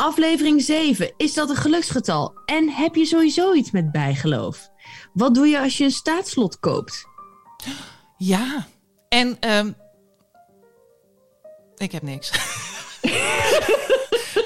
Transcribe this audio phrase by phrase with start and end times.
[0.00, 1.12] Aflevering 7.
[1.16, 2.34] Is dat een geluksgetal?
[2.44, 4.70] En heb je sowieso iets met bijgeloof?
[5.12, 7.06] Wat doe je als je een staatslot koopt?
[8.16, 8.66] Ja.
[9.08, 9.72] En ehm,
[11.76, 12.30] ik heb niks.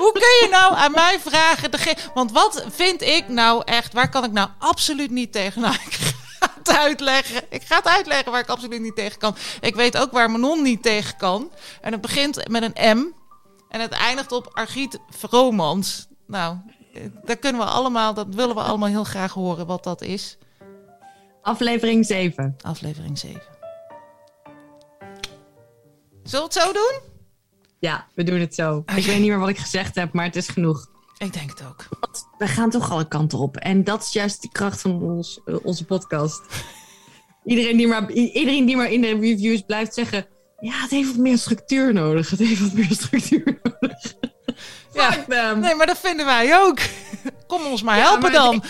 [0.02, 1.70] Hoe kun je nou aan mij vragen?
[2.14, 3.92] Want wat vind ik nou echt?
[3.92, 5.60] Waar kan ik nou absoluut niet tegen?
[5.60, 7.42] Nou, ik ga het uitleggen.
[7.48, 9.36] Ik ga het uitleggen waar ik absoluut niet tegen kan.
[9.60, 11.52] Ik weet ook waar Manon niet tegen kan.
[11.80, 13.20] En het begint met een M.
[13.72, 16.08] En het eindigt op Argiet Vromans.
[16.26, 16.56] Nou,
[16.94, 20.38] eh, daar kunnen we allemaal, dat willen we allemaal heel graag horen wat dat is.
[21.42, 22.56] Aflevering 7.
[22.60, 23.42] Aflevering 7.
[26.22, 27.00] Zullen we het zo doen?
[27.78, 28.76] Ja, we doen het zo.
[28.76, 28.94] Oké.
[28.94, 30.90] Ik weet niet meer wat ik gezegd heb, maar het is genoeg.
[31.18, 31.86] Ik denk het ook.
[32.00, 33.56] Want we gaan toch alle kanten op.
[33.56, 36.42] En dat is juist de kracht van ons, eh, onze podcast.
[37.44, 40.26] iedereen, die maar, iedereen die maar in de reviews blijft zeggen...
[40.62, 42.30] Ja, het heeft wat meer structuur nodig.
[42.30, 43.98] Het heeft wat meer structuur nodig.
[44.94, 45.24] Ja.
[45.28, 45.60] Them.
[45.60, 46.78] Nee, maar dat vinden wij ook.
[47.46, 48.62] Kom ons maar Ja, helpen maar dan.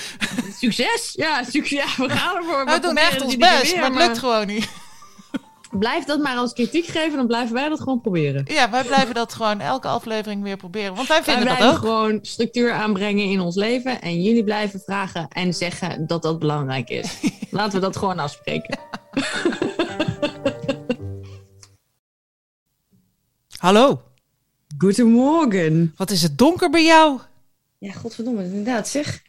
[0.58, 1.12] Succes!
[1.16, 1.96] Ja, succes.
[1.96, 2.64] Ja, we gaan ervoor.
[2.64, 4.68] We doen echt ons best, maar het lukt gewoon niet.
[5.78, 8.44] Blijf dat maar als kritiek geven, dan blijven wij dat gewoon proberen.
[8.48, 10.94] Ja, wij blijven dat gewoon elke aflevering weer proberen.
[10.94, 11.84] Want wij Wij vinden dat blijven ook.
[11.86, 14.00] gewoon structuur aanbrengen in ons leven.
[14.00, 17.18] En jullie blijven vragen en zeggen dat dat belangrijk is.
[17.50, 18.78] Laten we dat gewoon afspreken.
[23.62, 24.00] Hallo,
[24.78, 25.94] Goedemorgen.
[25.96, 27.18] wat is het donker bij jou?
[27.78, 29.22] Ja, godverdomme, inderdaad zeg.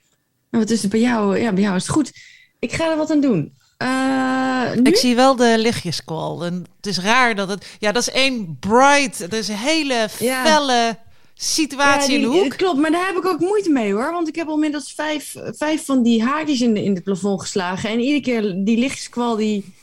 [0.49, 1.39] Nou, wat is het bij jou?
[1.39, 2.11] Ja, bij jou is het goed.
[2.59, 3.53] Ik ga er wat aan doen.
[3.77, 4.71] Eh?
[4.83, 6.45] Ik zie wel de lichtjeskwal.
[6.45, 7.65] En het is raar dat het...
[7.79, 9.19] Ja, dat is één bright.
[9.19, 10.45] Dat is een hele Ja.
[10.45, 10.97] felle
[11.33, 12.57] situatie Ja, in de die- hoek.
[12.57, 14.11] Klopt, maar daar heb ik ook moeite mee hoor.
[14.11, 17.41] Want ik heb al inmiddels vijf, vijf van die haartjes in, de, in het plafond
[17.41, 17.89] geslagen.
[17.89, 19.73] En iedere keer, die lichtjeskwal, die,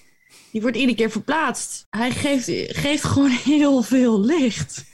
[0.52, 1.86] die wordt iedere keer verplaatst.
[1.90, 4.84] Hij geeft, geeft gewoon heel veel licht.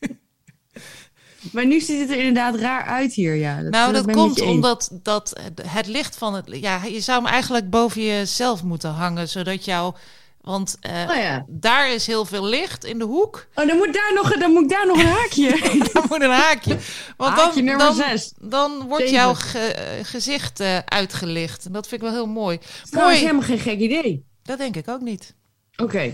[1.52, 3.60] maar nu ziet het er inderdaad raar uit hier, ja.
[3.60, 6.44] Nou, dat komt omdat dat het licht van het...
[6.50, 9.94] Ja, je zou hem eigenlijk boven jezelf moeten hangen, zodat jou...
[10.40, 11.44] Want eh, Oh ja.
[11.48, 13.46] daar is heel veel licht in de hoek.
[13.54, 15.48] Oh, dan moet daar nog, dan moet daar nog een haakje.
[15.92, 16.76] Daar moet een haakje.
[17.16, 17.96] Want Haakje dan, nummer
[18.38, 19.14] dan, dan wordt Zeven.
[19.14, 21.64] jouw ge- gezicht eh, uitgelicht.
[21.66, 22.56] En dat vind ik wel heel mooi.
[22.58, 24.24] Dat is Mooi, helemaal geen gek idee.
[24.48, 25.34] Dat denk ik ook niet.
[25.76, 26.12] Oké.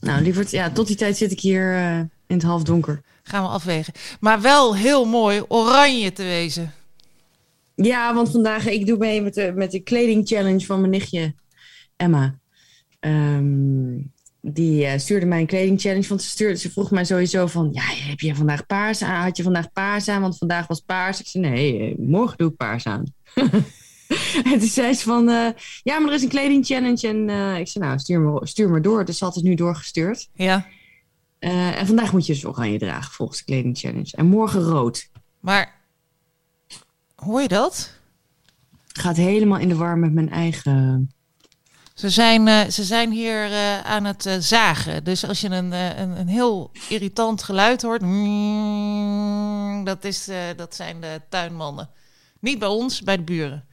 [0.00, 3.02] Nou, lieverd, ja, tot die tijd zit ik hier eh, in het halfdonker.
[3.22, 3.92] Gaan we afwegen.
[4.20, 6.72] Maar wel heel mooi oranje te wezen.
[7.74, 11.34] Ja, want vandaag, ik doe mee met de, met de kleding challenge van mijn nichtje
[11.96, 12.38] Emma.
[13.00, 13.96] Ehm,
[14.40, 17.68] die eh, stuurde mij een kleding challenge, want ze, stuurde, ze vroeg mij sowieso van,
[17.72, 19.22] ja, heb je vandaag paars aan?
[19.22, 20.20] Had je vandaag paars aan?
[20.20, 21.20] Want vandaag was paars.
[21.20, 23.04] Ik zei, nee, eh, morgen doe ik paars aan.
[24.52, 25.48] en toen zei ze van, eh,
[25.82, 27.08] ja, maar er is een kleding challenge.
[27.08, 29.04] En eh, ik zei, nou, stuur me, stuur me door.
[29.04, 30.28] Dus ze had het nu doorgestuurd.
[30.34, 30.66] Ja.
[31.38, 34.10] Eh, en vandaag moet je dus oranje dragen volgens de kleding challenge.
[34.16, 35.10] En morgen rood.
[35.40, 35.74] Maar
[37.14, 37.92] hoor je dat?
[38.86, 41.10] Gaat helemaal in de war met mijn eigen...
[41.94, 43.52] Ze zijn, ze zijn hier
[43.84, 45.04] aan het zagen.
[45.04, 51.00] Dus als je een, een, een heel irritant geluid hoort, mm, dat, is, dat zijn
[51.00, 51.90] de tuinmannen.
[52.40, 53.67] Niet bij ons, bij de buren.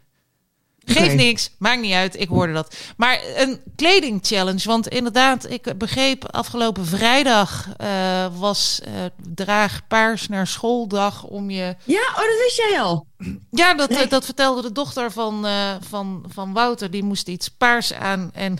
[0.85, 2.75] Geeft niks, maakt niet uit, ik hoorde dat.
[2.97, 8.91] Maar een kledingchallenge, want inderdaad, ik begreep afgelopen vrijdag eh, was eh,
[9.33, 13.07] draag paars naar schooldag om je Ja, oh, dat wist jij al.
[13.51, 14.07] ja, dat, Nee.
[14.07, 16.91] dat vertelde de dochter van, eh, van, van Wouter.
[16.91, 18.29] Die moest iets paars aan.
[18.33, 18.57] En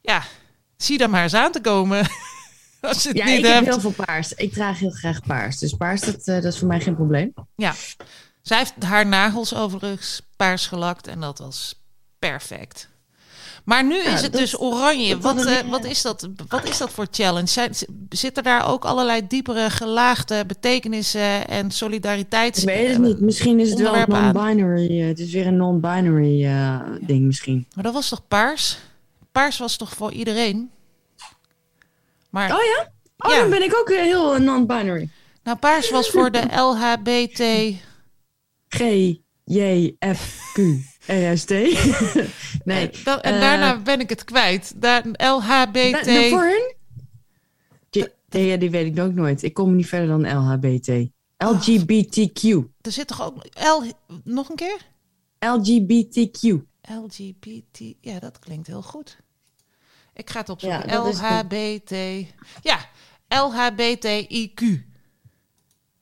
[0.00, 0.22] ja,
[0.76, 2.06] zie daar maar eens aan te komen.
[2.80, 4.32] Als je het Ja, niet ik heb heel veel paars.
[4.32, 5.58] Ik draag heel graag paars.
[5.58, 7.32] Dus paars, dat, dat is voor mij geen probleem.
[7.56, 7.74] Ja.
[8.42, 11.06] Zij heeft haar nagels overigens paars gelakt.
[11.06, 11.74] En dat was
[12.18, 12.88] perfect.
[13.64, 15.18] Maar nu Ja, is het dat- dus oranje.
[15.18, 17.46] Wat, eh, wat, is dat, wat is dat voor challenge?
[17.46, 17.74] Zijn,
[18.08, 22.56] zitten daar ook allerlei diepere gelaagde betekenissen en solidariteit?
[22.58, 23.20] Ik weet het niet.
[23.20, 25.00] Misschien is het wel non-binary.
[25.00, 27.66] eh, het is weer een non-binary eh, ding misschien.
[27.74, 28.78] Maar dat was toch paars?
[29.32, 30.70] Paars was toch voor iedereen?
[32.30, 32.90] Maar Oh ja?
[33.18, 33.40] Oh, Ja.
[33.40, 35.08] dan ben ik ook heel non-binary.
[35.42, 37.40] nou, paars was voor de LHBT.
[38.68, 38.80] G,
[39.44, 40.58] J, F, Q,
[41.06, 41.50] R, S, T.
[42.64, 42.90] nee.
[43.04, 44.72] Da- en eh, daarna ben ik het kwijt.
[44.76, 45.92] Daar, LHBT.
[45.92, 46.74] da- da- voor hun?
[48.28, 49.42] Ja, die weet ik ook nooit.
[49.42, 51.08] Ik kom niet verder dan LHBT.
[51.36, 52.42] LGBTQ.
[52.80, 53.82] Er zit toch ook L.
[54.24, 54.76] Nog een keer?
[55.38, 56.56] LGBTQ.
[56.98, 57.94] LGBT.
[58.00, 59.16] Ja, dat klinkt heel goed.
[60.14, 61.08] Ik ga het Ja, opzoeken.
[61.08, 61.90] is LHBT.
[62.62, 62.78] Ja,
[63.28, 64.62] LHBTIQ.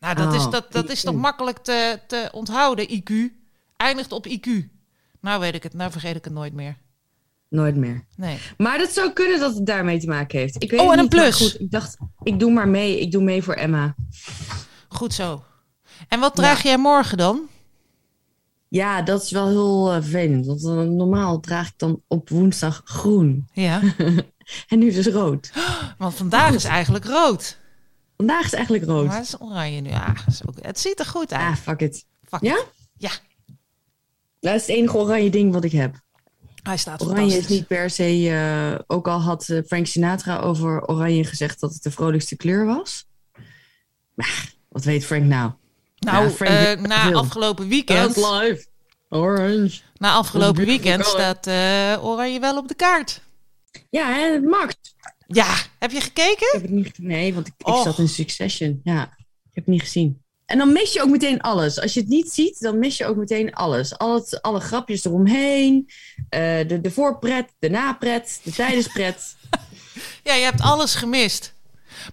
[0.00, 3.12] Nou, dat, is, Oh, dat, dat is toch makkelijk te, te onthouden, IQ.
[3.76, 4.48] Eindigt op IQ.
[5.20, 6.76] Nou weet ik het, nou vergeet ik het nooit meer.
[7.48, 8.04] Nooit meer.
[8.16, 8.38] Nee.
[8.56, 10.62] Maar dat zou kunnen dat het daarmee te maken heeft.
[10.62, 11.36] Ik weet Oh, en een niet, plus.
[11.36, 13.00] Goed, ik dacht, ik doe maar mee.
[13.00, 13.94] Ik doe mee voor Emma.
[14.88, 15.44] Goed zo.
[16.08, 17.48] En wat draag jij morgen dan?
[18.68, 20.46] Ja, dat is wel heel eh, vervelend.
[20.46, 23.48] Want eh, normaal draag ik dan op woensdag groen.
[23.52, 23.80] Ja,
[24.68, 25.52] En nu dus rood.
[25.98, 27.58] want vandaag is eigenlijk rood.
[28.20, 29.06] Vandaag is eigenlijk rood.
[29.06, 29.88] Maar het is oranje nu.
[29.90, 31.42] Ja, is ook- het ziet er goed uit.
[31.42, 32.04] Ah, fuck it.
[32.28, 32.56] Fuck Ja?
[32.56, 32.66] it.
[32.96, 33.10] Ja,
[34.40, 35.94] Dat is het enige oranje ding wat ik heb.
[36.62, 38.28] hij staat Oranje is niet per se...
[38.30, 42.66] eh, ook al had eh, Frank Sinatra over oranje gezegd dat het de vrolijkste kleur
[42.66, 43.06] was.
[44.14, 45.50] Maar, wat weet Frank nou?
[45.98, 48.66] Nou, Ja, Frank eh, na afgelopen weekend, life.
[49.08, 49.80] Orange.
[49.94, 51.46] na afgelopen weekend staat
[52.02, 53.20] oranje wel op de kaart.
[53.90, 54.74] Ja, hè, Max.
[55.32, 56.46] Ja, heb je gekeken?
[56.46, 58.80] Ik heb het niet Nee, want ik, ik zat in Succession.
[58.84, 60.22] Ja, ik heb het niet gezien.
[60.46, 61.80] En dan mis je ook meteen alles.
[61.80, 63.98] Als je het niet ziet, dan mis je ook meteen alles.
[63.98, 65.90] Al het, alle grapjes eromheen.
[66.28, 69.36] eh, de, de voorpret, de napret, de tijdenspret.
[70.22, 71.54] Ja, je hebt alles gemist.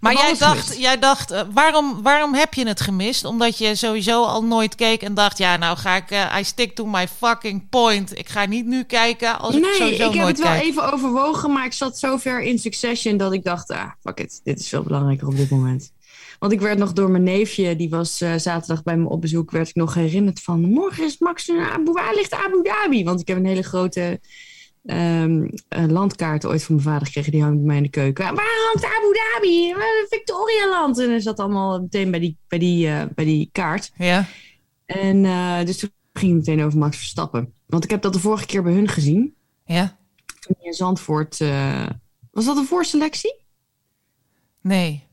[0.02, 0.80] Maar jij dacht, gemist.
[0.80, 3.26] jij dacht eh, waarom, waarom heb je het gemist?
[3.26, 6.76] Omdat je sowieso al nooit keek en dacht, ja, nou ga ik, eh I stick
[6.76, 8.18] to my fucking point.
[8.18, 10.64] Ik ga niet nu kijken als ik nee, sowieso ik heb nooit het wel kijk.
[10.64, 14.42] even overwogen, maar ik zat zo ver in Succession dat ik dacht, ah, fuck it,
[14.44, 15.92] dit is veel belangrijker op dit moment.
[16.40, 19.52] Want ik werd nog door mijn neefje, die was eh, zaterdag bij me op bezoek,
[19.52, 23.04] werd ik nog herinnerd van, morgen is Max in Abu, waar ligt Abu Dhabi?
[23.04, 24.20] Want ik heb een hele grote
[24.88, 28.26] ehm, eh, landkaart ooit van mijn vader gekregen, die hangt bij mij in de keuken.
[28.36, 29.72] Waar hangt Abu Dhabi?
[29.72, 29.78] Eh,
[30.10, 31.00] Victorialand.
[31.00, 33.92] En er zat allemaal meteen bij die, bij die, eh, bij die kaart.
[33.98, 34.26] Ja,
[34.86, 37.54] En eh, dus toen ging het meteen over Max Verstappen.
[37.66, 39.36] Want ik heb dat de vorige keer bij hun gezien
[39.66, 39.98] ja,
[40.40, 41.42] toen in Zandvoort.
[41.42, 41.86] eh,
[42.32, 43.36] was dat een voorselectie?
[44.62, 45.06] nee.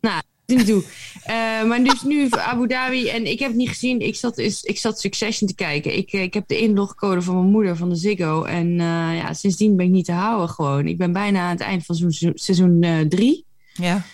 [0.46, 0.84] Doe.
[1.22, 3.08] Eh, maar dus nu Abu Dhabi.
[3.08, 4.00] En ik heb het niet gezien.
[4.00, 5.96] Ik zat, ik zat Succession te kijken.
[5.96, 8.42] Ik, eh, ik heb de inlogcode van mijn moeder van de Ziggo.
[8.42, 10.86] En eh, ja, sindsdien ben ik niet te houden gewoon.
[10.86, 13.44] Ik ben bijna aan het eind van seizoen- seizoen drie.
[13.72, 14.04] Ja,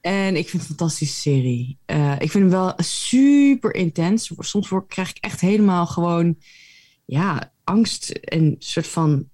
[0.00, 1.78] En ik vind het een fantastische serie.
[2.18, 4.30] Ik vind hem wel super intens.
[4.38, 6.36] Soms word, krijg ik echt helemaal gewoon
[7.04, 9.28] ja, angst en soort van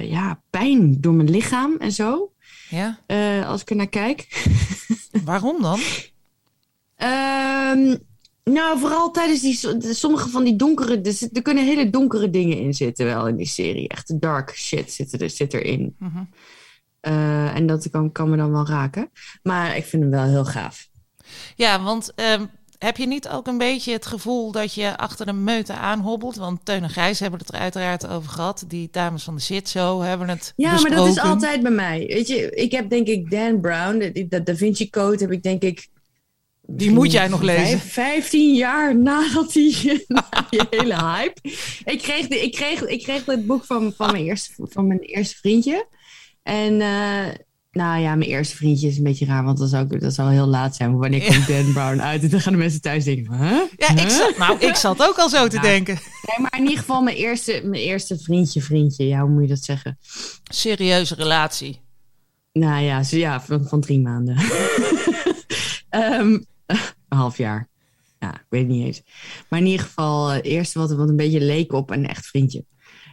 [0.00, 2.32] ja, pijn door mijn lichaam en zo.
[2.68, 2.98] Ja.
[3.06, 4.46] eh, als ik er naar kijk.
[5.24, 5.80] Waarom dan?
[6.96, 7.96] Ehm,
[8.44, 11.00] nou, vooral tijdens die, sommige van die donkere...
[11.00, 13.88] Er, er kunnen hele donkere dingen in zitten wel in die serie.
[13.88, 15.96] Echt dark shit zit, er, zit erin.
[17.00, 19.10] Eh, en dat kan, kan me dan wel raken.
[19.42, 20.88] Maar ik vind hem wel heel gaaf.
[21.56, 22.46] Ja, want ehm,
[22.78, 26.36] heb je niet ook een beetje het gevoel dat je achter een meute aanhobbelt?
[26.36, 28.64] Want Teun en Gijs hebben het er uiteraard over gehad.
[28.68, 30.96] Die dames van de shit show hebben het Ja, besproken.
[30.98, 32.06] maar dat is altijd bij mij.
[32.06, 35.62] Weet je, ik heb denk ik Dan Brown, de Da Vinci Code heb ik denk
[35.62, 35.88] ik...
[36.68, 37.78] Die moet jij nog lezen.
[37.78, 41.40] Vijf- 15 jaar nadat die, na die hele hype.
[41.84, 45.00] Ik kreeg, de, ik, kreeg, ik kreeg het boek van, van, mijn eerste, van mijn
[45.00, 45.86] eerste vriendje.
[46.42, 47.26] En eh,
[47.76, 50.46] nou ja, mijn eerste vriendje is een beetje raar, want dat zou, dat zou heel
[50.46, 50.96] laat zijn.
[50.96, 52.22] Wanneer komt Dan Brown uit?
[52.22, 53.60] En dan gaan de mensen thuis denken, huh?
[53.76, 55.62] Ja, ik zat, nou, ik zat ook al zo te Ja.
[55.62, 55.94] denken.
[56.26, 59.06] Nee, maar in ieder geval mijn eerste, mijn eerste vriendje, vriendje.
[59.06, 59.98] Ja, hoe moet je dat zeggen?
[60.44, 61.80] Serieuze relatie.
[62.52, 64.36] Nou ja, zo, ja van, van drie maanden.
[65.88, 67.68] Ehm, een half jaar.
[68.18, 69.02] Ja, ik weet het niet eens.
[69.48, 72.26] Maar in ieder geval, eh, het eerste wat, wat een beetje leek op een echt
[72.26, 72.64] vriendje.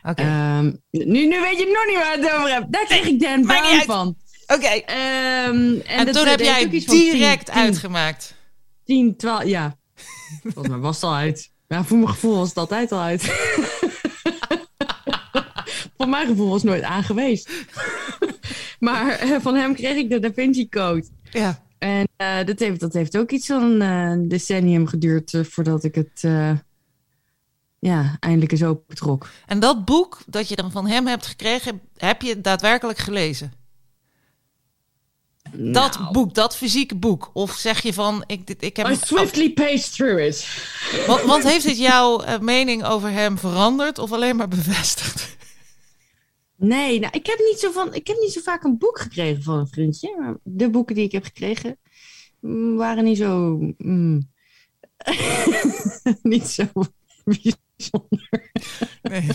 [0.04, 0.22] Oké.
[0.22, 2.66] Ehm, nu, nu weet je nog niet waar ik het over heb.
[2.70, 4.16] Daar kreeg ik Dan Brown van.
[4.54, 4.68] Oké.
[4.68, 8.36] Ehm, en En dat- toen heb jij direct uitgemaakt.
[8.86, 9.78] 10, 12, ja.
[10.44, 11.52] Volgens mij was het al uit.
[11.68, 13.22] Ja, voor mijn gevoel was het altijd al uit.
[15.98, 17.50] voor mijn gevoel was het nooit aan geweest.
[18.80, 21.06] maar eh, van hem kreeg ik de Da Vinci Code.
[21.32, 21.64] Ja.
[21.78, 25.84] En eh, dat, heeft, dat heeft ook iets van eh, een decennium geduurd eh, voordat
[25.84, 26.52] ik het eh,
[27.80, 29.30] ja, eindelijk eens opentrok.
[29.46, 33.54] En dat boek dat je dan van hem hebt gekregen, heb je daadwerkelijk gelezen?
[35.56, 37.30] Dat Nou, boek, dat fysieke boek.
[37.34, 38.90] Of zeg je van, ik, dit, ik heb...
[38.90, 40.48] I swiftly paced through it.
[41.08, 45.36] Want, want heeft dit jouw eh, mening over hem veranderd of alleen maar bevestigd?
[46.56, 49.44] Nee, nou, ik heb, niet zo van, ik heb niet zo vaak een boek gekregen
[49.44, 50.16] van een vriendje.
[50.20, 51.78] Maar de boeken die ik heb gekregen
[52.40, 53.58] mm, waren niet zo...
[53.78, 54.32] mm,
[56.22, 56.64] niet zo
[57.24, 58.52] bijzonder.
[59.02, 59.28] Nee.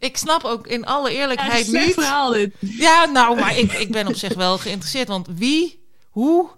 [0.00, 1.94] Ik snap ook in alle Ja, eerlijkheid slecht niet.
[1.94, 2.54] verhaal dit.
[2.60, 5.08] Ja, nou, maar ik, ik ben op zich wel geïnteresseerd.
[5.08, 6.48] Want wie, hoe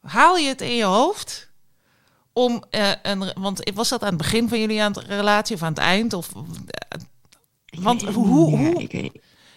[0.00, 1.50] haal je het in je hoofd
[2.32, 3.32] om eh, een.
[3.38, 6.12] Want was dat aan het begin van jullie aan het relatie of aan het eind?
[6.12, 7.00] Of, eh,
[7.82, 8.82] want hoe, hoe,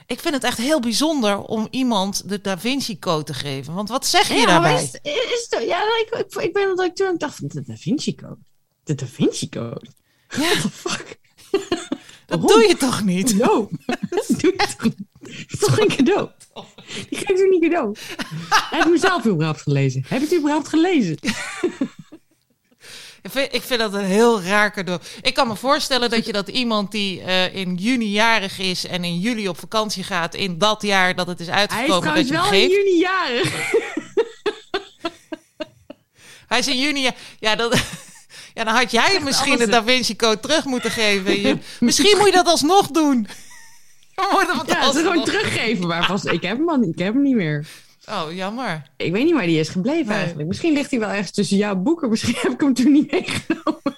[0.05, 3.74] Ik vind het echt heel bijzonder om iemand de Da Vinci Code te geven.
[3.74, 4.72] Want wat zeg je Ja, daarbij?
[4.74, 7.62] maar is, is, het- ja, ik, ik, ik ben dat ik toen dacht van de
[7.62, 8.38] Da Vinci Code.
[8.84, 9.86] De Da Vinci Code?
[10.29, 11.17] Ja, What the fuck?
[12.29, 13.31] Dat doe je toch niet?
[13.31, 13.67] Cadeau.
[14.09, 14.98] Dat doe je toch niet?
[15.19, 16.29] Dat is toch geen cadeau?
[17.09, 17.95] Die geeft toch niet cadeau?
[18.50, 20.05] Heb je mezelf überhaupt gelezen?
[20.07, 21.17] Heb je het überhaupt gelezen?
[23.21, 25.01] Vind vind, ik vind dat een heel raar cadeau.
[25.21, 29.03] Ik kan me voorstellen dat je dat iemand die eh, in juni jarig is en
[29.03, 32.29] in juli op vakantie gaat, in dat jaar dat het is Hij is uitgekomen, trouwens
[32.29, 33.71] je hem wel in juni jarig.
[36.48, 37.09] Hij is in juni.
[37.39, 37.81] Ja, dat,
[38.59, 41.41] ja dan had jij misschien de Da Vinci Code terug moeten geven.
[41.41, 43.27] Je- misschien moet je dat alsnog doen.
[44.15, 45.87] Je Ja, ze alsnog- gewoon teruggeven.
[45.87, 46.89] Maar vast, ik heb hem al niet.
[46.93, 47.67] Ik heb hem niet meer.
[48.09, 48.83] Oh, jammer.
[48.97, 50.17] Ik weet niet waar die is gebleven Nee.
[50.17, 50.47] eigenlijk.
[50.47, 52.09] Misschien ligt hij wel ergens tussen jouw boeken.
[52.09, 53.97] Misschien heb ik hem toen niet meegenomen.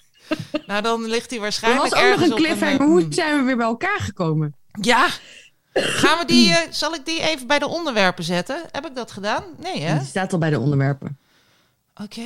[0.66, 2.80] Nou, dan ligt hij Er waarschijnlijk was ook nog ergens een cliffhanger.
[2.80, 3.12] eh, Hoe hmm.
[3.12, 4.56] zijn we weer bij elkaar gekomen?
[4.82, 5.08] Ja.
[5.74, 8.62] Gaan we die, eh, zal ik die even bij de onderwerpen zetten?
[8.72, 9.44] Heb ik dat gedaan?
[9.60, 9.98] Nee, hè?
[9.98, 11.18] Die staat al bij de onderwerpen.
[12.04, 12.22] Oké.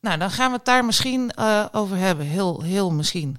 [0.00, 2.26] Nou, dan gaan we het daar misschien eh, over hebben.
[2.26, 3.36] Heel, heel misschien.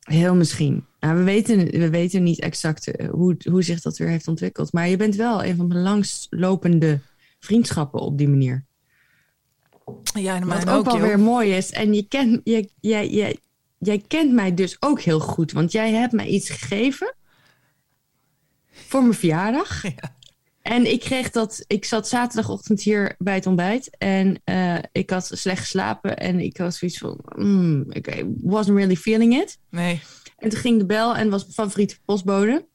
[0.00, 0.86] Heel misschien.
[1.00, 4.72] Nou, we, weten, we weten niet exact eh, hoe, hoe zich dat weer heeft ontwikkeld.
[4.72, 7.00] Maar je bent wel een van de langstlopende
[7.40, 8.64] vriendschappen op die manier.
[10.14, 11.04] Ja, en Wat mijn ook ook, wel joh.
[11.04, 11.70] weer mooi is.
[11.70, 13.38] En je kent, je, jij, jij,
[13.78, 15.52] jij kent mij dus ook heel goed.
[15.52, 17.14] Want jij hebt mij iets gegeven.
[18.70, 19.82] Voor mijn verjaardag.
[19.82, 20.18] Ja.
[20.70, 21.64] En ik kreeg dat.
[21.66, 23.96] Ik zat zaterdagochtend hier bij het ontbijt.
[23.98, 26.16] En eh, ik had slecht geslapen.
[26.16, 27.20] En ik was zoiets van.
[27.36, 29.58] Mm, ik wasn't really feeling it.
[29.70, 30.00] Nee.
[30.36, 32.68] En toen ging de bel en was mijn favoriete postbode.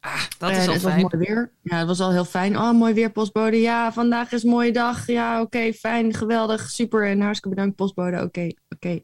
[0.00, 1.08] Ah, dat en is al het was fijn.
[1.12, 1.52] mooi weer.
[1.62, 2.58] Ja, het was al heel fijn.
[2.58, 3.60] Oh, mooi weer, postbode.
[3.60, 5.06] Ja, vandaag is een mooie dag.
[5.06, 7.06] Ja, oké, fijn, geweldig, super.
[7.06, 8.22] En hartstikke bedankt, postbode.
[8.22, 9.02] Oké, oké.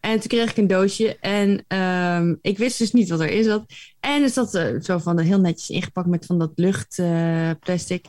[0.00, 3.64] En toen kreeg ik een doosje en ehm, ik wist dus niet wat erin zat.
[4.00, 8.06] En het zat eh, zo van heel netjes ingepakt met van dat luchtplastic.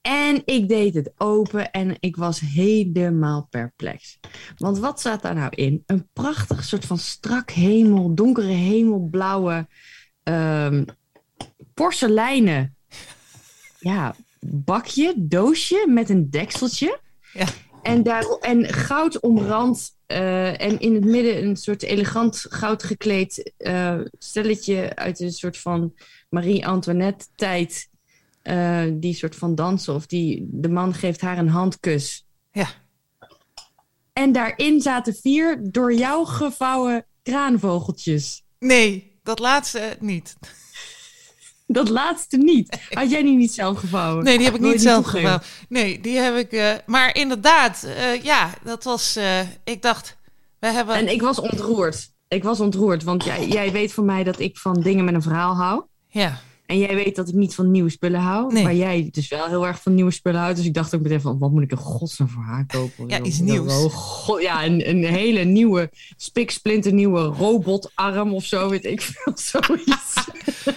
[0.00, 4.18] en ik deed het open en ik was helemaal perplex.
[4.56, 5.82] Want wat staat daar nou in?
[5.86, 9.66] Een prachtig soort van strak hemel, donkere hemelblauwe
[10.22, 10.84] ehm
[11.74, 12.76] porseleinen
[13.86, 17.00] ja, bakje, doosje met een dekseltje.
[17.32, 17.46] Ja.
[17.86, 23.52] En, daar, en goud omrand eh, en in het midden een soort elegant goud gekleed
[23.56, 25.94] eh, stelletje uit een soort van
[26.28, 27.88] Marie-Antoinette tijd.
[28.42, 32.26] eh, die soort van dansen of die de man geeft haar een handkus.
[32.52, 32.68] Ja.
[34.12, 38.42] En daarin zaten vier door jou gevouwen kraanvogeltjes.
[38.58, 40.36] Nee, dat laatste niet.
[41.66, 42.78] Dat laatste niet.
[42.90, 44.24] Had jij die niet zelf gevouwen?
[44.24, 45.42] Nee, die heb ik niet zelf gevouwen.
[45.68, 46.52] Nee, die heb ik.
[46.52, 49.16] eh, maar inderdaad, eh, ja, dat was.
[49.16, 50.16] eh, ik dacht,
[50.58, 50.94] we hebben.
[50.94, 52.14] En ik was ontroerd.
[52.28, 55.22] Ik was ontroerd, want jij, jij weet van mij dat ik van dingen met een
[55.22, 55.82] verhaal hou.
[56.08, 58.52] ja, En jij weet dat ik niet van nieuwe spullen hou.
[58.52, 58.62] Nee.
[58.62, 60.56] Maar jij dus wel heel erg van nieuwe spullen houdt.
[60.56, 63.08] Dus ik dacht ook meteen van, wat moet ik in godsnaam voor haar kopen?
[63.08, 63.92] Ja, iets nieuws.
[63.92, 69.32] god, ja, een, een hele nieuwe, spiksplinternieuwe robotarm of zo, weet ik veel.
[69.62, 70.14] Zoiets.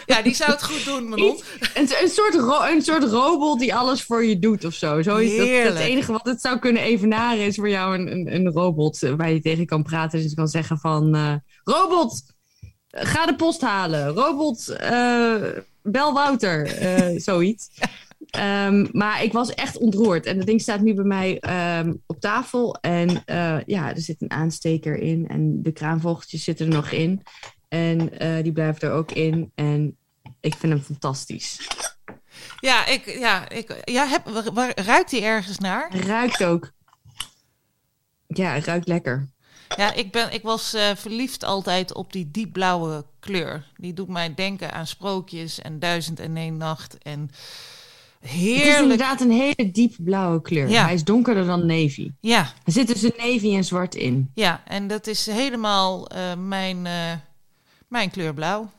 [0.05, 1.34] ja, die zou het goed doen, Manon.
[1.34, 1.43] Iets-
[1.74, 2.34] een, een, soort
[2.74, 5.01] een soort robot die alles voor je doet of zo.
[5.01, 9.03] Dat, het enige wat het zou kunnen evenaren is voor jou een, een, een robot
[9.03, 10.19] eh, waar je tegen kan praten.
[10.19, 12.22] Dus je kan zeggen van, eh, robot,
[12.89, 14.08] eh, ga de post halen.
[14.08, 15.36] Robot, eh,
[15.81, 16.65] bel Wouter.
[16.65, 17.69] eh, zoiets.
[18.29, 20.25] Ehm, maar ik was echt ontroerd.
[20.25, 22.75] En dat ding staat nu bij mij ehm, op tafel.
[22.75, 25.27] En eh, ja, er zit een aansteker in.
[25.27, 27.24] En de kraanvogeltjes zitten er nog in.
[27.67, 29.51] En eh, die blijven er ook in.
[29.55, 29.98] En
[30.39, 31.67] ik vind hem fantastisch.
[32.59, 34.27] Ja, ik, ja, ik, ja heb,
[34.75, 35.89] ruikt die ergens naar?
[35.89, 36.71] Hij ruikt ook.
[38.27, 39.27] Ja, hij ruikt lekker.
[39.77, 43.67] Ja, ik, ben, ik was eh, verliefd altijd op die diepblauwe kleur.
[43.77, 46.97] Die doet mij denken aan sprookjes en duizend en één nacht.
[46.97, 47.19] En
[48.19, 48.79] Het is heerlijk.
[48.81, 50.69] inderdaad een hele diep blauwe kleur.
[50.69, 50.83] Ja.
[50.83, 52.11] Hij is donkerder dan navy.
[52.19, 54.31] Ja, Er zit tussen navy en zwart in.
[54.33, 57.11] ja, en dat is helemaal eh, mijn, eh,
[57.88, 58.69] mijn kleur blauw.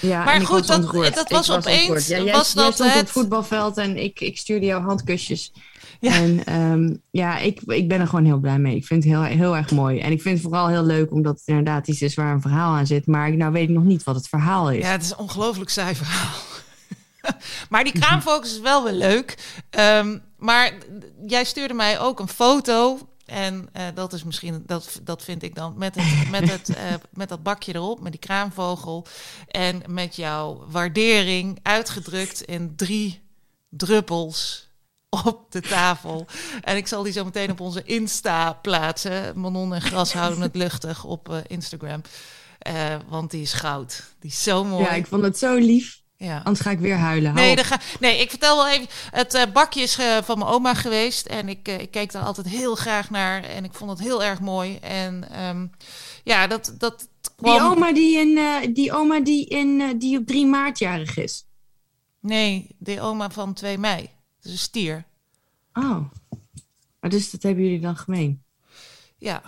[0.00, 2.06] Ja, Maar goed, dat- dat was opeens-.
[2.06, 4.82] Ja, jij, was jij dat stond op het- het voetbalveld en ik, ik stuurde jou
[4.82, 5.52] handkusjes.
[6.00, 6.12] Ja.
[6.12, 8.76] En ehm, ja, ik, ik ben er gewoon heel blij mee.
[8.76, 9.98] Ik vind het heel, heel erg mooi.
[10.00, 12.74] En ik vind het vooral heel leuk omdat het inderdaad iets is waar een verhaal
[12.74, 13.06] aan zit.
[13.06, 14.82] Maar ik- nou weet ik nog niet wat het verhaal is.
[14.84, 16.34] Ja, het is een ongelooflijk saai verhaal.
[17.70, 19.34] maar die kraamfocus is wel weer leuk.
[19.70, 20.72] Ehm, maar
[21.26, 22.98] jij stuurde mij ook een foto.
[23.26, 26.94] En eh, dat is misschien, dat, dat vind ik dan, met, het, met, het, eh,
[27.12, 29.06] met dat bakje erop, met die kraamvogel.
[29.48, 33.20] En met jouw waardering uitgedrukt in drie
[33.68, 34.65] druppels
[35.24, 36.26] op de tafel.
[36.62, 39.40] En ik zal die zo meteen op onze Insta plaatsen.
[39.40, 42.02] Manon en Gras houden het luchtig op eh, Instagram.
[42.58, 42.74] Eh,
[43.08, 44.02] want die is goud.
[44.20, 44.84] Die is zo mooi.
[44.84, 46.00] Ja, ik vond het zo lief.
[46.16, 46.36] Ja.
[46.36, 47.34] Anders ga ik weer huilen.
[47.34, 48.86] Nee, ga, nee, ik vertel wel even.
[49.10, 51.26] Het eh, bakje is van mijn oma geweest.
[51.26, 53.44] En ik, ik keek daar altijd heel graag naar.
[53.44, 54.76] En ik vond het heel erg mooi.
[54.76, 55.66] En ehm,
[56.24, 57.70] ja, dat, dat Die kwam...
[57.70, 58.38] oma die, in,
[58.72, 61.46] die, oma die, in, die op 3 maart jarig is.
[62.20, 64.15] Nee, de oma van 2 mei.
[64.46, 65.04] Is een stier.
[65.72, 66.04] Oh.
[67.00, 68.42] Maar dus dat hebben jullie dan gemeen.
[69.18, 69.42] Ja.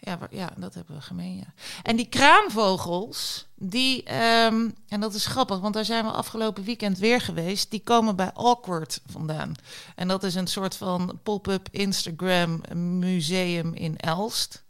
[0.00, 1.52] Ja, ja, dat hebben we gemeen, ja.
[1.82, 6.98] En die kraanvogels, die, ehm, en dat is grappig, want daar zijn we afgelopen weekend
[6.98, 9.54] weer geweest, die komen bij Awkward vandaan.
[9.94, 12.60] En dat is een soort van pop-up Instagram
[12.98, 14.64] museum in Elst.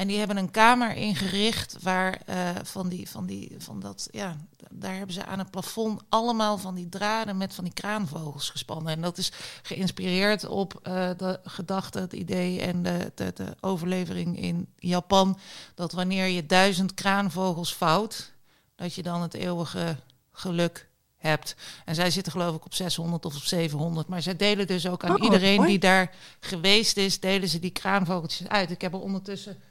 [0.00, 4.36] En die hebben een kamer ingericht waar eh, van die, van die, van dat, ja,
[4.70, 8.92] daar hebben ze aan het plafond allemaal van die draden met van die kraanvogels gespannen.
[8.92, 14.38] En dat is geïnspireerd op eh, de gedachte, het idee en de, de, de overlevering
[14.38, 15.38] in Japan.
[15.74, 18.32] Dat wanneer je duizend kraanvogels vouwt,
[18.74, 19.96] dat je dan het eeuwige
[20.32, 21.56] geluk hebt.
[21.84, 24.08] En zij zitten geloof ik op 600 of op 700.
[24.08, 25.68] Maar zij delen dus ook aan Oh, iedereen mooi.
[25.68, 28.70] die daar geweest is, delen ze die kraanvogeltjes uit.
[28.70, 29.62] Ik heb er ondertussen...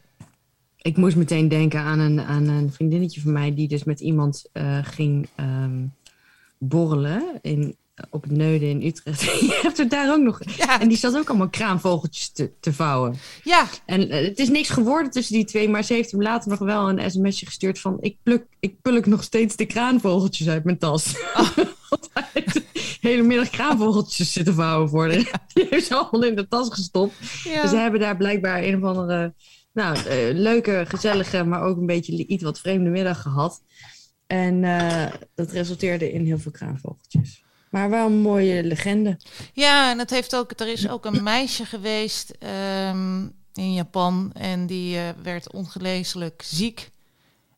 [0.81, 4.45] Ik moest meteen denken aan een, aan een vriendinnetje van mij die dus met iemand
[4.51, 5.85] eh, ging ehm,
[6.57, 7.75] borrelen in,
[8.09, 9.21] op het Neuden in Utrecht.
[9.21, 10.39] Je hebt er daar ook nog.
[10.57, 13.15] Ja, En die zat ook allemaal kraanvogeltjes te, te vouwen.
[13.43, 16.49] ja, En eh, het is niks geworden tussen die twee, maar ze heeft hem later
[16.49, 20.63] nog wel een sms'je gestuurd van ik pluk, ik pluk nog steeds de kraanvogeltjes uit
[20.63, 21.13] mijn tas.
[23.01, 25.41] De hele middag kraanvogeltjes zitten vouwen voor haar.
[25.53, 27.13] Die heeft ze allemaal in de tas gestopt.
[27.43, 27.61] ja.
[27.61, 29.33] Dus ze hebben daar blijkbaar een of andere
[29.73, 33.61] nou, eh, leuke, gezellige, maar ook een beetje iets wat vreemde middag gehad.
[34.27, 37.43] En eh, dat resulteerde in heel veel kraanvogeltjes.
[37.69, 39.17] Maar wel een mooie legende.
[39.53, 44.65] Ja, en het heeft ook, er is ook een meisje geweest ehm, in Japan en
[44.65, 46.89] die eh, werd ongeneeslijk ziek.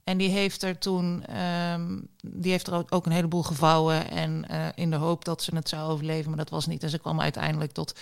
[0.04, 4.90] En die heeft er toen, ehm, die heeft er ook- een heleboel gevouwen en in
[4.90, 6.84] de hoop dat ze het zou overleven, maar dat was niet.
[6.84, 8.00] En ze kwam uiteindelijk tot,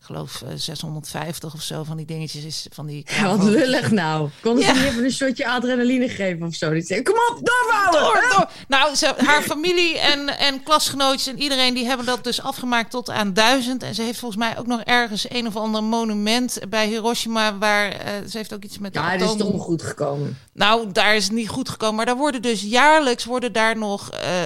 [0.00, 3.06] ik geloof, eh, 650 of zo van die dingetjes, is van die.
[3.16, 4.28] Ja, wat lullig nou.
[4.42, 4.74] Konden ze Ja.
[4.76, 6.70] niet even een shotje adrenaline geven of zo?
[6.72, 8.12] Die zei, kom op, doorvouwen!
[8.20, 8.50] Door, door.
[8.68, 13.10] Nou, ze, haar familie en, en klasgenootjes en iedereen die hebben dat dus afgemaakt tot
[13.10, 13.82] aan duizend.
[13.82, 17.90] En ze heeft volgens mij ook nog ergens een of ander monument bij Hiroshima waar
[17.90, 20.38] eh, ze heeft ook iets met Ja, het is toch goed gekomen.
[20.60, 24.10] Nou, daar is het niet goed gekomen, maar daar worden dus jaarlijks worden daar nog
[24.10, 24.42] eh,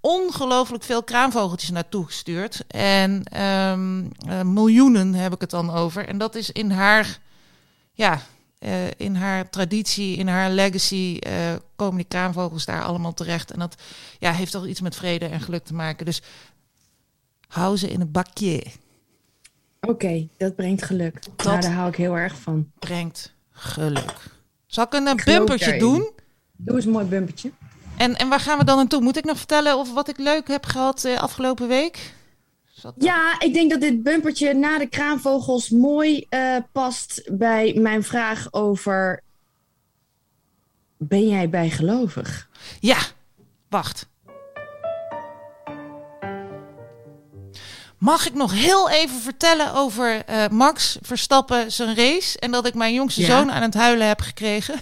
[0.00, 6.08] ongelooflijk veel kraanvogeltjes naartoe gestuurd en eh, miljoenen heb ik het dan over.
[6.08, 7.18] En dat is in haar,
[7.92, 8.20] ja,
[8.58, 11.18] eh, in haar traditie, in haar legacy
[11.76, 13.50] komen die kraanvogels daar allemaal terecht.
[13.50, 13.82] En dat
[14.18, 16.06] ja, heeft toch iets met vrede en geluk te maken.
[16.06, 16.22] Dus
[17.48, 18.66] hou ze in een bakje.
[19.80, 21.18] Oké, dat brengt geluk.
[21.44, 22.70] Nou, daar hou ik heel erg van.
[22.78, 24.34] Brengt geluk.
[24.66, 26.10] Zal ik een eh, Ik bumpertje doen?
[26.56, 27.50] Doe eens een mooi bumpertje.
[27.96, 29.00] En, en waar gaan we dan naartoe?
[29.00, 32.14] Moet ik nog vertellen of wat ik leuk heb gehad eh, afgelopen week?
[32.98, 38.52] Ja, ik denk dat dit bumpertje na de kraanvogels mooi eh, past bij mijn vraag
[38.52, 39.22] over...
[40.98, 42.48] Ben jij bijgelovig?
[42.80, 42.98] Ja,
[43.68, 44.08] wacht.
[47.98, 52.38] Mag ik nog heel even vertellen over eh, Max Verstappen zijn race?
[52.38, 53.26] En dat ik mijn jongste Ja.
[53.26, 54.80] zoon aan het huilen heb gekregen.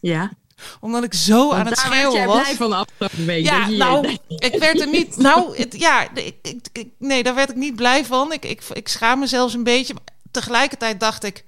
[0.00, 0.30] Ja.
[0.80, 2.42] Omdat ik zo aan het schreeuwen jij was.
[2.42, 3.44] blij van de afgelopen week.
[3.44, 5.16] Ja, nou, ik werd er niet.
[5.16, 6.34] Nou, het, ja, ik,
[6.72, 8.32] ik, nee, daar werd ik niet blij van.
[8.32, 9.94] Ik, ik, ik schaam me zelfs een beetje.
[9.94, 11.44] Maar tegelijkertijd dacht ik: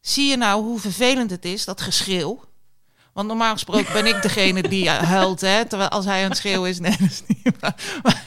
[0.00, 2.44] zie je nou hoe vervelend het is, dat geschreeuw?
[3.12, 5.64] Want normaal gesproken ben ik degene die eh, huilt, hè?
[5.64, 7.74] Terwijl als hij aan het schreeuwen is, nee, dat is niet waar.
[8.02, 8.22] Maar,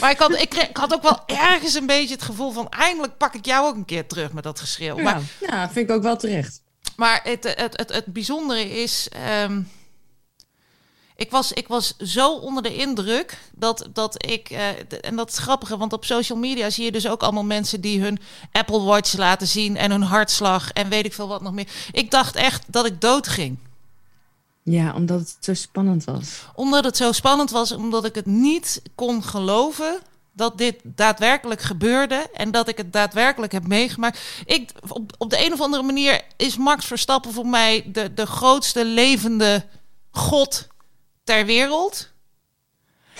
[0.00, 3.34] maar ik, had, ik, had ook wel ergens een beetje het gevoel van: eindelijk pak
[3.34, 4.96] ik jou ook een keer terug met dat geschreeuw.
[4.96, 6.62] Maar Ja, ja, vind ik ook wel terecht.
[6.96, 9.08] maar het, het, het, het bijzondere is.
[9.08, 9.60] ehm,
[11.16, 14.50] ik, was, ik was zo onder de indruk dat, dat ik.
[14.50, 14.68] eh,
[15.00, 18.00] en dat is grappig, want op social media zie je dus ook allemaal mensen die
[18.00, 18.18] hun
[18.52, 21.68] Apple Watch laten zien en hun hartslag en weet ik veel wat nog meer.
[21.92, 23.58] Ik dacht echt dat ik dood ging.
[24.70, 26.44] Ja, omdat het zo spannend was.
[26.54, 29.98] Omdat het zo spannend was, omdat ik het niet kon geloven
[30.32, 34.20] dat dit daadwerkelijk gebeurde en dat ik het daadwerkelijk heb meegemaakt.
[34.44, 38.26] Ik, op, op de een of andere manier is Max Verstappen voor mij de, de
[38.26, 39.64] grootste levende
[40.10, 40.66] god
[41.24, 42.08] ter wereld.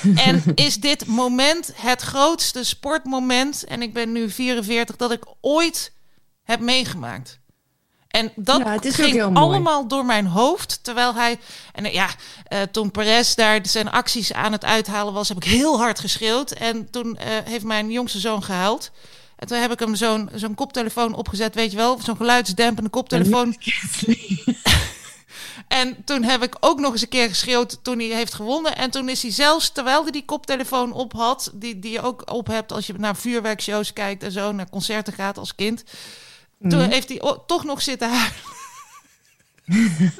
[0.14, 5.92] En is dit moment het grootste sportmoment, en ik ben nu 44, dat ik ooit
[6.42, 7.38] heb meegemaakt.
[8.08, 10.78] En dat Ja, ging allemaal door mijn hoofd.
[10.82, 11.38] Terwijl hij.
[11.72, 12.08] En ja,
[12.44, 16.50] eh, toen Perez daar zijn acties aan het uithalen was, heb ik heel hard geschreeuwd.
[16.50, 18.90] En toen eh, heeft mijn jongste zoon gehuild.
[19.36, 23.56] En toen heb ik hem zo'n zo'n koptelefoon opgezet, weet je wel, zo'n geluidsdempende koptelefoon.
[25.68, 28.76] En toen heb ik ook nog eens een keer geschreeuwd toen hij heeft gewonnen.
[28.76, 32.30] En toen is hij zelfs, terwijl hij die koptelefoon op had, die, die je ook
[32.32, 35.84] op hebt als je naar vuurwerkshows kijkt en zo, naar concerten gaat als kind.
[36.60, 36.90] Toen Mhm.
[36.90, 38.56] heeft hij toch nog zitten huilen.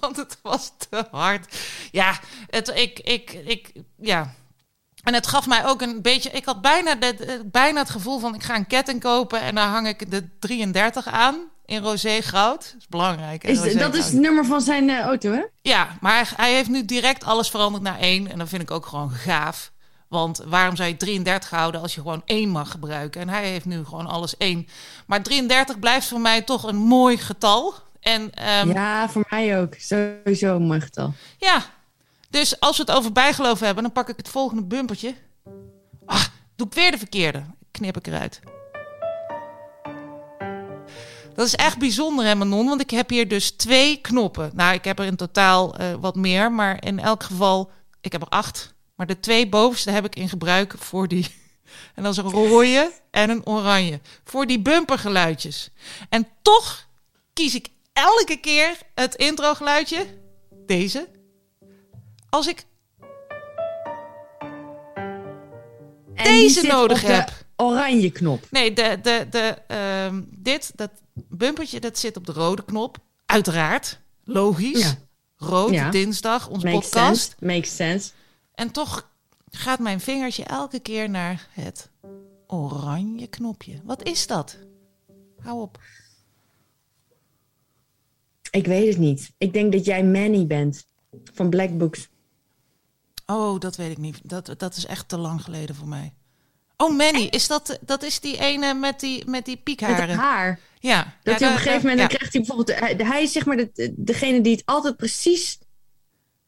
[0.00, 1.56] Want het was te hard.
[1.90, 4.34] Ja, het, ik, ik, ik, ja.
[5.02, 6.30] En het gaf mij ook een beetje.
[6.30, 9.68] Ik had bijna, de, bijna het gevoel van: ik ga een ketting kopen en daar
[9.68, 12.60] hang ik de 33 aan in roze goud.
[12.72, 13.42] Dat is belangrijk.
[13.42, 15.42] hè, Is, dat is het nummer van zijn eh, auto, hè?
[15.60, 18.30] Ja, maar hij heeft nu direct alles veranderd naar één.
[18.30, 19.72] En dat vind ik ook gewoon gaaf.
[20.08, 23.20] Want waarom zou je 33 houden als je gewoon één mag gebruiken?
[23.20, 24.68] En hij heeft nu gewoon alles één.
[25.06, 27.74] Maar 33 blijft voor mij toch een mooi getal.
[28.00, 29.74] En ehm, Ja, voor mij ook.
[29.78, 31.12] Sowieso een mooi getal.
[31.38, 31.64] Ja,
[32.30, 35.14] dus als we het over bijgeloof hebben, dan pak ik het volgende bumpertje.
[36.06, 36.24] Ah,
[36.56, 37.44] doe ik weer de verkeerde.
[37.70, 38.40] Knip ik eruit.
[41.34, 42.66] Dat is echt bijzonder, hè, Manon?
[42.66, 44.50] Want ik heb hier dus twee knoppen.
[44.54, 48.22] Nou, ik heb er in totaal eh, wat meer, maar in elk geval, ik heb
[48.22, 48.74] er acht.
[48.98, 51.26] Maar de twee bovenste heb ik in gebruik voor die.
[51.94, 54.00] En dat is een rode en een oranje.
[54.24, 55.70] Voor die bumpergeluidjes.
[56.08, 56.88] En toch
[57.32, 60.06] kies ik elke keer het introgeluidje.
[60.66, 61.08] Deze.
[62.30, 62.64] Als ik
[66.14, 67.30] En Deze nodig de heb.
[67.56, 68.44] Oranje knop.
[68.50, 72.96] Nee, de, de, de, ehm, dit, dat bumpertje, dat zit op de rode knop.
[73.26, 74.00] Uiteraard.
[74.24, 74.82] Logisch.
[74.82, 74.94] Ja.
[75.36, 75.90] Rood, Ja.
[75.90, 77.20] dinsdag, ons Makes podcast.
[77.20, 77.30] sense.
[77.54, 78.10] Makes sense.
[78.58, 79.10] En toch
[79.50, 81.90] gaat mijn vingertje elke keer naar het
[82.46, 83.80] oranje knopje.
[83.84, 84.58] Wat is dat?
[85.38, 85.78] Hou op.
[88.50, 89.32] Ik weet het niet.
[89.38, 90.86] Ik denk dat jij Manny bent.
[91.34, 92.08] Van Black Books.
[93.26, 94.20] Oh, dat weet ik niet.
[94.22, 96.14] Dat, dat is echt te lang geleden voor mij.
[96.76, 100.08] Oh, Manny, is dat, dat is die ene met die, met die Met piekharen?
[100.08, 100.60] het haar.
[100.78, 101.14] Ja.
[101.22, 102.06] Dat Ja, hij op een gegeven moment, ja.
[102.08, 102.78] dan krijgt hij bijvoorbeeld...
[102.78, 105.58] Hij, hij is zeg maar de, degene die het altijd precies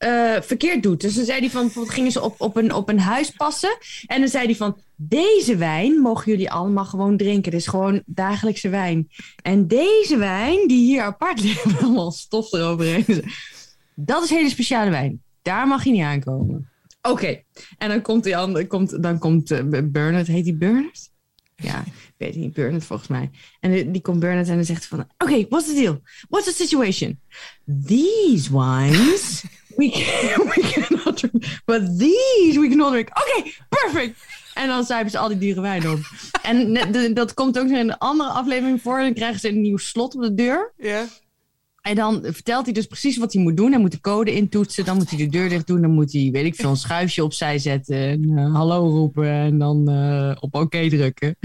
[0.01, 1.01] eh, verkeerd doet.
[1.01, 3.79] Dus dan zei hij van, bijvoorbeeld gingen ze op, op, een, op een huis passen.
[4.07, 7.51] En dan zei hij van, deze wijn mogen jullie allemaal gewoon drinken.
[7.51, 9.09] Dit is gewoon dagelijkse wijn.
[9.43, 13.25] En deze wijn, die hier apart ligt, allemaal stof eroverheen.
[13.95, 15.23] Dat is hele speciale wijn.
[15.43, 16.71] Daar mag je niet aankomen.
[17.03, 17.43] Oké,
[17.79, 21.11] en dan komt die andere, komt, dan komt eh, Bernard, heet die Bernard?
[21.57, 23.31] Ja, ik weet niet, Bernard volgens mij.
[23.61, 26.01] En die, die komt Bernard en dan zegt van, oké, what's the deal?
[26.29, 27.21] What's the situation?
[27.87, 29.45] These wines,
[29.81, 33.09] we, can, we cannot drink, but these we cannot drink.
[33.09, 34.25] Oké, perfect!
[34.55, 35.99] En dan zuipen ze al die dure wijn op.
[36.43, 38.99] En dat komt ook in een andere aflevering voor.
[38.99, 40.73] Dan krijgen ze een nieuw slot op de deur.
[40.77, 41.05] Ja.
[41.81, 43.71] En dan vertelt hij dus precies wat hij moet doen.
[43.71, 44.85] Hij moet de code intoetsen.
[44.85, 45.81] Dan moet hij de deur dicht doen.
[45.81, 47.97] Dan moet hij, weet ik veel, een schuifje opzij zetten.
[47.97, 49.29] En eh, hallo roepen.
[49.31, 51.37] En dan eh, op oké drukken.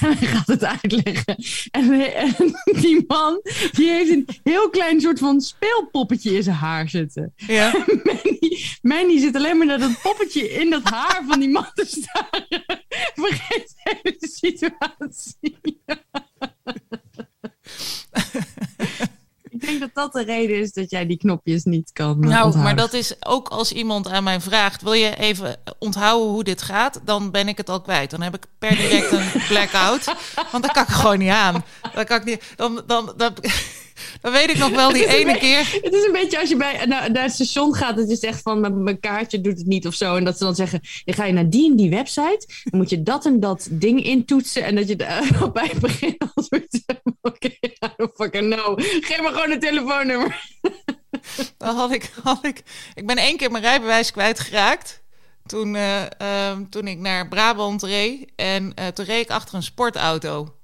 [0.00, 1.36] en hij gaat het uitleggen.
[1.70, 2.34] En, en
[2.80, 3.40] die man,
[3.72, 7.32] die heeft een heel klein soort van speelpoppetje in zijn haar zitten.
[7.36, 7.72] Ja.
[8.02, 11.84] Manny, Manny zit alleen maar naar dat poppetje in dat haar van die man te
[11.86, 12.64] staren.
[13.14, 15.60] Vergeet de hele situatie.
[19.62, 22.62] Ik denk dat dat de reden is dat jij die knopjes niet kan Nou, onthouden.
[22.62, 26.62] maar dat is ook als iemand aan mij vraagt: wil je even onthouden hoe dit
[26.62, 27.00] gaat?
[27.04, 28.10] Dan ben ik het al kwijt.
[28.10, 30.04] Dan heb ik per direct een blackout.
[30.50, 31.64] Want dan kan ik er gewoon niet aan.
[31.94, 32.52] Dan kan ik niet.
[32.56, 33.34] Dan, dan, dan,
[34.20, 35.78] dan weet ik nog wel die Het is ene keer.
[35.82, 38.42] Het is een beetje als je bij, naar, naar het station gaat dat je zegt
[38.42, 40.16] van mijn, kaartje doet het niet of zo.
[40.16, 42.46] En dat ze dan zeggen, dan ga je naar die en die website.
[42.64, 44.64] Dan moet je dat en dat ding intoetsen.
[44.64, 46.80] En dat je daar bij het begin al zoiets.
[47.20, 48.80] Oké, I don't fucking know.
[48.80, 50.50] Geef me gewoon een telefoonnummer.
[51.56, 52.62] Dan had ik, had ik,
[52.94, 55.02] ik ben één keer mijn rijbewijs kwijtgeraakt.
[55.46, 58.30] Toen, eh, ehm, toen ik naar Brabant reed.
[58.36, 60.54] En eh, toen reed ik achter een sportauto.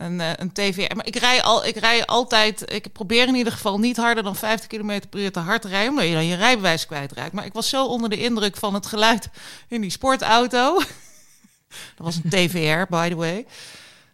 [0.00, 0.96] Een, eh, een TVR.
[0.96, 2.72] Maar ik rij, al, ik rij altijd.
[2.72, 5.90] Ik probeer in ieder geval niet harder dan 50 km per uur te hard rijden.
[5.90, 7.32] Omdat je dan je rijbewijs kwijtraakt.
[7.32, 9.28] Maar ik was zo onder de indruk van het geluid
[9.68, 10.74] in die sportauto.
[11.96, 13.46] Dat was een TVR, by the way.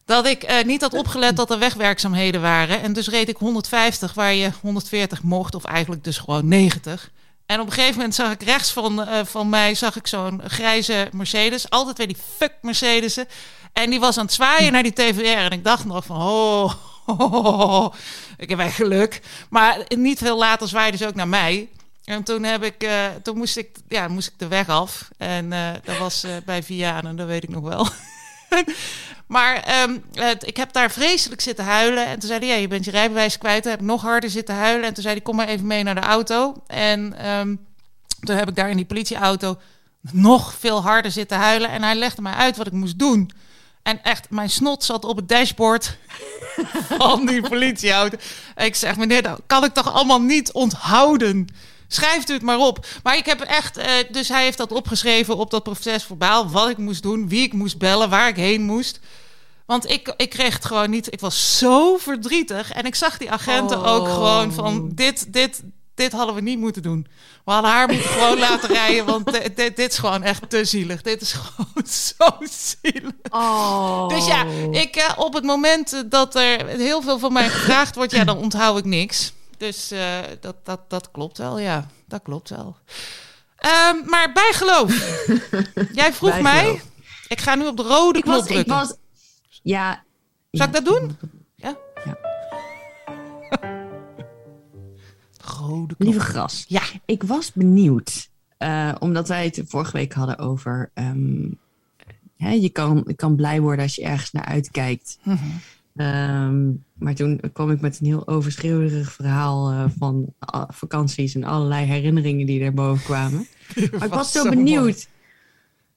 [0.04, 2.82] Dat ik eh, niet had opgelet dat er wegwerkzaamheden waren.
[2.82, 5.54] En dus reed ik 150 waar je 140 mocht.
[5.54, 7.10] Of eigenlijk dus gewoon 90.
[7.46, 10.40] En op een gegeven moment zag ik rechts van, eh, van mij zag ik zo'n
[10.46, 11.70] grijze Mercedes.
[11.70, 13.28] Altijd weer die fuck Mercedes'en.
[13.76, 15.20] En die was aan het zwaaien naar die TVR.
[15.20, 16.72] En ik dacht nog van, oh,
[18.36, 19.20] ik heb echt geluk.
[19.50, 21.68] Maar niet veel later zwaaide ze ook naar mij.
[22.04, 25.08] En toen, heb ik, eh, toen moest, ik, ja, moest ik de weg af.
[25.16, 27.88] En eh, dat was eh, bij Vianen, dat weet ik nog wel.
[29.36, 29.98] maar ehm,
[30.40, 32.06] ik heb daar vreselijk zitten huilen.
[32.06, 33.62] En toen zei hij, ja, je bent je rijbewijs kwijt.
[33.62, 34.84] Toen heb ik nog harder zitten huilen.
[34.84, 36.62] En toen zei hij, kom maar even mee naar de auto.
[36.66, 37.56] En ehm,
[38.20, 39.58] toen heb ik daar in die politieauto
[40.00, 41.70] nog veel harder zitten huilen.
[41.70, 43.30] En hij legde mij uit wat ik moest doen.
[43.86, 45.96] En echt, mijn snot zat op het dashboard
[46.98, 48.16] van die politieauto.
[48.56, 51.46] Ik zeg, meneer, dat kan ik toch allemaal niet onthouden?
[51.88, 52.86] Schrijft u het maar op.
[53.02, 56.50] Maar ik heb echt, eh, dus hij heeft dat opgeschreven op dat procesverbaal.
[56.50, 59.00] Wat ik moest doen, wie ik moest bellen, waar ik heen moest.
[59.66, 61.12] Want ik, ik kreeg het gewoon niet.
[61.12, 62.72] Ik was zo verdrietig.
[62.72, 63.92] En ik zag die agenten Oh.
[63.92, 65.62] ook gewoon van: dit, dit,
[65.96, 67.06] dit hadden we niet moeten doen.
[67.44, 70.64] We hadden haar moeten gewoon laten rijden, want dit, dit, dit is gewoon echt te
[70.64, 71.02] zielig.
[71.02, 73.12] Dit is gewoon zo zielig.
[73.30, 74.08] Oh.
[74.08, 78.12] Dus ja, ik, eh, op het moment dat er heel veel van mij gevraagd wordt,
[78.12, 79.32] ja, dan onthoud ik niks.
[79.56, 81.86] Dus eh, dat, dat, dat klopt wel, ja.
[82.04, 82.76] Dat klopt wel.
[83.56, 85.26] Ehm, maar bijgeloof.
[86.00, 86.80] Jij vroeg mij.
[87.28, 88.74] Ik ga nu op de rode ik knop was, ik drukken.
[88.74, 88.94] was,
[89.62, 90.04] ja.
[90.50, 91.18] Zal ik dat doen?
[95.46, 95.94] Rode.
[95.98, 96.64] Lieve gras.
[96.68, 96.82] Ja.
[97.04, 100.90] Ik was benieuwd, eh, omdat wij het vorige week hadden over.
[100.94, 101.48] ehm,
[102.36, 105.18] hè, je, kan, je kan blij worden als je ergens naar uitkijkt.
[105.22, 105.36] Mhm.
[105.96, 111.44] Ehm, maar toen kwam ik met een heel overschreeuwerig verhaal eh, van ah, vakanties en
[111.44, 113.46] allerlei herinneringen die daarboven kwamen.
[113.92, 115.04] Maar ik was zo, benieuwd mooi.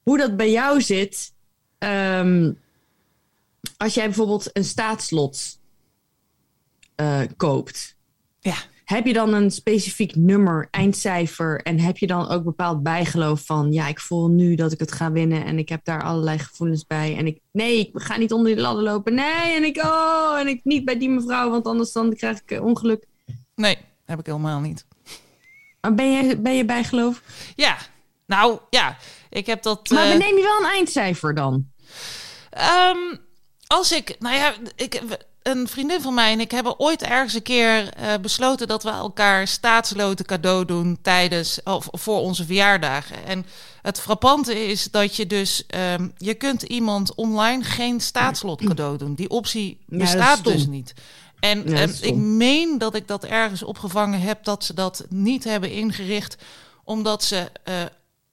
[0.02, 1.32] hoe dat bij jou zit.
[1.78, 2.52] ehm,
[3.76, 5.58] als jij bijvoorbeeld een staatslot
[6.94, 7.96] eh, koopt.
[8.40, 8.54] Ja.
[8.90, 11.60] Heb je dan een specifiek nummer, eindcijfer?
[11.62, 13.72] En heb je dan ook bepaald bijgeloof van...
[13.72, 15.44] ja, ik voel nu dat ik het ga winnen...
[15.44, 17.16] en ik heb daar allerlei gevoelens bij.
[17.16, 19.14] En ik, nee, ik ga niet onder die ladder lopen.
[19.14, 21.50] Nee, en ik, oh, en ik niet bij die mevrouw...
[21.50, 23.06] want anders dan krijg ik eh, ongeluk.
[23.54, 24.86] Nee, heb ik helemaal niet.
[25.80, 27.22] Maar ben je, ben je bijgeloof?
[27.56, 27.76] Ja,
[28.26, 28.96] nou ja,
[29.28, 29.90] ik heb dat.
[29.90, 31.70] Maar eh, neem je wel een eindcijfer dan?
[32.50, 33.16] Ehm,
[33.66, 35.02] als ik, nou ja, ik,
[35.42, 38.90] een vriendin van mij en ik hebben ooit ergens een keer eh, besloten dat we
[38.90, 43.24] elkaar staatsloten cadeau doen tijdens of voor onze verjaardagen.
[43.26, 43.46] En
[43.82, 49.14] het frappante is dat je dus, ehm, je kunt iemand online geen staatslot cadeau doen.
[49.14, 50.94] Die optie bestaat dus niet.
[51.40, 55.44] En Ja, ehm, ik meen dat ik dat ergens opgevangen heb dat ze dat niet
[55.44, 56.36] hebben ingericht,
[56.84, 57.74] omdat ze eh,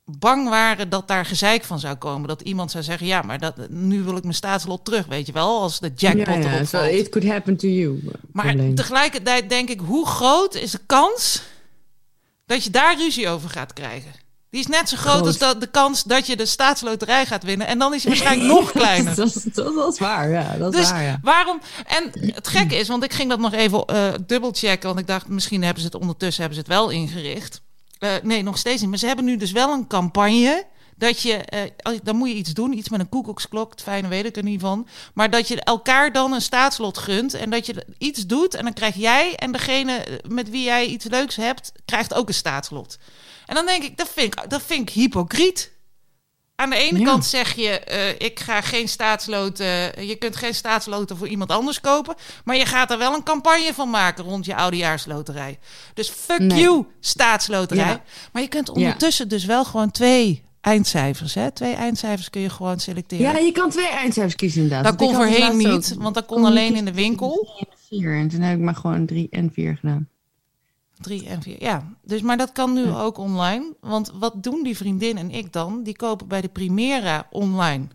[0.10, 2.28] bang waren dat daar gezeik van zou komen.
[2.28, 5.32] Dat iemand zou zeggen, ja, maar dat, nu wil ik mijn staatslot terug, weet je
[5.32, 8.00] wel, als de jackpot ja, ja, so it could happen to you.
[8.32, 8.76] Maar Probleem.
[8.76, 11.42] tegelijkertijd denk ik, hoe groot is de kans
[12.46, 14.12] dat je daar ruzie over gaat krijgen?
[14.50, 15.26] Die is net zo groot, Groot.
[15.26, 17.68] als dat, de kans dat je de staatsloterij gaat winnen.
[17.68, 19.16] En dan is hij waarschijnlijk nog kleiner.
[19.16, 20.58] dat, is, dat, dat is waar, ja.
[20.58, 21.20] Dat is Dus waar, ja.
[21.22, 21.62] waarom?
[21.86, 24.88] En het gekke is, want ik ging dat nog even eh dubbelchecken.
[24.88, 27.62] Want ik dacht, misschien hebben ze het ondertussen hebben ze het wel ingericht.
[28.00, 28.90] Eh, nee, nog steeds niet.
[28.90, 30.66] Maar ze hebben nu dus wel een campagne.
[30.96, 33.72] Dat je, eh, dan moet je iets doen, iets met een koekoeksklok.
[33.72, 34.88] Het fijne weet ik er niet van.
[35.14, 37.34] Maar dat je elkaar dan een staatslot gunt.
[37.34, 38.54] En dat je iets doet.
[38.54, 42.34] En dan krijg jij en degene met wie jij iets leuks hebt, krijgt ook een
[42.34, 42.98] staatslot.
[43.46, 45.72] En dan denk ik, dat ik, dat vind ik hypocriet.
[46.60, 47.06] Aan de ene Ja.
[47.06, 51.82] kant zeg je, eh, ik ga geen staatsloten, je kunt geen staatsloten voor iemand anders
[51.82, 55.60] kopen, maar je gaat er wel een campagne van maken rond je oudejaarsloterij.
[55.94, 56.62] Dus fuck Nee.
[56.62, 57.86] you, staatsloterij.
[57.86, 58.02] Ja.
[58.32, 61.52] Maar je kunt ondertussen dus wel gewoon twee eindcijfers, hè?
[61.52, 63.26] Twee eindcijfers kun je gewoon selecteren.
[63.34, 64.86] Ja, je kan twee eindcijfers kiezen inderdaad.
[64.86, 67.48] dat kon voorheen niet, want dat kon alleen in de winkel.
[67.90, 68.16] vier.
[68.18, 70.08] En toen heb ik maar gewoon drie en vier gedaan.
[71.02, 71.84] Drie en vier, ja.
[72.04, 73.74] Dus, maar dat kan nu ook online.
[73.82, 75.84] Want wat doen die vriendin en ik dan?
[75.84, 77.88] Die kopen bij de Primera online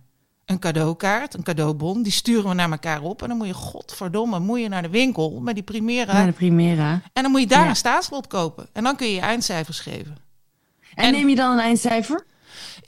[0.44, 2.02] een cadeaukaart, een cadeaubon.
[2.02, 3.22] Die sturen we naar elkaar op.
[3.22, 6.12] En dan moet je, godverdomme, moet je naar de winkel met die Primera.
[6.12, 7.00] Naar de Primera.
[7.12, 7.68] En dan moet je daar Ja.
[7.68, 8.68] een staatslot kopen.
[8.72, 10.16] En dan kun je je eindcijfers geven.
[10.94, 12.26] En, En- neem je dan een eindcijfer?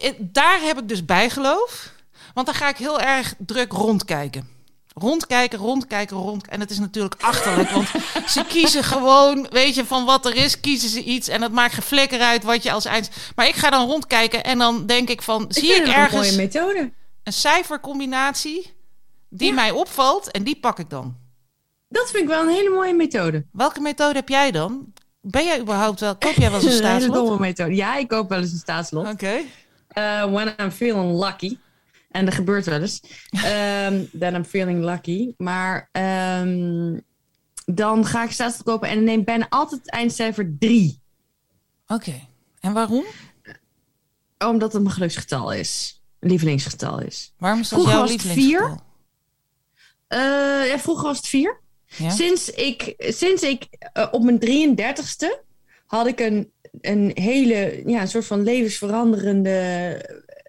[0.00, 1.92] Eh, Daar heb ik dus bijgeloof.
[2.35, 4.48] Want dan ga ik heel erg druk rondkijken.
[4.94, 6.48] Rondkijken, rondkijken, rond.
[6.48, 7.70] En het is natuurlijk achterlijk.
[7.70, 7.88] Want
[8.26, 11.28] ze kiezen gewoon, weet je, van wat er is, kiezen ze iets.
[11.28, 13.11] En het maakt geen flikker uit wat je als eind.
[13.35, 16.37] Maar ik ga dan rondkijken en dan denk ik van, zie ik een ergens mooie
[16.37, 16.92] methode.
[17.22, 18.72] een cijfercombinatie
[19.28, 19.54] die Ja.
[19.54, 21.16] mij opvalt en die pak ik dan.
[21.88, 23.46] Dat vind ik wel een hele mooie methode.
[23.52, 24.92] Welke methode heb jij dan?
[25.20, 27.14] Ben jij überhaupt wel, koop jij wel eens een een hele staatslot?
[27.26, 27.74] domme methode.
[27.74, 29.07] Ja, ik koop wel eens een staatslot.
[29.09, 29.35] Oké.
[29.98, 31.57] Uh, when I'm feeling lucky.
[32.14, 33.00] En dat gebeurt wel eens.
[33.31, 35.35] Um, then I'm feeling lucky.
[35.37, 35.88] Maar
[36.42, 37.03] um,
[37.64, 41.00] dan ga ik staatslot kopen en neem bijna altijd het eindcijfer 3.
[41.87, 42.29] Oké.
[42.61, 43.05] En waarom?
[44.38, 46.03] Omdat het mijn geluksgetal is.
[46.20, 47.33] Lievelingsgetal is.
[47.38, 48.83] Waarom is dat Vroeger jouw was het lievelingsgetal?
[50.09, 51.61] Uh, ja, vroeger was het 4.
[51.87, 52.11] Ja?
[52.11, 55.40] Sinds ik, sinds ik uh, op mijn 33ste
[55.87, 59.98] had ik een, een hele, ja, een soort van levensveranderende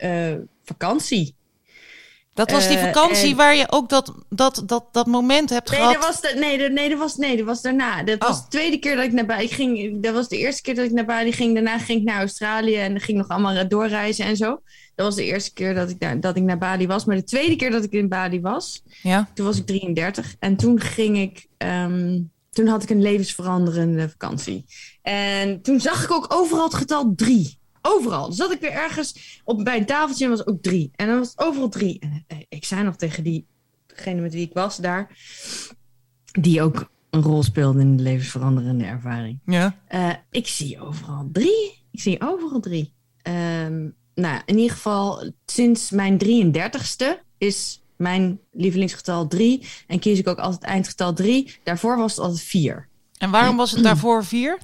[0.04, 1.35] uh, vakantie.
[2.36, 5.80] Dat was die Uh, vakantie waar je ook dat, dat, dat, dat moment hebt Nee,
[5.80, 5.94] gehad.
[5.94, 8.04] dat was, de, nee, dat, nee, dat was, nee, dat was daarna.
[8.04, 8.28] Dat Oh.
[8.28, 10.04] was de tweede keer dat ik naar Bali ging.
[10.04, 11.54] Dat was de eerste keer dat ik naar Bali ging.
[11.54, 14.62] Daarna ging ik naar Australië en ging nog allemaal doorreizen en zo.
[14.96, 17.06] Dat was de eerste keer dat ik, daar, dat ik naar Bali was.
[17.06, 19.30] Maar de tweede keer dat ik in Bali was, Ja.
[19.34, 20.36] toen was ik 33.
[20.40, 21.48] En toen ging ik.
[21.58, 22.20] ehm,
[22.52, 24.66] toen had ik een levensveranderende vakantie.
[25.02, 27.58] En toen zag ik ook overal het getal 3.
[27.88, 28.28] Overal.
[28.28, 30.92] Dus zat ik weer ergens op, bij een tafeltje en was ook 3.
[30.96, 32.00] En dan was het overal 3.
[32.00, 33.46] En eh, ik zei nog tegen die,
[33.86, 35.18] degene met wie ik was daar.
[36.32, 39.40] Die ook een rol speelde in de levensveranderende ervaring.
[39.46, 39.78] Ja.
[39.88, 41.84] Eh, ik zie overal drie.
[41.92, 42.94] Ik zie overal drie.
[43.22, 49.68] Ehm, nou, in ieder geval, sinds mijn 33ste is mijn lievelingsgetal drie.
[49.88, 51.58] En kies ik ook altijd eindgetal drie.
[51.64, 52.88] Daarvoor was het altijd vier.
[53.18, 54.58] En waarom was het daarvoor vier?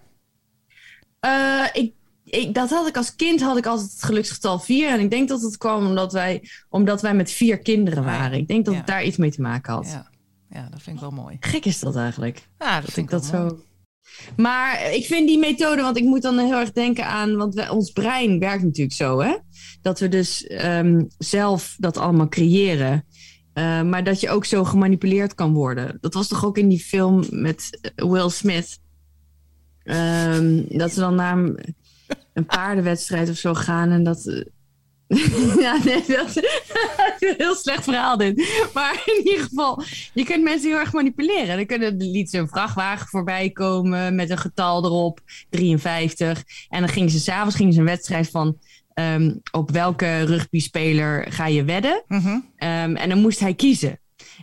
[1.19, 1.93] Eh, ik,
[2.31, 4.89] ik, dat had ik als kind had ik altijd het geluksgetal vier.
[4.89, 8.37] En ik denk dat het kwam omdat wij, omdat wij met vier kinderen waren.
[8.37, 8.79] Ik denk dat Ja.
[8.79, 9.87] het daar iets mee te maken had.
[9.87, 10.09] Ja.
[10.49, 11.37] ja, dat vind ik wel mooi.
[11.39, 12.47] Gek is dat eigenlijk.
[12.59, 13.49] Ja, dat Dat vind ik dat mooi.
[13.49, 13.59] zo.
[14.37, 17.91] Maar ik vind die methode, want ik moet dan heel erg denken aan, want ons
[17.91, 19.37] brein werkt natuurlijk zo, hè?
[19.81, 23.05] Dat we dus ehm, zelf dat allemaal creëren.
[23.53, 25.97] Eh, maar dat je ook zo gemanipuleerd kan worden.
[26.01, 28.79] Dat was toch ook in die film met eh, Will Smith.
[29.83, 31.51] Ehm, dat ze dan naar
[32.33, 34.25] een paardenwedstrijd of zo gaan en dat.
[34.27, 34.45] eh,
[35.59, 36.35] ja, nee, dat is
[37.19, 38.67] een heel slecht verhaal dit.
[38.73, 41.55] Maar in ieder geval, je kunt mensen heel erg manipuleren.
[41.55, 46.43] Dan kunnen liet ze een vrachtwagen voorbij komen met een getal erop, 53.
[46.69, 48.57] En dan gingen ze s'avonds gingen ze een wedstrijd van
[48.93, 52.03] ehm, op welke rugbyspeler ga je wedden.
[52.07, 52.39] Mhm.
[52.55, 54.00] Ehm, en dan moest hij kiezen.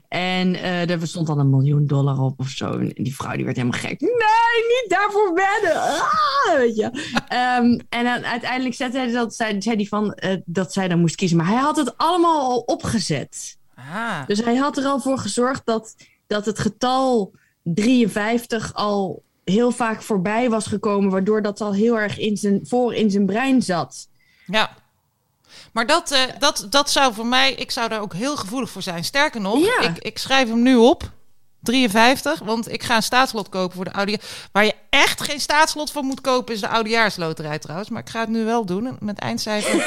[0.08, 2.72] En eh er stond dan een miljoen dollar op of zo.
[2.72, 4.00] En die vrouw die werd helemaal gek.
[4.00, 5.82] Nee, niet daarvoor wedden.
[5.82, 6.90] Ah, weet je.
[7.28, 11.00] Ehm, en dan uiteindelijk zette hij dat, zei, zei hij van, eh, dat zij dan
[11.00, 11.36] moest kiezen.
[11.36, 13.58] Maar hij had het allemaal al opgezet.
[13.74, 15.94] Ah, Dus hij had er al voor gezorgd dat,
[16.26, 21.10] dat het getal 53 al heel vaak voorbij was gekomen.
[21.10, 24.08] Waardoor dat al heel erg in zijn, voor in zijn brein zat.
[24.46, 24.70] ja.
[25.78, 28.82] Maar dat, eh, dat, dat zou voor mij, ik zou daar ook heel gevoelig voor
[28.82, 29.04] zijn.
[29.04, 29.80] Sterker nog, Ja.
[29.80, 31.10] ik, ik schrijf hem nu op.
[31.62, 34.18] 53, want ik ga een staatslot kopen voor de oude.
[34.52, 37.88] Waar je echt geen staatslot voor moet kopen, is de oudejaarsloterij trouwens.
[37.88, 39.74] Maar ik ga het nu wel doen met eindcijfer.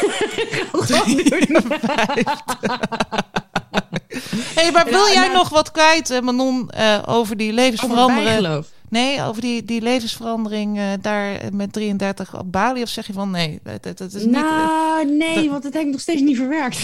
[4.55, 8.67] hey, maar wil jij nou- nog wat kwijt, eh, Manon, eh, over die bijgeloof.
[8.91, 12.81] Nee, over die, die levensverandering eh, daar met 33 op Bali?
[12.81, 14.35] Of zeg je van nee, het is niet...
[14.35, 16.81] eh, Nou, nee, dat- want dat heb ik nog steeds niet verwerkt.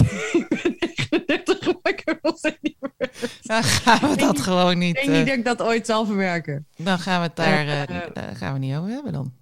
[0.78, 3.18] ik ben 39, maar ik heb nog steeds niet verwerkt.
[3.42, 4.94] dan gaan we dat gewoon Ik niet...
[4.94, 6.66] denk eh, niet dat ik dat ooit zal verwerken.
[6.76, 9.32] dan gaan we het daar, Eh, eh, eh, gaan we niet over hebben dan.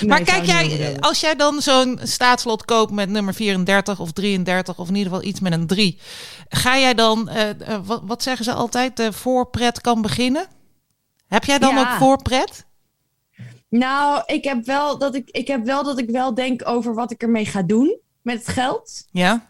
[0.00, 4.12] Nee, maar ik kijk jij, als jij dan zo'n staatslot koopt met nummer 34 of
[4.12, 5.98] 33 of in ieder geval iets met een 3,
[6.48, 10.46] ga jij dan, eh, eh, wat, wat zeggen ze altijd, de voorpret kan beginnen?
[11.28, 11.80] Heb jij dan Ja.
[11.80, 12.64] ook voorpret?
[13.68, 17.10] Nou, ik heb, wel dat ik, ik heb wel dat ik wel denk over wat
[17.10, 19.06] ik ermee ga doen met het geld.
[19.10, 19.48] Ja?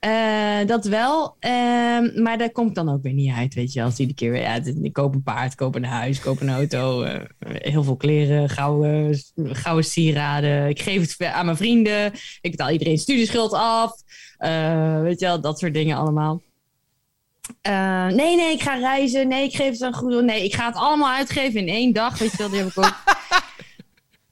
[0.00, 1.36] Eh, dat wel.
[1.38, 3.82] Ehm, maar daar komt dan ook weer niet uit, weet je.
[3.82, 7.02] Als iedere keer weer, ja, ik koop een paard, koop een huis, koop een auto.
[7.02, 10.68] eh, heel veel kleren, gouden, gouden sieraden.
[10.68, 12.12] Ik geef het aan mijn vrienden.
[12.40, 13.92] Ik betaal iedereen studieschuld af.
[14.36, 16.42] Eh, weet je wel, dat soort dingen allemaal.
[17.62, 19.28] Eh, nee, nee, ik ga reizen.
[19.28, 20.22] Nee, ik geef het aan goed.
[20.24, 22.18] Nee, ik ga het allemaal uitgeven in één dag.
[22.18, 22.94] Weet je wel, die heb ik ook.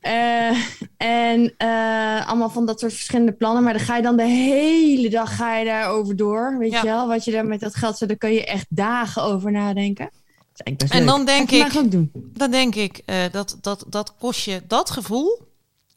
[0.00, 0.56] Eh,
[0.96, 3.62] en eh, allemaal van dat soort verschillende plannen.
[3.62, 6.58] Maar dan ga je dan de hele dag ga je daarover door.
[6.58, 6.80] Weet Ja.
[6.80, 7.08] je wel?
[7.08, 10.04] Wat je daar met dat geld zet, daar kun je echt dagen over nadenken.
[10.04, 10.14] Dat
[10.54, 11.08] is eigenlijk best En leuk.
[11.08, 12.10] dan denk ik- ook doen.
[12.14, 15.40] Dan denk ik, dat, dat, dat kost je, dat gevoel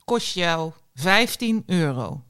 [0.05, 2.21] kost jou 15 euro.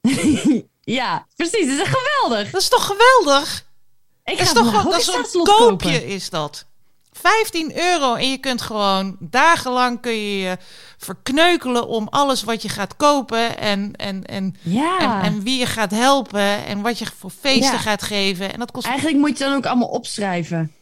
[0.80, 1.66] Ja, precies.
[1.76, 2.50] Dat is geweldig.
[2.50, 3.66] Dat is toch geweldig?
[4.30, 6.06] Ik is toch gewoon, dat een is een koopje kopen.
[6.06, 6.66] is dat.
[7.12, 10.56] 15 euro en je kunt gewoon dagenlang kun je je
[10.98, 14.98] verkneukelen om alles wat je gaat kopen en, en, en, Ja.
[14.98, 17.78] en, en wie je gaat helpen en wat je voor feesten Ja.
[17.78, 18.52] gaat geven.
[18.52, 20.72] En dat kost, Eigenlijk moet je dan ook allemaal opschrijven.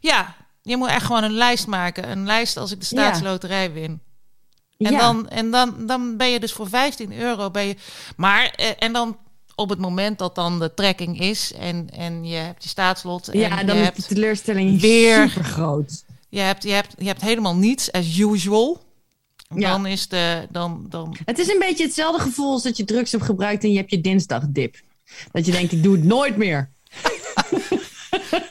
[0.00, 2.10] ja, je moet echt gewoon een lijst maken.
[2.10, 4.00] Een lijst als ik de staatsloterij win.
[4.78, 4.98] En, ja.
[4.98, 7.50] dan, en dan, dan ben je dus voor 15 euro.
[7.50, 7.76] Ben je,
[8.16, 9.16] maar, eh, en dan
[9.56, 13.28] op het moment dat dan de trekking is en, en je hebt je staatslot.
[13.28, 16.04] En ja, dan je is hebt, de teleurstelling weer- super groot.
[16.28, 18.84] je, hebt, je, hebt, je hebt helemaal niets as usual.
[19.54, 19.70] Ja.
[19.70, 20.46] Dan is de.
[20.50, 23.70] Dan, dan, Het is een beetje hetzelfde gevoel als dat je drugs hebt gebruikt en
[23.70, 24.76] je hebt je dinsdagdip.
[25.32, 26.70] Dat je denkt, ik doe het nooit meer.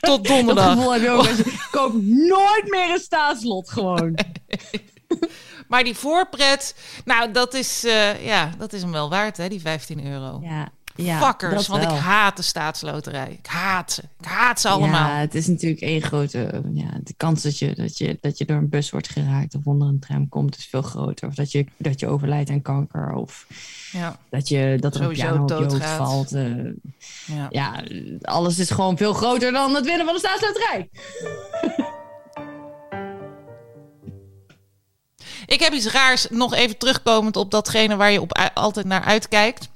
[0.00, 0.72] Dat donderdag.
[0.72, 4.14] gevoel heb je ook als je koopt nooit meer een staatslot gewoon.
[5.68, 6.74] Maar die voorpret,
[7.04, 10.40] nou, dat is, eh, ja, dat is hem wel waard, hè, die 15 euro.
[10.42, 13.30] Ja, ja Fuckers, want ik haat de staatsloterij.
[13.42, 14.02] Ik haat ze.
[14.20, 15.08] Ik haat ze allemaal.
[15.08, 16.62] Ja, het is natuurlijk één grote...
[16.72, 19.64] Ja, de kans dat je, dat, je, dat je door een bus wordt geraakt of
[19.64, 21.28] onder een tram komt is veel groter.
[21.28, 23.14] Of dat je, dat je overlijdt aan kanker.
[23.14, 23.46] Of
[23.92, 26.32] Ja, dat, je, dat er een Sowieso piano op je valt.
[26.32, 26.46] eh,
[27.26, 27.46] ja.
[27.50, 27.82] ja,
[28.22, 30.88] alles is gewoon veel groter dan het winnen van de staatsloterij.
[35.46, 39.68] Ik heb iets raars, nog even terugkomend op datgene waar je op, altijd naar uitkijkt.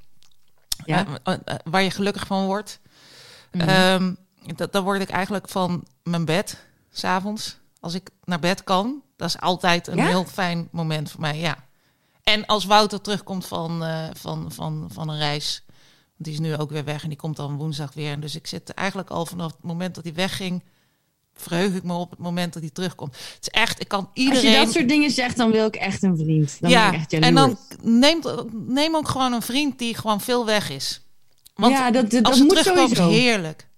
[0.91, 1.07] Ja.
[1.23, 2.81] Eh, eh, waar je gelukkig van wordt.
[3.53, 3.69] Mhm.
[3.69, 4.15] Ehm,
[4.57, 6.69] dat, dan word ik eigenlijk van mijn bed.
[6.93, 7.59] s'avonds.
[7.81, 9.03] Als ik naar bed kan.
[9.17, 10.07] Dat is altijd een Ja?
[10.07, 11.57] heel fijn moment voor mij, ja.
[12.23, 15.65] En als Wouter terugkomt van, eh, van, van, van een reis.
[16.17, 18.13] Die is nu ook weer weg en die komt dan woensdag weer.
[18.13, 20.65] En dus ik zit eigenlijk al vanaf het moment dat hij wegging...
[21.41, 23.13] verheug ik me op het moment dat hij terugkomt.
[23.17, 24.51] Het is echt, ik kan Als iedereen...
[24.51, 26.57] je dat soort dingen zegt, dan wil ik echt een vriend.
[26.61, 27.29] Dan ja, ben ik echt jaloers.
[27.29, 27.59] en dan
[28.01, 28.21] neem,
[28.67, 31.03] neem ook gewoon een vriend die gewoon veel weg is.
[31.55, 33.09] Want Ja, dat- dat als ze moet sowieso.
[33.09, 33.69] is heerlijk.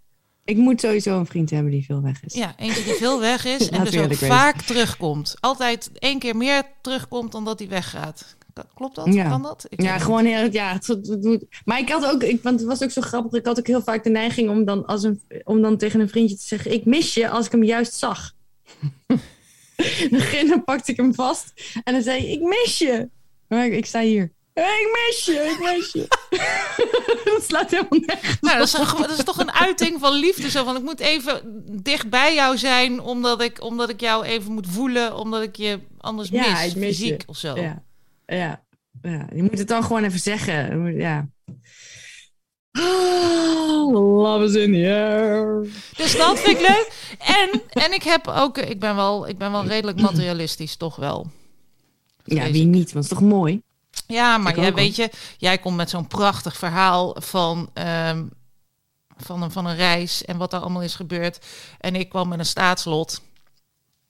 [0.45, 2.35] Ik moet sowieso een vriend hebben die veel weg is.
[2.35, 5.35] Ja, eentje die veel weg is en dus ook vaak terugkomt.
[5.41, 8.37] Altijd één keer meer terugkomt dan dat hij weggaat.
[8.75, 9.15] Klopt dat?
[9.15, 9.29] Ja.
[9.29, 9.67] Kan dat?
[9.69, 10.73] Ik Ja, gewoon heel, ja.
[10.73, 13.33] Het, het- het moet- maar ik had ook, ik, want het was ook zo grappig.
[13.41, 16.09] Ik had ook heel vaak de neiging om dan, als een, om dan tegen een
[16.09, 18.33] vriendje te zeggen: Ik mis je als ik hem juist zag.
[20.11, 21.53] dan, dan pakte ik hem vast
[21.85, 23.09] en dan zei ik: Ik mis je.
[23.49, 24.33] Maar ik, ik sta hier.
[24.55, 26.07] "Hey, Ik mis je, ik mis je.
[27.33, 28.41] dat slaat helemaal nergens.
[28.41, 30.51] Nou, dat is, een, dat is toch een uiting van liefde.
[30.51, 34.53] Zo van, ik moet even dicht bij jou zijn, omdat ik, omdat ik jou even
[34.53, 37.05] moet voelen, omdat ik je anders mis, Ja, ik mis je.
[37.05, 37.55] fysiek of zo.
[37.57, 37.83] Ja,
[38.37, 38.65] ja,
[39.03, 39.27] ja.
[39.35, 40.95] Je moet het dan gewoon even zeggen.
[40.97, 41.29] Ja.
[42.73, 45.67] Ah, love is in the air.
[45.97, 47.17] Dus dat vind ik leuk.
[47.19, 51.31] En, en ik heb ook, ik ben wel, ik ben wel redelijk materialistisch, toch wel.
[52.25, 52.93] Ja, wie niet?
[52.93, 53.63] Want het is toch mooi?
[54.07, 58.25] Ja, maar jij weet je, jij komt met zo'n prachtig verhaal van, ehm,
[59.17, 61.39] van, een, van een reis en wat daar allemaal is gebeurd.
[61.79, 63.23] En ik kwam met een staatslot.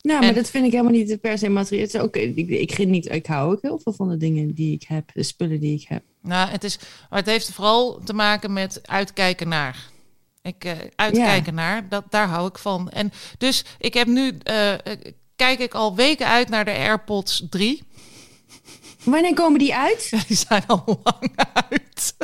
[0.03, 1.85] Nou, maar En- dat vind ik helemaal niet per se materieel.
[1.85, 4.75] Het is ook, ik, ik, geniet, ik hou ook heel veel van de dingen die
[4.75, 6.03] ik heb, de spullen die ik heb.
[6.23, 6.79] Nou, het, is,
[7.11, 9.91] maar het heeft vooral te maken met uitkijken naar.
[10.43, 12.91] Ik, eh, uitkijken naar, dat, daar hou ik van.
[12.91, 14.79] En dus ik heb nu, eh, eh,
[15.37, 17.83] kijk ik al weken uit naar de AirPods 3.
[19.05, 20.11] Wanneer komen die uit?
[20.29, 21.33] Die zijn al lang
[21.71, 22.15] uit.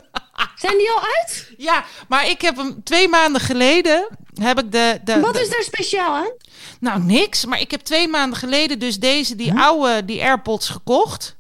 [0.57, 1.53] Zijn die al uit?
[1.57, 5.01] Ja, maar ik heb hem twee maanden geleden, heb ik de...
[5.05, 6.33] de Wat de- is daar speciaal aan?
[6.81, 7.45] Nou, niks.
[7.45, 11.37] Maar ik heb twee maanden geleden dus deze, die oude, die AirPods gekocht.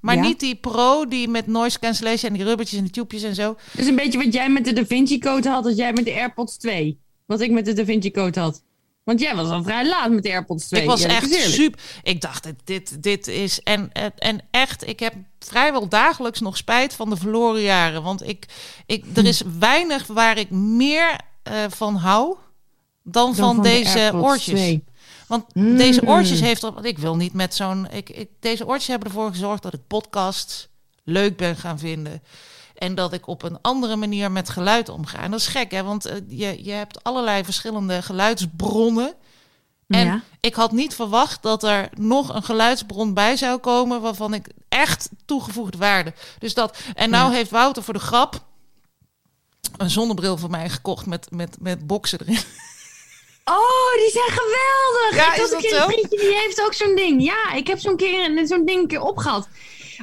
[0.00, 0.20] Maar Ja.
[0.22, 3.54] niet die Pro, die met noise cancellation en die rubbertjes en die tubejes en zo.
[3.72, 6.04] Dat is een beetje wat jij met de Da Vinci Code had, als jij met
[6.04, 7.00] de AirPods 2.
[7.26, 8.62] Wat ik met de Da Vinci Code had.
[9.04, 10.80] Want jij was al vrij laat met de AirPods 2.
[10.82, 11.80] ik was echt super.
[12.02, 13.60] Ik dacht, dit- dit, is.
[13.62, 15.14] En- en echt, ik heb
[15.44, 18.02] vrijwel dagelijks nog spijt van de verloren jaren.
[18.02, 18.46] Want ik,
[18.86, 22.36] ik, er is weinig waar ik meer eh, van hou
[23.02, 24.60] dan, Dan van, van de deze oortjes.
[24.60, 24.84] 2.
[25.26, 25.76] Want Mm.
[25.76, 26.72] deze oortjes heeft er.
[26.72, 27.88] Want ik wil niet met zo'n.
[27.90, 30.68] Ik, ik, deze oortjes hebben ervoor gezorgd dat ik podcasts
[31.04, 32.22] leuk ben gaan vinden.
[32.74, 35.18] En dat ik op een andere manier met geluid omga.
[35.18, 35.82] En dat is gek, hè?
[35.82, 39.14] Want eh, je, je hebt allerlei verschillende geluidsbronnen.
[39.94, 40.20] En Ja.
[40.40, 45.08] ik had niet verwacht dat er nog een geluidsbron bij zou komen waarvan ik echt
[45.24, 46.12] toegevoegde waarde.
[46.38, 46.78] Dus dat.
[46.94, 47.36] En nou Ja.
[47.36, 48.40] heeft Wouter voor de grap
[49.76, 52.38] een zonnebril voor mij gekocht met, met, met boksen erin.
[53.44, 55.14] Oh, die zijn geweldig.
[55.14, 55.84] Ja, ik is had een dat keer zo?
[55.84, 57.22] een vriendje die heeft ook zo'n ding.
[57.24, 59.48] Ja, ik heb zo'n keer zo'n ding een keer opgehad.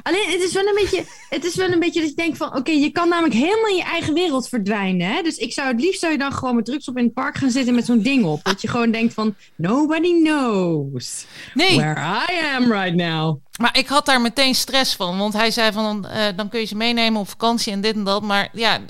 [0.02, 2.56] Alleen, het is wel een beetje, het is wel een beetje dat je denkt van,
[2.56, 5.06] oké, je kan namelijk helemaal in je eigen wereld verdwijnen.
[5.06, 5.22] Hè?
[5.22, 7.36] Dus ik zou het liefst zou je dan gewoon met drugs op in het park
[7.36, 8.44] gaan zitten met zo'n ding op.
[8.44, 13.38] Dat je gewoon denkt van, nobody knows Nee, where I am right now.
[13.60, 15.18] Maar ik had daar meteen stress van.
[15.18, 18.04] Want hij zei van, eh, dan kun je ze meenemen op vakantie en dit en
[18.04, 18.22] dat.
[18.22, 18.80] Maar ja,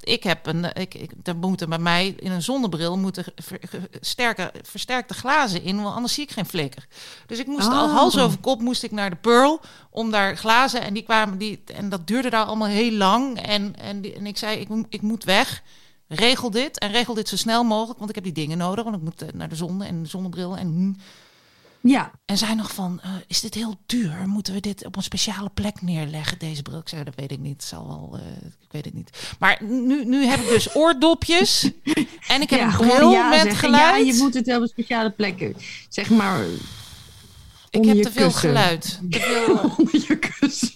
[0.00, 3.60] ik heb een, ik, ik, er moeten bij mij in een zonnebril moeten ver-
[4.00, 6.86] sterke, versterkte glazen in, want anders zie ik geen flikker.
[7.26, 7.92] Dus ik moest al Oh.
[7.94, 9.60] hals over kop moest ik naar de Pearl
[9.90, 13.76] om daar glazen en die kwamen die en dat duurde daar allemaal heel lang en
[13.76, 15.62] en, die, en ik zei ik, moet- ik moet weg.
[16.08, 18.96] Regel dit en regel dit zo snel mogelijk, want ik heb die dingen nodig, want
[18.96, 21.00] ik moet eh, naar de zon en de zonnebril en hm.
[21.88, 24.28] Ja, En zij nog van, eh, is dit heel duur?
[24.28, 26.78] Moeten we dit op een speciale plek neerleggen, deze bril?
[26.78, 27.62] Ik zei, dat weet ik niet.
[27.62, 29.10] Zal wel, eh, ik weet het niet.
[29.38, 31.70] Maar nu, nu heb ik dus oordopjes.
[32.28, 33.56] en ik heb ja, een bril ja met zeggen.
[33.58, 34.06] geluid.
[34.06, 35.52] Ja, je moet het op een speciale plek,
[35.88, 36.44] zeg maar,
[37.70, 38.48] ik heb te veel kussen.
[38.48, 39.00] geluid.
[39.10, 40.74] Te veel onder je kussen.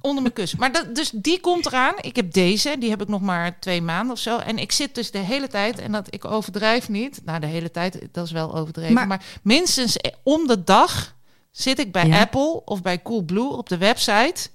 [0.00, 0.58] Onder mijn kussen.
[0.58, 1.94] Maar dat, dus die komt eraan.
[2.00, 4.38] Ik heb deze, die heb ik nog maar twee maanden of zo.
[4.38, 7.20] En ik zit dus de hele tijd, en dat ik overdrijf niet.
[7.24, 8.94] Nou, de hele tijd, dat is wel overdreven.
[8.94, 11.16] Maar, Maar- minstens om de dag
[11.50, 12.20] zit ik bij Ja.
[12.20, 14.48] Apple of bij Coolblue op de website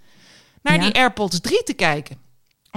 [0.62, 0.82] naar Ja.
[0.82, 2.18] die AirPods 3 te kijken.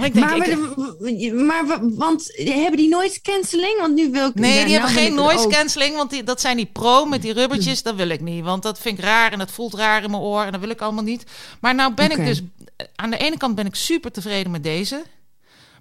[0.03, 3.79] Ik denk, Maar, ik- maar want hebben die noise cancelling?
[3.79, 4.35] Want nu wil ik.
[4.35, 7.33] nee, die nou hebben geen noise cancelling, want die, dat zijn die pro met die
[7.33, 7.83] rubbertjes.
[7.83, 10.21] Dat wil ik niet, want dat vind ik raar en dat voelt raar in mijn
[10.23, 11.23] oor en dat wil ik allemaal niet.
[11.61, 12.41] Maar nou ben ik dus,
[12.95, 15.03] aan de ene kant ben ik super tevreden met deze.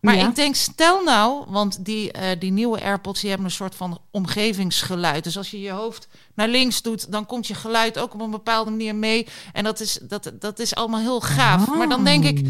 [0.01, 0.29] Maar Ja.
[0.29, 3.99] ik denk, stel nou, want die, eh, die nieuwe AirPods die hebben een soort van
[4.11, 5.25] omgevingsgeluid.
[5.25, 8.31] Dus als je je hoofd naar links doet, dan komt je geluid ook op een
[8.31, 9.27] bepaalde manier mee.
[9.53, 11.67] En dat is, dat, dat is allemaal heel gaaf.
[11.77, 12.47] Maar dan denk ik,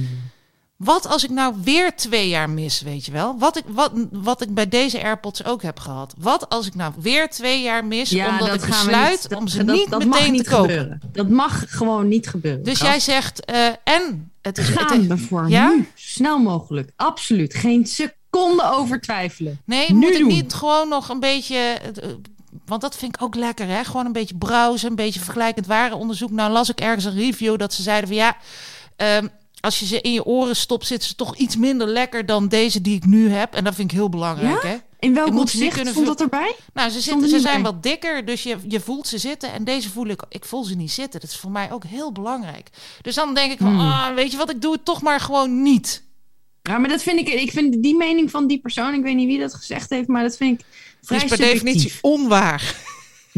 [0.76, 3.38] Wat als ik nou weer twee jaar mis, weet je wel?
[3.38, 6.14] Wat ik, wat, wat ik bij deze AirPods ook heb gehad.
[6.18, 10.04] Wat als ik nou weer twee jaar mis, omdat ik besluit om ze niet dat
[10.04, 10.68] meteen mag te kopen?
[10.70, 11.00] Gebeuren.
[11.12, 12.64] Dat mag gewoon niet gebeuren.
[12.64, 14.68] Dus jij zegt, eh, en het is...
[14.68, 15.68] Gaan het, we voor Ja?
[15.68, 16.90] nu, snel mogelijk.
[16.96, 19.60] Absoluut, geen seconde over twijfelen.
[19.64, 20.28] Nee, Nu moet ik doen.
[20.28, 21.56] niet gewoon nog een beetje...
[21.58, 22.08] eh,
[22.66, 23.84] Want dat vind ik ook lekker, hè?
[23.84, 26.30] Gewoon een beetje browsen, een beetje vergelijkend warenonderzoek.
[26.30, 28.36] Nou las ik ergens een review dat ze zeiden van ja...
[28.96, 29.26] ehm,
[29.60, 32.80] als je ze in je oren stopt, zitten ze toch iets minder lekker dan deze
[32.80, 33.54] die ik nu heb.
[33.54, 34.68] En dat vind ik heel belangrijk, Ja?
[34.68, 34.76] hè?
[34.98, 36.54] In welk opzicht vul- dat erbij?
[36.74, 37.72] Nou, ze, zitten, ze zijn bij.
[37.72, 39.52] wat dikker, dus je, je voelt ze zitten.
[39.52, 41.20] En deze voel ik, ik voel ze niet zitten.
[41.20, 42.68] Dat is voor mij ook heel belangrijk.
[43.02, 43.80] Dus dan denk ik van, Hmm.
[43.80, 46.02] ah, weet je wat, ik doe het toch maar gewoon niet.
[46.62, 49.26] Ja, maar dat vind ik, ik vind die mening van die persoon, ik weet niet
[49.26, 50.66] wie dat gezegd heeft, maar dat vind ik
[51.02, 51.62] vrij is per subjectief.
[51.62, 52.74] definitie onwaar.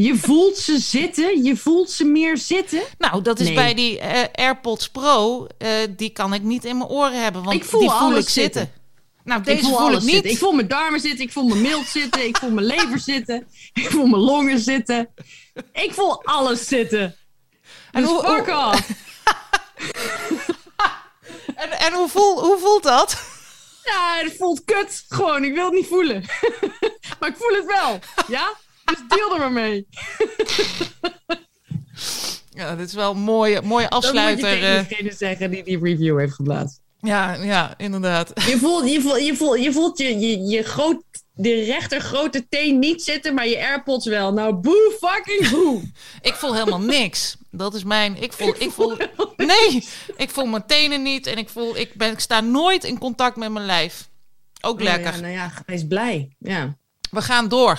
[0.02, 2.82] Je voelt ze zitten, je voelt ze meer zitten.
[2.98, 3.54] Nou, dat is Nee.
[3.54, 7.56] bij die eh, AirPods Pro, eh, die kan ik niet in mijn oren hebben, want
[7.56, 8.60] Ik voel die voel alles ik zitten.
[8.60, 8.82] zitten.
[9.24, 10.10] Nou, deze ik voel, ik niet.
[10.10, 10.30] zitten.
[10.30, 13.46] Ik voel mijn darmen zitten, ik voel mijn mild zitten, ik voel mijn lever zitten,
[13.72, 15.08] ik voel mijn longen zitten.
[15.72, 17.00] Ik voel alles zitten.
[17.02, 18.88] En En hoe- fuck off.
[21.54, 23.22] En, en hoe, voel, hoe voelt dat?
[23.84, 25.04] Ja, het voelt kut.
[25.08, 26.24] Gewoon, ik wil het niet voelen.
[27.20, 27.98] maar ik voel het wel.
[28.28, 28.52] Ja?
[28.88, 29.86] Dus deel er maar mee.
[32.58, 34.42] Ja, dit is wel een mooie, mooie afsluiter.
[34.42, 34.78] Dat moet je eh.
[34.78, 36.80] tegen degene zeggen die die review heeft geplaatst.
[37.00, 38.32] ja, ja, inderdaad.
[38.34, 42.48] Je voelt je, voelt, je, voelt, je, voelt je, je, je groot, de rechter grote
[42.48, 44.32] teen niet zitten, maar je AirPods wel.
[44.32, 45.82] Nou, boe fucking boe.
[46.30, 47.36] Ik voel helemaal niks.
[47.50, 48.22] Dat is mijn.
[48.22, 48.54] Ik voel.
[48.58, 48.96] Ik voel
[49.36, 49.84] nee,
[50.16, 51.76] ik voel mijn tenen niet en ik voel.
[51.76, 54.08] Ik, ben, ik sta nooit in contact met mijn lijf.
[54.60, 55.08] Ook lekker.
[55.08, 56.36] Oh ja, nou ja, wees blij.
[56.38, 56.76] Ja.
[57.10, 57.78] We gaan door.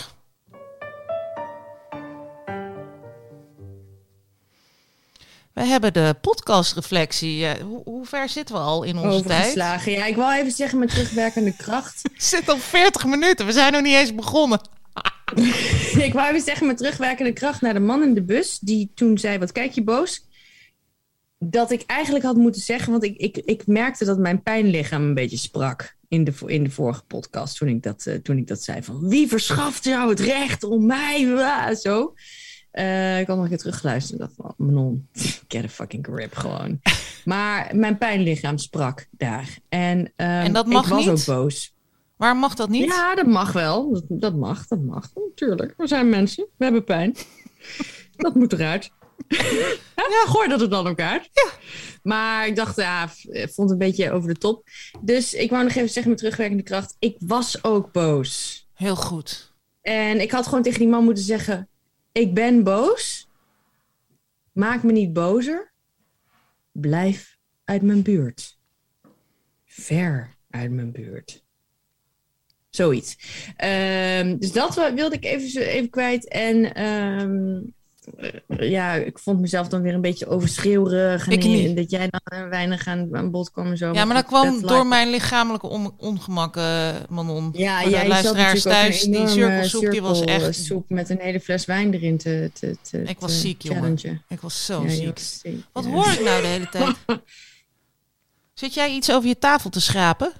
[5.60, 7.45] We hebben de podcastreflectie.
[7.45, 9.53] Eh, hoe, hoe ver zitten we al in onze tijd?
[9.86, 11.99] Ja, ik wil even zeggen met terugwerkende kracht.
[12.14, 13.45] Het zit al 40 minuten.
[13.45, 14.62] We zijn nog niet eens begonnen.
[16.07, 18.60] ik wou even zeggen met terugwerkende kracht naar de man in de bus.
[18.60, 20.28] Die toen zei, wat kijk je boos?
[21.39, 25.14] Dat ik eigenlijk had moeten zeggen, want ik, ik, ik merkte dat mijn pijnlichaam een
[25.14, 25.97] beetje sprak.
[26.07, 28.84] In de, in de vorige podcast, toen ik, dat, eh, toen ik dat zei.
[28.84, 31.28] Van wie verschaft jou het recht om mij?
[31.28, 32.14] Wa, Zo.
[32.72, 35.07] Eh, ik had nog een keer teruggeluisterd en dacht van, Manon,
[35.47, 36.80] get a fucking grip gewoon.
[37.26, 39.57] maar mijn pijnlichaam sprak daar.
[39.70, 41.09] En, ehm, En dat mag ik was niet?
[41.09, 41.74] ook boos.
[42.15, 42.86] Waar mag dat niet?
[42.86, 43.93] Ja, dat mag wel.
[43.93, 45.09] Dat, dat mag, dat mag.
[45.15, 45.74] Natuurlijk.
[45.78, 46.47] We zijn mensen.
[46.57, 47.15] We hebben pijn.
[48.15, 48.91] dat moet eruit.
[49.95, 51.30] ja, gooi dat er dan ook uit.
[51.32, 51.49] Ja.
[52.03, 54.67] Maar ik dacht, ja, eh, vond het een beetje over de top.
[55.01, 56.95] Dus ik wou nog even zeggen met terugwerkende kracht.
[56.99, 58.67] Ik was ook boos.
[58.74, 59.53] Heel goed.
[59.82, 61.70] En ik had gewoon tegen die man moeten zeggen:
[62.12, 63.30] Ik ben boos.
[64.51, 65.72] Maak me niet bozer.
[66.72, 68.60] Blijf uit mijn buurt.
[69.66, 71.43] Ver uit mijn buurt.
[72.70, 73.18] Zoiets.
[73.55, 76.28] Ehm, dus dat wilde ik even, even kwijt.
[76.28, 77.62] En ehm, eh,
[78.47, 81.26] ja, ik vond mezelf dan weer een beetje overschreeuwerig.
[81.26, 81.76] En Ik niet.
[81.76, 83.93] dat jij dan eh, weinig aan, aan bod kwam en zo.
[83.93, 87.49] Ja, maar dat kwam door mijn lichamelijke on- ongemak, eh, Manon.
[87.53, 91.66] Ja, jij luisteraars thuis, die cirkelsoep, die was echt- eh, soep met een hele fles
[91.66, 93.99] wijn erin te, te, te Ik was te ziek, jongen.
[94.28, 95.14] Ik was zo Ja, ziek.
[95.14, 95.89] was ziek, Wat ja.
[95.89, 96.95] hoor ik nou de hele tijd?
[98.53, 100.32] Zit jij iets over je tafel te schrapen?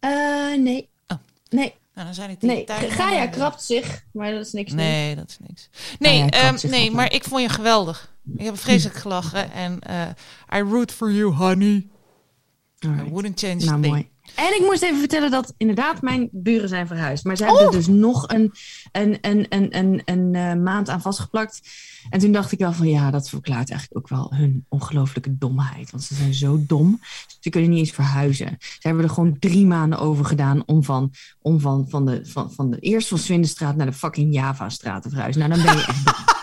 [0.00, 0.88] Eh, nee.
[1.08, 1.18] Oh.
[1.48, 2.64] Nee, Nou, dan zijn het die nee.
[2.90, 4.72] Gaia krabt zich, maar dat is niks.
[4.72, 5.68] Nee, dat is niks.
[5.98, 8.14] Nee, ehm, nee maar ik vond je geweldig.
[8.36, 9.52] Ik heb vreselijk gelachen.
[9.52, 11.88] En eh I root for you, honey.
[12.84, 14.10] I wouldn't change Nou, mooi.
[14.34, 17.24] En ik moest even vertellen dat inderdaad mijn buren zijn verhuisd.
[17.24, 17.48] Maar ze Oh!
[17.48, 18.52] hebben er dus nog een,
[18.92, 21.60] een, een, een, een, een eh, maand aan vastgeplakt.
[22.10, 25.90] En toen dacht ik wel van ja, dat verklaart eigenlijk ook wel hun ongelooflijke domheid.
[25.90, 27.00] Want ze zijn zo dom.
[27.40, 28.56] Ze kunnen niet eens verhuizen.
[28.58, 32.52] Ze hebben er gewoon drie maanden over gedaan om van, om van, van, de, van,
[32.52, 35.48] van de eerst van Swindenstraat naar de fucking Java-straat te verhuizen.
[35.48, 36.14] Nou, dan ben je echt dom.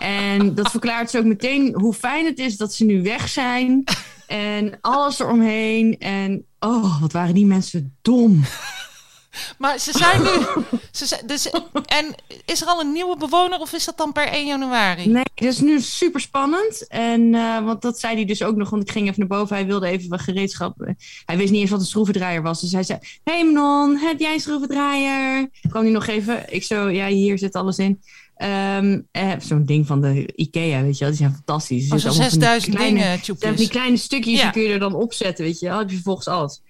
[0.00, 3.84] En dat verklaart ze ook meteen hoe fijn het is dat ze nu weg zijn.
[4.30, 5.98] En alles eromheen.
[5.98, 8.40] En oh, wat waren die mensen dom.
[9.58, 10.64] Maar ze zijn nu...
[10.90, 11.50] ze zijn, dus,
[11.84, 12.14] en
[12.44, 15.06] is er al een nieuwe bewoner of is dat dan per 1 januari?
[15.06, 16.86] Nee, dat is nu super spannend.
[16.86, 19.56] En, eh, want dat zei hij dus ook nog, want ik ging even naar boven.
[19.56, 20.94] Hij wilde even wat gereedschap.
[21.24, 22.60] Hij wist niet eens wat een schroevendraaier was.
[22.60, 25.48] Dus hij zei, hey Manon, heb jij een schroevendraaier?
[25.68, 26.52] Kwam hij nog even.
[26.54, 28.00] Ik zo, ja, hier zit alles in.
[28.40, 31.08] Ehm, eh, Zo'n ding van de Ikea, weet je wel.
[31.08, 31.84] Die zijn fantastisch.
[31.84, 33.56] Oh, Dus die 6000 kleine- dingen, tjoepjes.
[33.56, 34.42] die kleine stukjes Ja.
[34.42, 35.78] die kun je er dan opzetten, weet je wel.
[35.78, 36.62] Heb je vervolgens alles.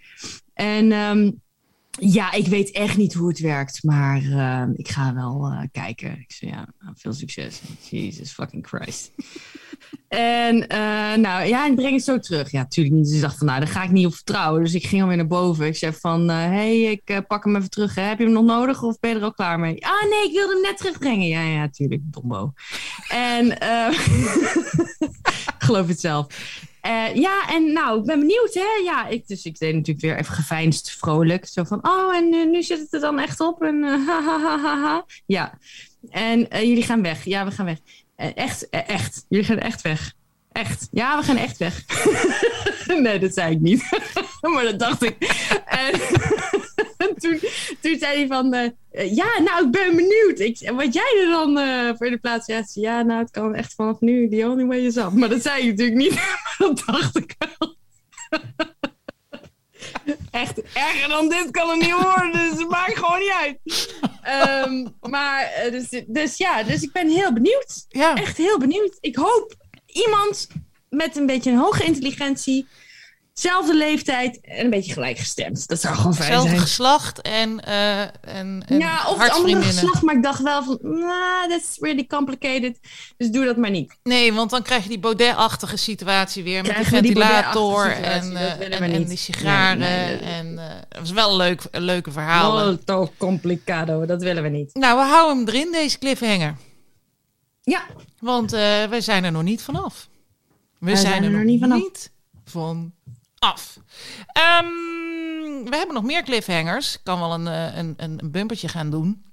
[0.55, 1.31] En, ehm,
[1.99, 6.11] Ja, ik weet echt niet hoe het werkt, maar uh, ik ga wel uh, kijken.
[6.11, 7.61] Ik zei ja, veel succes.
[7.91, 9.13] Jesus fucking Christ.
[10.09, 12.51] en uh, nou ja, ik breng het zo terug.
[12.51, 13.05] Ja, natuurlijk niet.
[13.05, 14.63] Dus ik dacht van, nou, daar ga ik niet op vertrouwen.
[14.63, 15.67] Dus ik ging alweer naar boven.
[15.67, 17.95] Ik zei van, hé, hey, ik pak hem even terug.
[17.95, 18.03] Hè.
[18.03, 19.87] Heb je hem nog nodig of ben je er al klaar mee?
[19.87, 21.29] Ah nee, ik wilde hem net terugbrengen.
[21.29, 22.53] Ja, ja, natuurlijk, dombo.
[23.09, 23.59] en
[25.67, 26.27] geloof het zelf.
[26.87, 28.83] Uh, ja, en nou, ik ben benieuwd, hè?
[28.85, 31.47] Ja, ik, dus ik deed natuurlijk weer even geveinsd vrolijk.
[31.47, 33.63] Zo van, oh, en uh, nu zit het er dan echt op.
[33.63, 35.05] En ha.
[35.27, 35.59] Ja.
[36.11, 37.25] En jullie gaan weg.
[37.25, 37.79] Ja, we gaan weg.
[38.35, 39.27] echt, echt.
[39.29, 40.13] Jullie gaan echt weg.
[40.53, 40.89] Echt.
[40.91, 41.85] Ja, we gaan echt weg.
[43.03, 43.83] nee, dat zei ik niet.
[44.55, 45.17] maar dat dacht ik.
[45.67, 46.01] en
[47.21, 47.39] toen,
[47.81, 48.75] toen zei hij van...
[48.91, 50.39] ja, nou, ik ben benieuwd.
[50.39, 51.57] Ik, wat jij er dan
[51.97, 52.75] voor de plaats zegt.
[52.75, 54.29] Ja, nou, het kan echt vanaf nu.
[54.29, 55.13] The only way is up.
[55.13, 56.21] Maar dat zei ik natuurlijk niet.
[56.59, 57.77] dat dacht ik wel.
[60.31, 63.59] Echt erger dan dit kan het niet worden, dus het maakt gewoon niet uit.
[64.67, 67.85] Um, maar, dus, dus ja, dus ik ben heel benieuwd.
[67.89, 68.15] Ja.
[68.15, 68.97] Echt heel benieuwd.
[69.01, 69.55] Ik hoop
[69.93, 70.49] iemand
[70.89, 72.67] met een beetje een hoge intelligentie
[73.41, 75.69] zelfde leeftijd en een beetje gelijkgestemd.
[75.69, 76.61] Dat zou gewoon fijn Zelfde zijn.
[76.61, 80.79] geslacht en, uh, en, en Ja, of het andere geslacht, maar ik dacht wel van,
[80.83, 82.79] nah, that's really complicated.
[83.17, 83.99] Dus doe dat maar niet.
[84.03, 88.61] Nee, want dan krijg je die Baudet-achtige situatie weer met die ventilator die en, uh,
[88.61, 89.79] en, en, die sigaren.
[89.79, 92.65] Nee, nee, en uh, dat was wel een leuk, een leuke verhaal.
[92.67, 94.75] Molto complicado, dat willen we niet.
[94.75, 96.57] Nou, we houden hem erin, deze cliffhanger.
[97.71, 97.87] Ja.
[98.19, 100.09] Want wij zijn er nog niet vanaf.
[100.79, 101.79] We wij zijn, zijn er, nog niet vanaf.
[101.79, 102.11] Niet
[102.45, 102.93] van
[103.39, 103.77] af.
[104.61, 106.95] Um, we hebben nog meer cliffhangers.
[106.95, 109.25] Ik kan wel een, een, een bumpertje gaan doen.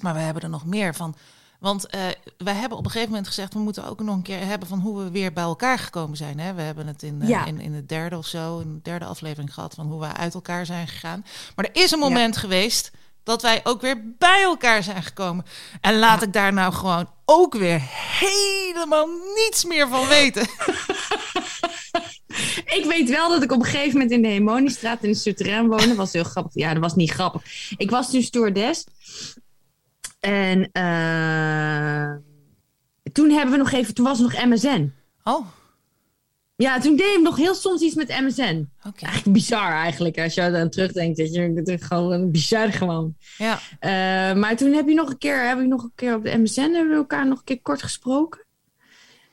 [0.00, 1.16] Maar we hebben er nog meer van.
[1.60, 2.00] Want uh,
[2.38, 3.52] wij hebben op een gegeven moment gezegd...
[3.52, 6.38] we moeten ook nog een keer hebben van hoe we weer bij elkaar gekomen zijn.
[6.38, 6.54] Hè?
[6.54, 7.44] We hebben het in, uh, ja.
[7.44, 9.74] in, in de derde of zo, in de derde aflevering gehad...
[9.74, 11.24] van hoe we uit elkaar zijn gegaan.
[11.56, 12.40] Maar er is een moment ja.
[12.40, 12.90] geweest
[13.24, 15.44] dat wij ook weer bij elkaar zijn gekomen.
[15.80, 17.80] En laat ik daar nou gewoon ook weer
[18.20, 20.42] helemaal niets meer van weten.
[22.78, 25.68] ik weet wel dat ik op een gegeven moment in de Hemoniestraat in de Souterrain
[25.68, 25.86] woonde.
[25.86, 26.54] Dat was heel grappig.
[26.54, 27.42] Ja, dat was niet grappig.
[27.76, 28.84] Ik was toen stewardess.
[30.20, 32.12] En uh,
[33.12, 34.92] toen hebben we nog even, toen was nog MSN.
[35.24, 35.46] Oh.
[36.56, 38.68] Ja, toen deed ik nog heel soms iets met MSN.
[38.78, 39.10] Okay.
[39.10, 41.16] Eigenlijk bizar eigenlijk, als je aan terugdenkt.
[41.16, 43.16] Dat je het is gewoon bizar gewoon.
[43.38, 43.54] Ja.
[43.80, 46.36] Uh, maar toen heb je nog een keer, heb ik nog een keer op de
[46.36, 48.44] MSN hebben we elkaar nog een keer kort gesproken.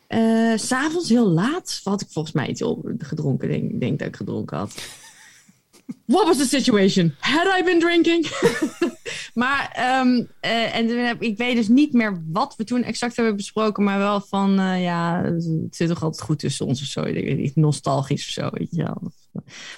[0.09, 3.49] Uh, S'avonds heel laat had ik volgens mij iets op gedronken.
[3.49, 4.73] Ik denk, denk dat ik gedronken had.
[6.05, 7.15] What was the situation?
[7.19, 8.27] Had I been drinking?
[9.33, 13.83] maar, um, uh, en ik weet dus niet meer wat we toen exact hebben besproken,
[13.83, 17.01] maar wel van, uh, ja, het zit toch altijd goed tussen ons of zo.
[17.01, 19.11] Ik weet niet, nostalgisch of zo, weet je wel.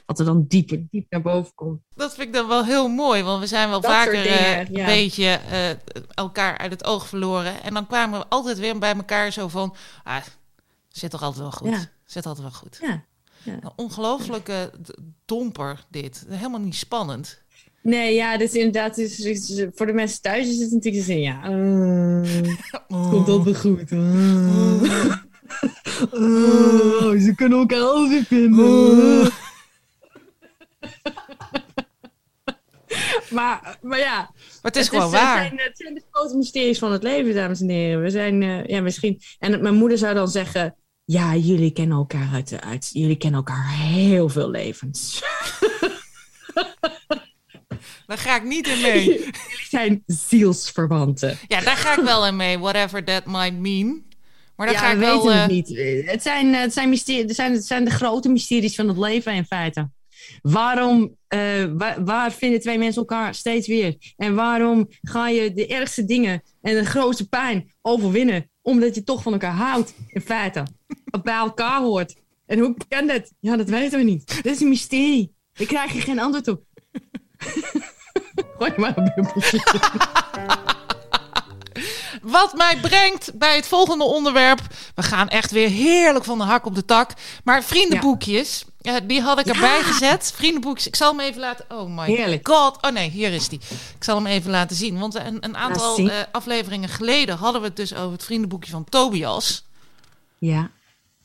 [0.06, 1.82] Wat er dan dieper, diep naar boven komt.
[1.96, 4.68] Dat vind ik dan wel heel mooi, want we zijn wel Dat vaker dingen, een
[4.72, 4.86] ja.
[4.86, 5.40] beetje
[6.14, 7.64] elkaar uit het oog verloren.
[7.64, 10.24] En dan kwamen we altijd weer bij elkaar zo van, ah,
[10.88, 11.70] zit toch altijd wel goed.
[11.70, 11.90] Ja.
[12.06, 12.78] Zit altijd wel goed.
[12.82, 13.04] Ja.
[13.46, 14.72] Een ongelooflijke
[15.26, 16.26] domper dit.
[16.30, 17.43] Helemaal niet spannend.
[17.84, 21.50] Nee, ja, dus inderdaad, is, is- voor de mensen thuis is het natuurlijk zo, ja,
[21.50, 22.22] uh,
[22.72, 23.92] het komt altijd goed.
[23.92, 24.84] Uh.
[26.14, 29.32] Uh, ze kunnen elkaar altijd vinden.
[33.30, 34.32] maar, maar ja, Maar
[34.62, 35.38] het is het, gewoon het waar.
[35.46, 38.02] Zijn, het zijn de grote mysteries van het leven, dames en heren.
[38.02, 39.22] We zijn, eh, ja, misschien.
[39.40, 40.76] En mijn moeder zou dan zeggen:
[41.06, 42.90] Ja, jullie kennen elkaar uit, de- uit.
[42.94, 45.22] Jullie kennen elkaar heel veel levens.
[48.14, 49.04] Daar ga ik niet in mee.
[49.10, 49.34] jullie
[49.70, 51.38] zijn zielsverwanten.
[51.48, 52.60] Ja, daar ga ik wel in mee.
[52.60, 54.04] Whatever that might mean.
[54.56, 55.24] Maar daar ja, ga ik we wel...
[55.24, 55.68] weten eh, het niet.
[56.12, 58.98] Het zijn, eh, het, zijn mysterie, het, zijn, het zijn de grote mysteries van het
[58.98, 59.90] leven in feite.
[60.42, 61.40] Waarom, eh,
[61.78, 63.96] wa- waar vinden twee mensen elkaar steeds weer?
[64.18, 68.50] En waarom ga je de ergste dingen en de grootste pijn overwinnen?
[68.62, 70.64] Omdat je toch van elkaar houdt, in feite.
[71.24, 72.16] Bij elkaar hoort.
[72.46, 73.32] En hoe kan dat?
[73.40, 74.44] Ja, dat weten we niet.
[74.44, 75.34] Dat is een mysterie.
[75.54, 76.64] Daar krijg je geen antwoord op.
[78.58, 79.62] Gooi maar een bubbeltje.
[82.22, 84.60] Wat mij brengt bij het volgende onderwerp.
[84.96, 87.12] We gaan echt weer heerlijk van de hak op de tak.
[87.44, 89.84] Maar vriendenboekjes, eh, die had ik erbij Ja.
[89.84, 90.32] gezet.
[90.36, 91.66] Vriendenboekjes, ik zal hem even laten...
[91.70, 92.48] Oh my Heerlijk.
[92.48, 92.78] god.
[92.82, 93.60] Oh nee, hier is die.
[93.98, 95.00] Ik zal hem even laten zien.
[95.00, 98.84] Want een, een aantal eh, afleveringen geleden hadden we het dus over het vriendenboekje van
[98.90, 99.66] Tobias.
[100.38, 100.70] Ja.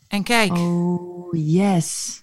[0.09, 2.23] En kijk, Oh, yes.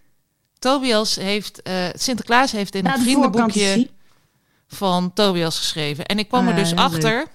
[0.59, 1.61] Tobias heeft...
[1.61, 3.89] eh, Sinterklaas heeft in Nou, het vriendenboekje.
[4.67, 6.05] Van Tobias geschreven.
[6.05, 7.27] En ik kwam er Ah, dus achter...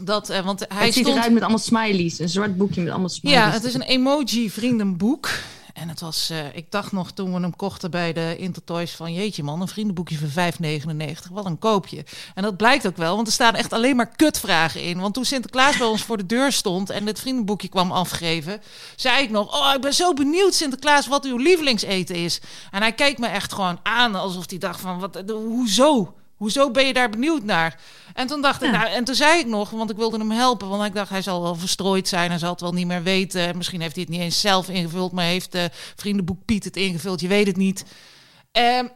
[0.00, 2.18] Dat, eh, want hij het ziet stond eruit met allemaal smileys.
[2.18, 3.40] Een zwart boekje met allemaal smileys.
[3.40, 5.30] Ja, het is een emoji vriendenboek.
[5.74, 9.12] En het was, eh, ik dacht nog toen we hem kochten bij de Intertoys van
[9.12, 11.30] jeetje man, een vriendenboekje voor 5,99.
[11.30, 12.04] Wat een koopje.
[12.34, 15.00] En dat blijkt ook wel, want er staan echt alleen maar kutvragen in.
[15.00, 18.62] Want toen Sinterklaas bij ons voor de deur stond en het vriendenboekje kwam afgeven,
[18.96, 22.40] zei ik nog, oh ik ben zo benieuwd Sinterklaas wat uw lievelingseten is.
[22.70, 26.14] En hij keek me echt gewoon aan alsof hij dacht van, wat, hoezo?
[26.36, 27.80] Hoezo ben je daar benieuwd naar?
[28.14, 30.68] En toen dacht ik, nou, en toen zei ik nog, want ik wilde hem helpen,
[30.68, 33.56] want ik dacht hij zal wel verstrooid zijn, hij zal het wel niet meer weten.
[33.56, 37.20] Misschien heeft hij het niet eens zelf ingevuld, maar heeft de vriendenboek Piet het ingevuld.
[37.20, 37.84] Je weet het niet.
[38.52, 38.86] Ehm,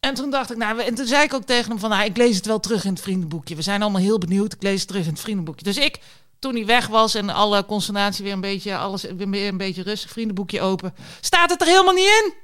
[0.00, 2.16] en toen dacht ik, nou, en toen zei ik ook tegen hem van, nou, ik
[2.16, 3.54] lees het wel terug in het vriendenboekje.
[3.54, 4.52] We zijn allemaal heel benieuwd.
[4.52, 5.64] Ik lees het terug in het vriendenboekje.
[5.64, 5.98] Dus ik,
[6.38, 10.10] toen hij weg was en alle consternatie weer een beetje, alles weer een beetje rustig,
[10.10, 12.34] vriendenboekje open, staat het er helemaal niet in.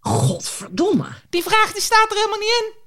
[0.00, 1.06] Godverdomme.
[1.30, 2.81] Die vraag die staat er helemaal niet in.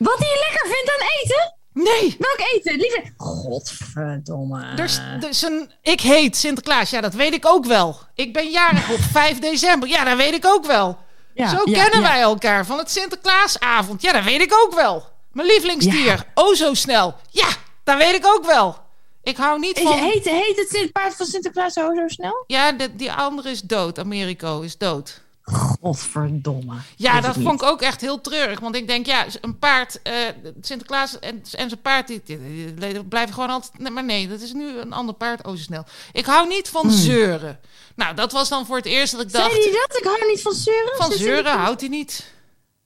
[0.00, 1.54] Wat hij lekker vindt aan eten?
[1.72, 2.16] Nee.
[2.18, 2.76] Welk eten?
[2.76, 3.02] Lieve.
[3.16, 4.74] Godverdomme.
[4.74, 6.90] Dus, dus een, ik heet Sinterklaas.
[6.90, 7.98] Ja, dat weet ik ook wel.
[8.14, 9.88] Ik ben jarig op 5 december.
[9.88, 10.98] Ja, dat weet ik ook wel.
[11.34, 14.02] Ja, Zo kennen wij elkaar van het Sinterklaasavond.
[14.02, 15.04] Ja, dat weet ik ook wel.
[15.32, 16.24] Mijn lievelingsdier.
[16.34, 17.14] Oh, zo snel.
[17.30, 17.48] Ja,
[17.84, 18.76] dat weet ik ook wel.
[19.22, 19.92] Ik hou niet van...
[19.92, 22.44] Heet, heet het paard van Sinterklaas oh, zo snel?
[22.46, 23.98] Ja, de, die andere is dood.
[23.98, 25.20] Americo is dood.
[25.52, 26.74] Godverdomme.
[26.96, 28.60] Ja, dat vond ik ook echt heel treurig.
[28.60, 30.12] Want ik denk, ja, een paard, uh,
[30.60, 33.90] Sinterklaas en, en zijn paard, die, die, blijven gewoon altijd...
[33.90, 35.46] maar nee, dat is nu een ander paard.
[35.46, 35.84] Oh, zo snel.
[36.12, 36.96] Ik hou niet van hmm.
[36.96, 37.60] zeuren.
[37.94, 39.50] Nou, dat was dan voor het eerst dat ik dacht...
[39.50, 39.98] Zei hij dat?
[39.98, 40.96] Ik hou niet van zeuren?
[40.96, 42.32] Van zeuren houdt hij niet.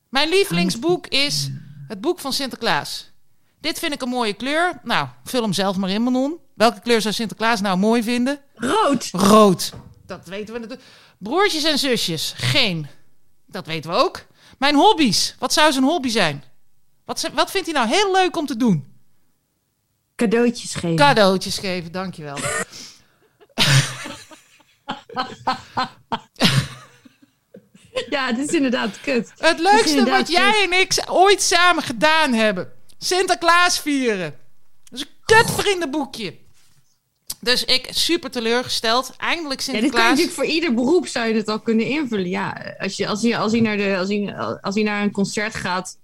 [0.08, 1.50] Mijn lievelingsboek is
[1.88, 3.12] het boek van Sinterklaas.
[3.60, 4.80] Dit vind ik een mooie kleur.
[4.82, 6.38] Nou, vul hem zelf maar in, Manon.
[6.54, 8.40] Welke kleur zou Sinterklaas nou mooi vinden?
[8.54, 9.08] Rood.
[9.12, 9.72] Rood.
[10.06, 10.88] Dat weten we natuurlijk.
[11.24, 12.86] Broertjes en zusjes, geen.
[13.46, 14.24] Dat weten we ook.
[14.58, 15.34] Mijn hobby's.
[15.38, 16.44] Wat zou zijn hobby zijn?
[17.04, 18.92] Wat, wat vindt hij nou heel leuk om te doen?
[20.16, 20.96] Cadeautjes geven.
[20.96, 22.36] Cadeautjes geven, dankjewel.
[28.10, 29.32] ja, het is inderdaad kut.
[29.38, 32.72] Het leukste wat jij en ik ooit samen gedaan hebben.
[32.98, 34.38] Sinterklaas vieren.
[34.84, 36.43] Dat is een kut vriendenboekje.
[37.44, 39.14] Dus ik super teleurgesteld.
[39.16, 39.92] Eindelijk Sinterklaas.
[39.92, 42.28] Ja, dit kan natuurlijk voor ieder beroep zou je het al kunnen invullen.
[42.28, 45.10] Ja, als, je, als, je, als, hij, naar de, als, hij, als hij naar een
[45.10, 45.96] concert gaat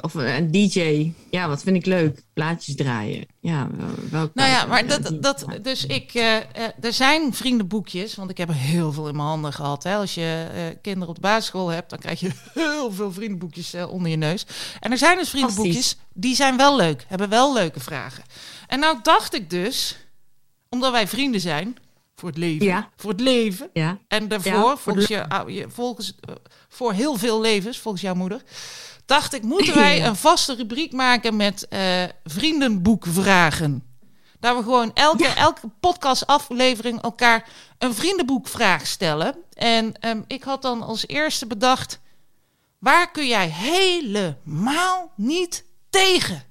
[0.00, 1.12] of een DJ.
[1.30, 2.22] Ja, wat vind ik leuk?
[2.32, 3.26] Plaatjes draaien.
[3.40, 3.68] Ja,
[4.10, 6.34] welk Nou ja, maar dat, dat, dus ik, uh,
[6.80, 9.82] er zijn vriendenboekjes, want ik heb er heel veel in mijn handen gehad.
[9.82, 9.96] Hè.
[9.96, 13.92] Als je uh, kinderen op de basisschool hebt, dan krijg je heel veel vriendenboekjes uh,
[13.92, 14.46] onder je neus.
[14.80, 18.24] En er zijn dus vriendenboekjes, die zijn wel leuk, hebben wel leuke vragen.
[18.66, 19.96] En nou dacht ik dus,
[20.68, 21.76] omdat wij vrienden zijn,
[22.16, 22.90] voor het leven, ja.
[22.96, 23.98] voor het leven, ja.
[24.08, 26.14] en daarvoor, ja, volgens, je, volgens,
[26.68, 28.42] voor heel veel levens, volgens jouw moeder
[29.06, 33.84] dacht ik, moeten wij een vaste rubriek maken met uh, vriendenboekvragen.
[34.40, 37.48] Daar we gewoon elke, elke podcastaflevering elkaar
[37.78, 39.34] een vriendenboekvraag stellen.
[39.52, 42.00] En ehm, ik had dan als eerste bedacht,
[42.78, 46.42] waar kun jij helemaal niet tegen?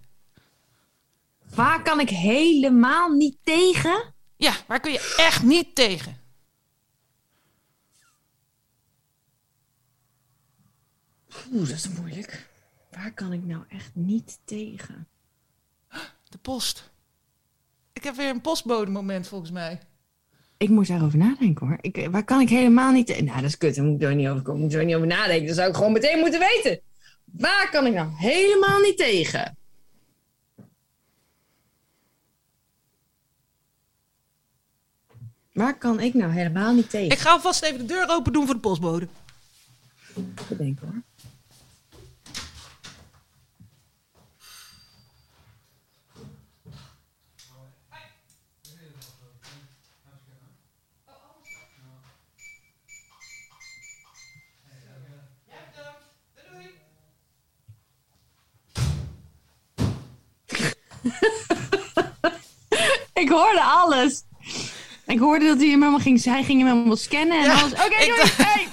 [1.55, 4.13] Waar kan ik helemaal niet tegen?
[4.35, 6.17] Ja, waar kun je echt niet tegen?
[11.51, 12.47] Oeh, dat is moeilijk.
[12.91, 15.07] Waar kan ik nou echt niet tegen?
[16.29, 16.91] De post.
[17.93, 19.79] Ik heb weer een postbode moment volgens mij.
[20.57, 21.77] Ik moet daarover nadenken hoor.
[21.81, 23.07] Ik, waar kan ik helemaal niet...
[23.07, 23.25] tegen?
[23.25, 23.75] Nou, dat is kut.
[23.75, 25.47] Daar moet ik er niet over, moet er niet over nadenken.
[25.47, 26.79] Dat zou ik gewoon meteen moeten weten.
[27.23, 29.57] Waar kan ik nou helemaal niet tegen?
[35.53, 37.11] Waar kan ik nou helemaal niet tegen?
[37.11, 39.07] Ik ga alvast even de deur open doen voor de postbode.
[40.47, 41.01] Bedenken hoor.
[63.13, 64.23] ik hoorde alles.
[65.13, 67.71] Ik hoorde dat hij hem helemaal ging, hij ging hem helemaal scannen en alles.
[67.71, 68.67] Oké, okay, dacht, hey.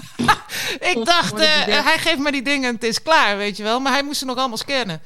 [0.90, 3.80] ik dacht, uh, hij geeft me die dingen en het is klaar, weet je wel.
[3.80, 5.00] Maar hij moest ze nog allemaal scannen.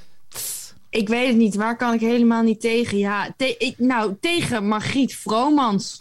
[0.90, 1.54] Ik weet het niet.
[1.54, 2.98] Waar kan ik helemaal niet tegen?
[2.98, 6.00] Ja, te ik, nou, tegen Margriet Vromans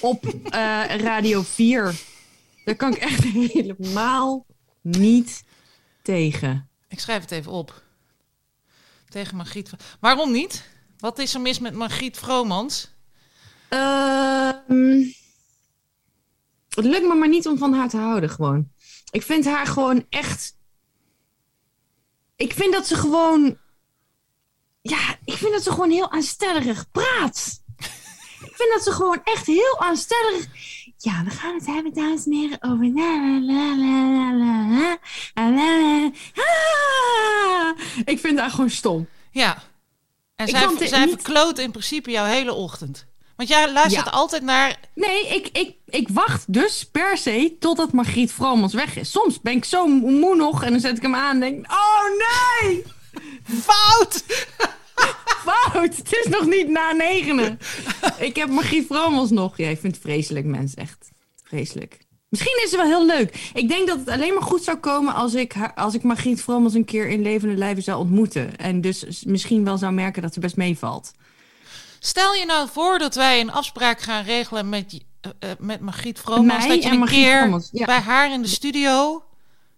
[0.00, 1.94] op uh, Radio 4.
[2.64, 4.46] Daar kan ik echt helemaal
[4.82, 5.44] niet
[6.02, 6.68] tegen.
[6.88, 7.82] Ik schrijf het even op.
[9.08, 9.70] Tegen Margriet.
[10.00, 10.68] Waarom niet?
[10.98, 12.94] Wat is er mis met Margriet Vromans?
[13.68, 15.04] Ehm,
[16.68, 18.70] het lukt me maar niet om van haar te houden, gewoon.
[19.10, 20.56] Ik vind haar gewoon echt.
[22.36, 23.58] Ik vind dat ze gewoon.
[24.82, 27.62] Ja, ik vind dat ze gewoon heel aanstellig praat.
[28.40, 30.46] ik vind dat ze gewoon echt heel aanstellerig.
[30.96, 32.86] Ja, we gaan het hebben, dames en heren, over.
[32.86, 37.78] La, la, la, la, la, ah!
[38.04, 39.08] Ik vind haar gewoon stom.
[39.30, 39.62] Ja.
[40.34, 43.06] En zij verkloot in principe jouw hele ochtend.
[43.36, 44.10] Want jij luistert Ja.
[44.10, 44.76] altijd naar...
[44.94, 49.10] Nee, ik, ik, ik wacht dus per se totdat Margriet Vromans weg is.
[49.10, 51.72] Soms ben ik zo moe nog en dan zet ik hem aan en denk...
[51.72, 52.02] Oh
[52.62, 52.82] nee!
[53.42, 54.24] Fout!
[55.46, 55.96] Fout!
[55.96, 57.58] Het is nog niet na negenen.
[58.18, 59.56] Ik heb Margriet Vromans nog.
[59.56, 60.78] Ja, ik vind het vreselijk, mensen.
[60.78, 61.08] Echt
[61.44, 61.98] vreselijk.
[62.28, 63.50] Misschien is ze wel heel leuk.
[63.54, 66.42] Ik denk dat het alleen maar goed zou komen als ik, haar, als ik Margriet
[66.42, 68.56] Vromans een keer in levende lijven zou ontmoeten.
[68.58, 71.12] En dus misschien wel zou merken dat ze best meevalt.
[71.98, 75.00] Stel je nou voor dat wij een afspraak gaan regelen met,
[75.38, 76.66] eh, met Margriet Vromans.
[76.66, 77.86] Dat je en een Margriet keer ja.
[77.86, 79.24] bij haar in de studio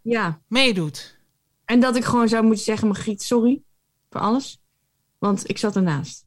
[0.02, 0.40] Ja.
[0.48, 1.16] meedoet.
[1.64, 3.62] En dat ik gewoon zou moeten zeggen, Margriet, sorry
[4.10, 4.58] voor alles.
[5.18, 6.24] Want ik zat ernaast.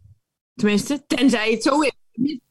[0.55, 1.91] Tenminste, tenzij het zo is.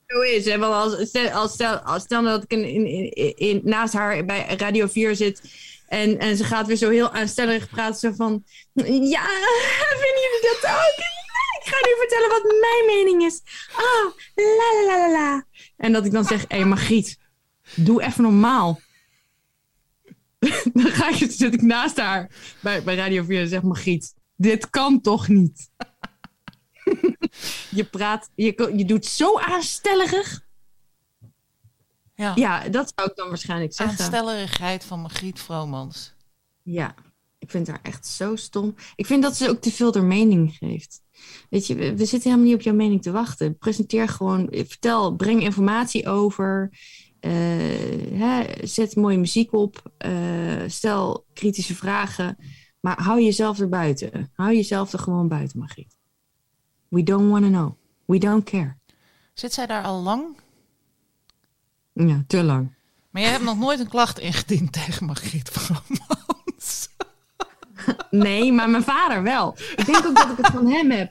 [0.06, 0.44] Zo is.
[0.44, 0.58] Hè?
[0.58, 4.24] Want als, stel, als, stel, als, stel dat ik in, in, in, in- naast haar
[4.24, 5.42] bij Radio 4 zit.
[5.88, 7.98] En, en ze gaat weer zo heel aanstellerig praten.
[7.98, 9.24] Zo van, ja,
[10.02, 11.19] vinden jullie dat ook?
[11.62, 13.42] Ik ga nu vertellen wat mijn mening is.
[13.72, 15.44] Oh, la la la la.
[15.76, 17.18] En dat ik dan zeg, hé hey, Margriet,
[17.76, 18.80] doe even normaal.
[20.72, 22.30] dan ga ik, zit ik naast haar
[22.60, 25.70] bij, bij Radio 4 en zeg Margriet, dit kan toch niet?
[27.78, 30.48] je praat, je, je doet zo aanstellerig.
[32.14, 32.32] Ja.
[32.34, 33.98] Ja, dat zou ik dan waarschijnlijk zeggen.
[33.98, 36.14] Aanstellerigheid van Margriet Vromans.
[36.62, 36.94] Ja,
[37.50, 38.74] ik vind haar echt zo stom.
[38.96, 41.02] Ik vind dat ze ook te veel haar mening geeft.
[41.50, 43.58] Weet je, we, we zitten helemaal niet op jouw mening te wachten.
[43.58, 46.70] Presenteer gewoon, vertel, breng informatie over.
[47.20, 47.30] eh,
[48.12, 49.92] hè, zet mooie muziek op.
[49.98, 52.36] eh, stel kritische vragen.
[52.80, 54.30] Maar hou jezelf er buiten.
[54.32, 55.96] Hou jezelf er gewoon buiten, Margriet.
[56.88, 57.72] We don't want to know.
[58.04, 58.76] We don't care.
[59.34, 60.36] Zit zij daar al lang?
[61.92, 62.78] Ja, te lang.
[63.10, 65.50] Maar jij hebt nog nooit een klacht ingediend tegen Margriet.
[68.10, 69.56] Nee, maar mijn vader wel.
[69.76, 71.10] Ik denk ook dat ik het van hem heb.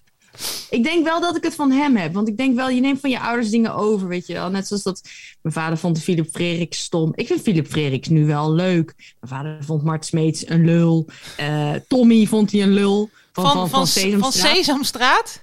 [0.70, 2.14] Ik denk wel dat ik het van hem heb.
[2.14, 4.50] Want ik denk wel, je neemt van je ouders dingen over, weet je wel.
[4.50, 5.02] Net zoals dat
[5.42, 7.12] mijn vader vond Philip Freriks stom.
[7.16, 8.94] Ik vind Philip Freriks nu wel leuk.
[9.20, 11.06] Mijn vader vond Mart Smeets een lul.
[11.38, 13.10] Eh, Tommy vond hij een lul.
[13.32, 14.56] Van, van, van, van, van Sesamstraat.
[14.56, 15.42] Sesamstraat?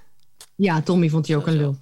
[0.55, 1.77] Ja, Tommy vond hij ook een lul.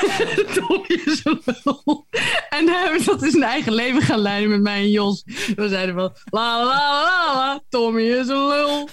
[0.54, 2.06] Tommy is een lul.
[2.50, 5.22] En hij dat in zijn eigen leven gaan leiden met mij en Jos.
[5.56, 8.88] We zeiden van, la la la la Tommy is een lul.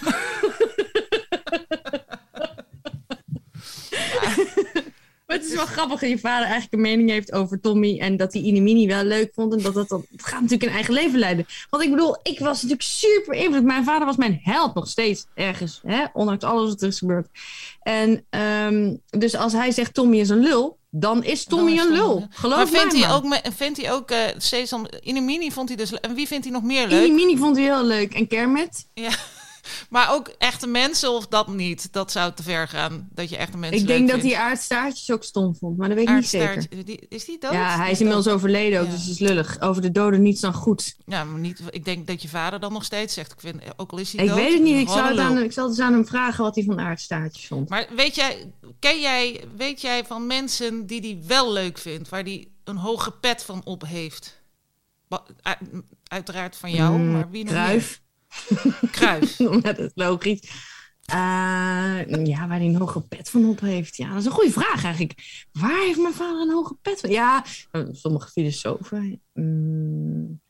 [5.28, 8.00] Maar het is wel grappig dat je vader eigenlijk een mening heeft over Tommy.
[8.00, 9.54] En dat hij Inimini wel leuk vond.
[9.54, 10.06] En dat dat dan.
[10.12, 11.46] Het gaat natuurlijk een eigen leven leiden.
[11.70, 13.64] Want ik bedoel, ik was natuurlijk super invloed.
[13.64, 15.82] Mijn vader was mijn held nog steeds ergens.
[15.86, 16.06] Hè?
[16.14, 17.28] Ondanks alles wat er is gebeurd.
[17.82, 20.78] En ehm, dus als hij zegt Tommy is een lul.
[21.00, 22.18] Dan is Tommy Dan is een Tommy lul.
[22.22, 23.18] een- Geloof maar vindt mij hij maar.
[23.46, 24.86] ook, vindt hij ook eh Sesam...
[25.02, 25.92] Inimini vond hij dus...
[26.00, 27.04] En wie vindt hij nog meer leuk?
[27.06, 28.14] Inimini vond hij heel leuk.
[28.14, 28.88] En Kermit.
[28.94, 29.10] Ja.
[29.90, 31.94] Maar ook echte mensen of dat niet?
[31.94, 34.36] Dat zou te ver gaan, dat je echte mensen Ik denk dat vindt.
[34.36, 35.78] hij aardstaartjes ook stom vond.
[35.78, 36.86] Maar dat weet ik niet zeker.
[36.86, 37.52] Die- Is die dood?
[37.54, 38.36] Ja, hij Die is inmiddels dood.
[38.36, 38.86] overleden ook.
[38.86, 38.92] Ja.
[38.92, 39.62] Dus het is lullig.
[39.62, 40.96] Over de doden niets dan goed.
[41.06, 43.32] Ja, maar niet, ik denk dat je vader dan nog steeds zegt.
[43.32, 44.40] Ik vind, ook al is hij Ik dood.
[44.40, 44.80] weet het niet.
[44.80, 47.48] Ik zou, het aan, ik zal het eens aan hem vragen wat hij van aardstaartjes
[47.48, 47.70] vond.
[47.70, 52.24] Maar weet jij, ken jij, weet jij van mensen die die wel leuk vindt, waar
[52.24, 54.36] die een hoge pet van op heeft?
[56.08, 58.02] Uiteraard van jou, Mm, maar wie nog Kruif.
[58.92, 59.36] Kruif.
[59.62, 60.40] dat is logisch.
[61.06, 61.16] Eh,
[62.26, 63.96] ja, waar hij een hoge pet van op heeft.
[63.98, 65.46] Ja, dat is een goede vraag eigenlijk.
[65.52, 67.10] Waar heeft mijn vader een hoge pet van?
[67.10, 67.44] Ja,
[67.92, 69.22] sommige filosofen.
[69.34, 70.42] mm,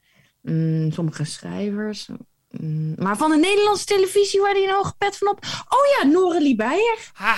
[0.42, 2.08] mm, sommige schrijvers.
[2.50, 5.44] mm, maar van de Nederlandse televisie waar hij een hoge pet van op.
[5.70, 6.98] Oh ja, Noralie Beijer.
[7.14, 7.36] Ha,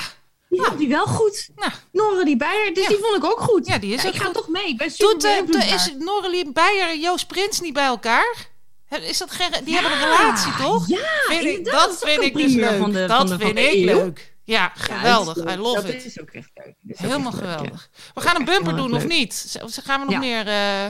[0.49, 1.49] Die vond hij wel goed.
[1.91, 2.89] nou, Beijer, dus Ja.
[2.89, 3.67] die vond ik ook goed.
[3.67, 4.33] ja, die is Ja, ook ik ga goed.
[4.33, 4.67] toch mee.
[4.67, 8.47] Ik ben super Doet, eh, is Noralie Beijer en Joost Prins niet bij elkaar?
[8.89, 10.87] Is dat geen, die hebben een relatie, toch?
[10.87, 12.79] Ja, Vind ik, dat vind ik dus leuk.
[12.79, 13.85] van de- dat van de- vind ik eeuw.
[13.85, 14.35] leuk.
[14.43, 15.43] Ja, geweldig.
[15.43, 16.05] Ja, I love dat it.
[16.05, 16.73] is ook echt leuk.
[16.87, 17.55] Is Helemaal echt leuk, ja.
[17.57, 17.89] geweldig.
[18.13, 19.57] We gaan een bumper doen, of niet?
[19.83, 20.47] Gaan we nog meer...
[20.47, 20.85] eh,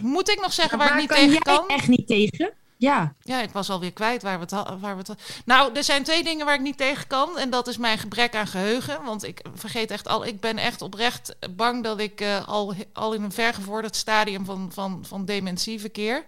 [0.00, 1.68] Moet ik nog zeggen waar, ik niet kan tegen kan?
[1.68, 2.52] echt niet tegen?
[2.78, 3.14] Ja.
[3.20, 4.50] Ja, ik was alweer kwijt waar we het
[4.80, 7.38] waar we het Nou, er zijn twee dingen waar ik niet tegen kan.
[7.38, 9.02] En dat is mijn gebrek aan geheugen.
[9.04, 10.26] Want ik vergeet echt al...
[10.26, 14.70] Ik ben echt oprecht bang dat ik eh, al, al in een vergevorderd stadium van,
[14.72, 16.24] van, van dementie verkeer.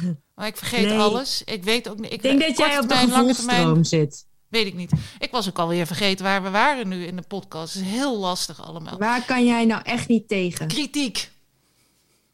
[0.34, 0.98] Maar ik vergeet Nee.
[0.98, 1.42] alles.
[1.44, 2.12] Ik weet ook niet...
[2.12, 4.26] Ik denk dat jij op de gevoelstroom zit.
[4.48, 4.92] Weet ik niet.
[5.18, 7.74] Ik was ook alweer vergeten waar we waren nu in de podcast.
[7.74, 8.98] Het is heel lastig allemaal.
[8.98, 10.68] Waar kan jij nou echt niet tegen?
[10.68, 11.30] Kritiek.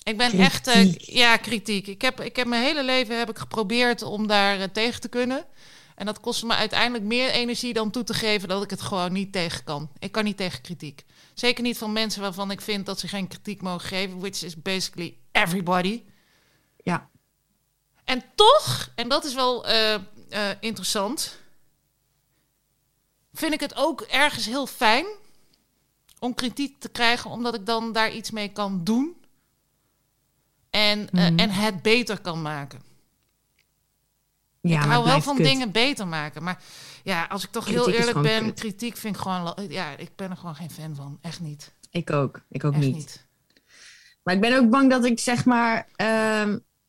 [0.02, 0.46] Ik ben Kritiek.
[0.46, 0.66] echt...
[0.66, 1.86] eh, ja, kritiek.
[1.86, 5.08] Ik heb, ik heb mijn hele leven heb ik geprobeerd om daar eh, tegen te
[5.08, 5.44] kunnen.
[5.94, 9.12] En dat kostte me uiteindelijk meer energie dan toe te geven dat ik het gewoon
[9.12, 9.90] niet tegen kan.
[9.98, 11.04] Ik kan niet tegen kritiek.
[11.34, 14.62] Zeker niet van mensen waarvan ik vind dat ze geen kritiek mogen geven, which is
[14.62, 16.02] basically everybody.
[16.76, 17.08] Ja.
[18.06, 20.00] En toch, en dat is wel eh, eh,
[20.60, 21.38] interessant,
[23.32, 25.06] vind ik het ook ergens heel fijn
[26.18, 29.16] om kritiek te krijgen, omdat ik dan daar iets mee kan doen
[30.70, 31.38] en, eh, Mhm.
[31.38, 32.80] en het beter kan maken.
[34.60, 35.44] ja ik maar hou wel van kut.
[35.46, 36.42] dingen beter maken.
[36.42, 36.62] Maar
[37.04, 38.54] ja, als ik toch heel Kritiek eerlijk ben, kut.
[38.60, 39.54] kritiek vind ik gewoon...
[39.68, 41.18] Ja, ik ben er gewoon geen fan van.
[41.20, 41.72] Echt niet.
[41.90, 42.40] Ik ook.
[42.48, 42.94] Ik ook niet.
[42.94, 43.26] niet.
[44.22, 45.88] Maar ik ben ook bang dat ik zeg maar.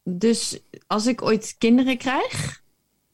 [0.10, 2.62] Dus als ik ooit kinderen krijg.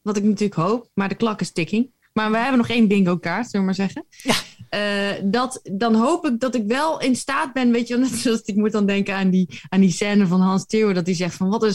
[0.02, 1.90] Wat ik natuurlijk hoop, maar de klok is ticking.
[2.12, 4.06] Maar we hebben nog één bingo kaart, zullen we maar zeggen.
[4.08, 4.34] Ja.
[4.68, 8.40] Eh, dat, dan hoop ik dat ik wel in staat ben, weet je, net zoals
[8.40, 11.36] ik moet dan denken aan die, aan die scène van Hans Theo, dat hij zegt
[11.36, 11.74] van wat een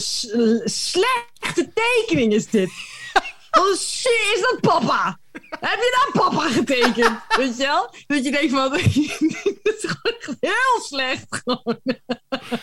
[0.64, 2.70] slechte tekening is dit.
[3.50, 5.19] Wat een shit is dat papa?
[5.60, 7.18] Heb je nou papa getekend?
[7.36, 7.94] Weet je wel?
[8.06, 8.70] Dat je denkt van,
[9.62, 11.80] dit is gewoon echt heel slecht gewoon.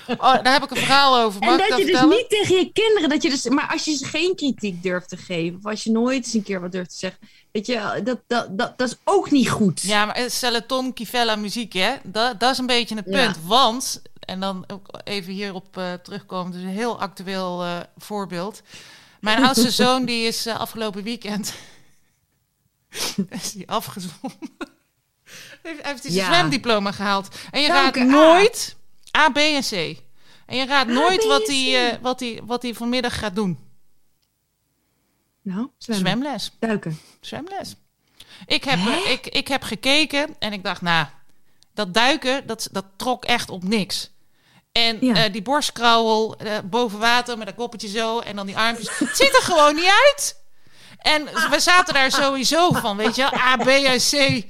[0.07, 1.39] Oh, daar heb ik een verhaal over.
[1.39, 3.86] Mag En dat dat je dus niet tegen je kinderen, dat je dus, maar als
[3.86, 6.72] je ze geen kritiek durft te geven, of als je nooit eens een keer wat
[6.72, 7.20] durft te zeggen,
[7.51, 9.82] weet je, dat, dat, dat, dat is ook niet goed.
[9.82, 11.93] Ja, maar Celeton Kivella muziek, hè?
[12.03, 13.24] Dat, dat is een beetje het Ja.
[13.26, 13.45] punt.
[13.45, 18.61] Want, en dan ook even hierop eh terugkomen, dus een heel actueel eh, voorbeeld.
[19.20, 21.53] Mijn oudste zoon, die is eh, afgelopen weekend
[23.30, 24.40] is die afgezwommen.
[25.62, 26.26] Hij heeft hij zijn Ja.
[26.26, 27.36] zwemdiploma gehaald.
[27.52, 28.04] En je raadt A?
[28.04, 28.76] nooit
[29.18, 29.72] A, B en C.
[30.46, 33.36] En je raadt A, nooit B wat hij, eh, wat, hij, wat hij vanmiddag gaat
[33.36, 33.60] doen.
[35.42, 36.08] Nou, zwemmen.
[36.08, 36.52] Zwemles.
[36.60, 37.00] Duiken.
[37.22, 37.76] Zwemles.
[38.46, 38.92] Ik heb, Hè?
[39.04, 41.06] eh, ik, ik heb gekeken en ik dacht, nou,
[41.74, 44.10] dat duiken, dat, dat trok echt op niks.
[44.72, 45.16] En Ja.
[45.26, 48.98] eh, die borstkrauwel boven water met dat koppetje zo en dan die armpjes.
[49.00, 50.42] Het ziet er gewoon niet uit.
[50.98, 54.43] En we zaten daar sowieso van, weet je wel, A, B en C.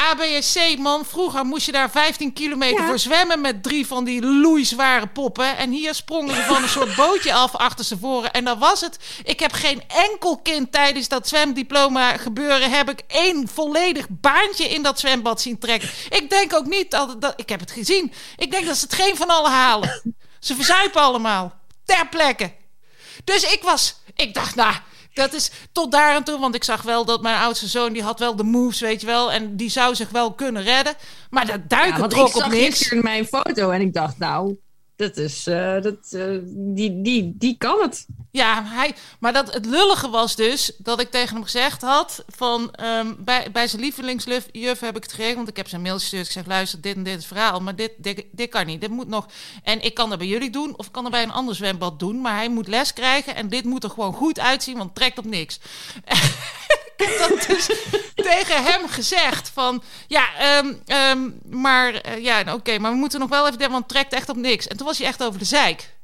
[0.00, 1.04] A, B en C, man.
[1.04, 2.86] Vroeger moest je daar 15 kilometer Ja.
[2.86, 5.56] voor zwemmen met drie van die loeizware poppen.
[5.56, 8.32] En hier sprongen ze van een soort bootje af achter ze voren.
[8.32, 8.98] En dat was het.
[9.24, 12.70] Ik heb geen enkel kind tijdens dat zwemdiploma gebeuren...
[12.70, 15.90] heb ik één volledig baantje in dat zwembad zien trekken.
[16.08, 17.20] Ik denk ook niet dat...
[17.20, 18.12] dat ik heb het gezien.
[18.36, 20.14] Ik denk dat ze het geen van allen halen.
[20.40, 21.52] Ze verzuipen allemaal.
[21.84, 22.52] Ter plekke.
[23.24, 23.94] Dus ik was...
[24.14, 24.74] Ik dacht, nou...
[25.18, 27.92] Dat is tot daar en toe, want ik zag wel dat mijn oudste zoon...
[27.92, 29.32] die had wel de moves, weet je wel.
[29.32, 30.94] En die zou zich wel kunnen redden.
[31.30, 32.64] Maar dat duiken Ja, trok ik op zag niks.
[32.78, 34.56] gisteren mijn foto en ik dacht, nou,
[34.98, 38.06] dat is, eh, dat, eh, die, die, die kan het.
[38.30, 42.24] Ja, hij, maar dat, het lullige was dus dat ik tegen hem gezegd had...
[42.26, 45.36] van ehm, bij, bij zijn lievelingsjuf heb ik het geregeld...
[45.36, 46.26] want ik heb zijn mail gestuurd.
[46.26, 47.60] Ik zeg, luister, dit en dit het verhaal...
[47.60, 49.26] maar dit, dit, dit kan niet, dit moet nog...
[49.62, 51.98] en ik kan dat bij jullie doen of ik kan dat bij een ander zwembad
[51.98, 52.20] doen...
[52.20, 54.76] maar hij moet les krijgen en dit moet er gewoon goed uitzien...
[54.76, 55.60] want het trekt op niks.
[56.98, 57.66] ik heb dat dus
[58.14, 59.82] tegen hem gezegd van...
[60.06, 63.58] ja, ehm, em, maar eh, ja, nou, oké, maar we moeten nog wel even...
[63.58, 64.66] want het trekt echt op niks.
[64.66, 65.96] En toen was hij echt over de zeik.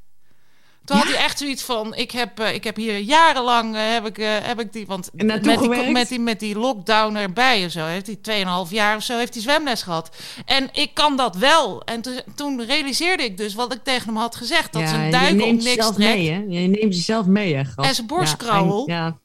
[0.85, 4.05] Toen had hij echt zoiets van: ik heb, eh, ik heb hier jarenlang eh, heb
[4.05, 7.85] ik, heb ik die, want met die, met die met die lockdown erbij en zo
[7.85, 10.09] heeft hij 2,5 jaar of zo heeft hij zwemles gehad.
[10.45, 11.81] En ik kan dat wel.
[11.83, 15.05] En toen- toen realiseerde ik dus wat ik tegen hem had gezegd: dat ja, zijn
[15.05, 16.15] je duiken op neemt niks jezelf trekt.
[16.15, 16.37] mee, hè?
[16.37, 17.63] Je neemt jezelf mee, hè.
[17.75, 18.89] En zijn borstkrauwel.
[18.89, 19.17] Ja.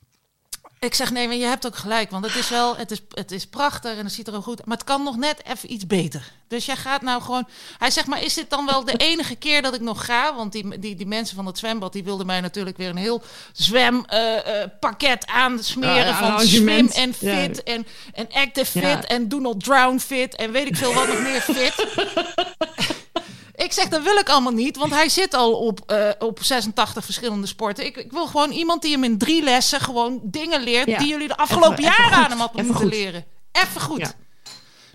[0.87, 3.31] Ik zeg nee, maar je hebt ook gelijk, want het is wel, het is, het
[3.33, 5.87] is prachtig en het ziet er ook goed, maar het kan nog net even iets
[5.87, 6.33] beter.
[6.49, 7.49] Dus jij gaat nou gewoon.
[7.79, 10.35] Hij zegt, maar is dit dan wel de enige keer dat ik nog ga?
[10.35, 13.23] Want die, die, die mensen van het zwembad die wilden mij natuurlijk weer een heel
[13.53, 17.37] zwempakket aansmeren Ja, ja, van swim en Ja.
[17.37, 21.07] fit en, en active fit en do not drown fit en weet ik veel wat
[21.07, 21.75] nog meer fit.
[23.63, 27.05] Ik zeg, dat wil ik allemaal niet, want hij zit al op, eh, op 86
[27.05, 27.85] verschillende sporten.
[27.85, 30.87] Ik, ik wil gewoon iemand die hem in drie lessen gewoon dingen leert...
[30.89, 30.99] Ja.
[30.99, 32.93] die jullie de afgelopen Even- jaren aan hem hadden moeten goed.
[32.93, 33.25] leren.
[33.53, 33.99] Even goed.
[33.99, 34.13] Ja.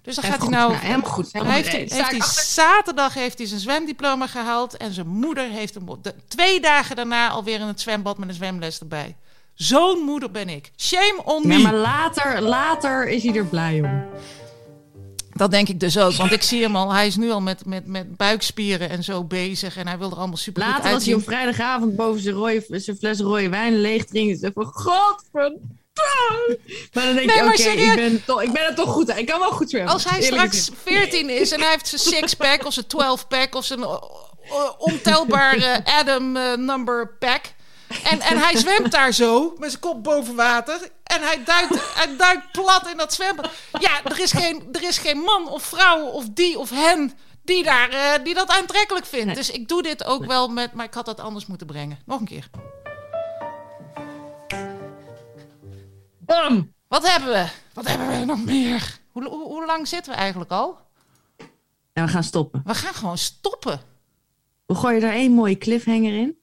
[0.01, 0.73] Dus dan Even gaat hij nou...
[0.73, 1.29] Helemaal goed.
[1.31, 4.77] Helemaal heeft, heeft hij zaterdag heeft hij zijn zwemdiploma gehaald...
[4.77, 8.35] en zijn moeder heeft hem de, twee dagen daarna alweer in het zwembad met een
[8.35, 9.15] zwemles erbij.
[9.53, 10.71] Zo'n moeder ben ik.
[10.77, 11.57] Shame on me.
[11.57, 14.05] Ja, maar later, later is hij er blij om.
[15.37, 16.13] Dat denk ik dus ook.
[16.13, 16.93] Want ik zie hem al.
[16.93, 19.77] Hij is nu al met, met, met buikspieren en zo bezig.
[19.77, 21.15] En hij wil er allemaal super Later als hij uitzien.
[21.15, 25.59] op vrijdagavond boven zijn, rode, zijn fles rode wijn leeg drinkt, is van godverdomme.
[26.93, 29.17] Maar dan denk Nee, je, oké, ik, ben toch- ik ben er toch goed aan.
[29.17, 29.93] Ik kan wel goed zwemmen.
[29.93, 30.71] Als hij straks gezegd.
[30.83, 34.01] 14 is en hij heeft zijn six-pack of zijn 12-pack of zijn eh,
[34.77, 37.41] ontelbare Adam eh, number pack.
[38.03, 40.89] En, en hij zwemt daar zo met zijn kop boven water.
[41.03, 43.49] En hij duikt, hij duikt plat in dat zwembad.
[43.79, 47.63] Ja, er is, geen, er is geen man of vrouw of die of hen die,
[47.63, 49.25] daar, eh, die dat aantrekkelijk vindt.
[49.25, 49.35] Nee.
[49.35, 50.73] Dus ik doe dit ook wel met...
[50.73, 51.99] Maar ik had dat anders moeten brengen.
[52.05, 52.49] Nog een keer.
[56.19, 56.73] Bam!
[56.87, 57.47] Wat hebben we?
[57.73, 58.99] Wat hebben we nog meer?
[59.11, 60.79] Hoe, hoe, hoe lang zitten we eigenlijk al?
[61.93, 62.61] En we gaan stoppen.
[62.65, 63.81] We gaan gewoon stoppen.
[64.65, 66.37] We gooien er één mooie cliffhanger in.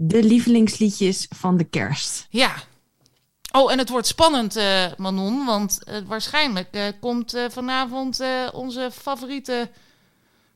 [0.00, 2.26] De lievelingsliedjes van de kerst.
[2.30, 2.54] Ja.
[3.52, 5.44] Oh, en het wordt spannend, eh, Manon.
[5.44, 8.20] Want eh, waarschijnlijk eh, komt vanavond
[8.52, 9.70] onze favoriete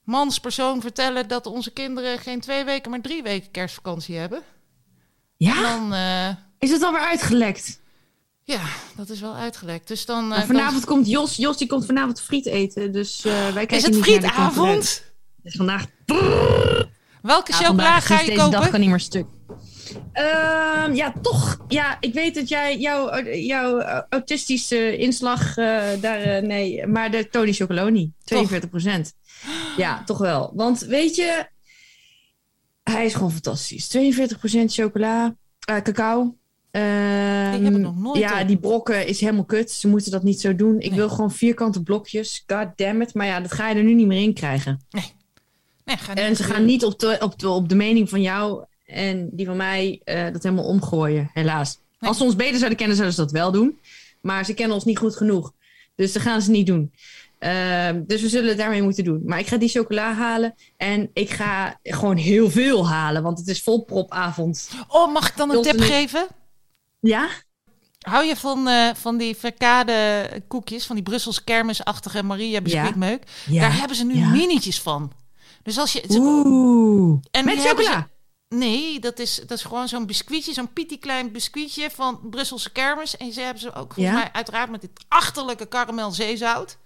[0.05, 4.39] manspersoon vertellen dat onze kinderen geen twee weken, maar drie weken kerstvakantie hebben.
[4.39, 4.45] En
[5.37, 5.61] Ja?
[5.61, 5.93] dan,
[6.59, 7.81] Is het alweer uitgelekt?
[8.45, 8.63] ja,
[8.97, 9.89] dat is wel uitgelekt.
[9.89, 10.35] Dus dan.
[10.35, 11.37] vanavond komt Jos.
[11.37, 12.93] Jos die komt vanavond friet eten.
[12.93, 15.05] Dus wij kijken is het niet naar de frietavond?
[15.43, 15.87] Het is vandaag...
[17.23, 18.71] Welke Ja, chocola ga je deze dag kopen?
[18.71, 19.27] kan niet meer stuk.
[20.13, 21.59] Ehm, ja, toch.
[21.69, 25.65] Ja, ik weet dat jij jouw, jouw autistische inslag eh,
[26.01, 26.21] daar.
[26.21, 29.13] eh, nee, maar de Tony Chocoloni, 42%
[29.77, 30.53] Ja, toch wel.
[30.55, 31.47] Want weet je,
[32.83, 33.89] hij is gewoon fantastisch.
[33.89, 36.37] 42% chocola, eh, cacao.
[36.71, 38.47] Ehm, Die heb ik nog nooit Ja, op.
[38.49, 39.71] die brokken is helemaal kut.
[39.71, 40.81] Ze moeten dat niet zo doen.
[40.81, 40.99] Ik Nee.
[40.99, 42.45] wil gewoon vierkante blokjes.
[42.47, 43.15] God damn it.
[43.15, 44.81] Maar ja, dat ga je er nu niet meer in krijgen.
[44.91, 45.13] Nee,
[46.15, 49.47] En ze gaan niet op de, op de, op de mening van jou en die
[49.47, 51.79] van mij eh, dat helemaal omgooien, helaas.
[51.99, 52.09] Nee.
[52.11, 53.79] Als ze ons beter zouden kennen, zouden ze dat wel doen.
[54.21, 55.53] Maar ze kennen ons niet goed genoeg.
[55.95, 56.93] Dus dat gaan ze niet doen.
[57.39, 59.23] Ehm, dus we zullen het daarmee moeten doen.
[59.25, 60.55] Maar ik ga die chocola halen.
[60.77, 63.23] En ik ga gewoon heel veel halen.
[63.23, 64.71] Want het is volpropavond.
[64.89, 66.27] Oh, mag ik dan een tip geven?
[67.01, 67.29] Ja?
[67.99, 73.23] Hou je van, eh, van die verkade koekjes, van die Brussels kermisachtige Maria biscuitmeuk?
[73.47, 73.61] Ja.
[73.61, 74.29] Daar hebben ze nu Ja.
[74.29, 75.13] minietjes van.
[75.63, 76.03] Dus als je...
[76.09, 77.21] Oeh.
[77.31, 78.09] en Met chocola?
[78.49, 83.17] ze- nee, dat is, dat is gewoon zo'n biscuitje, zo'n pietieklein biscuitje van Brusselse kermis.
[83.17, 84.21] En ze hebben ze ook volgens Ja?
[84.21, 86.77] mij uiteraard met dit achterlijke karamelzeezout.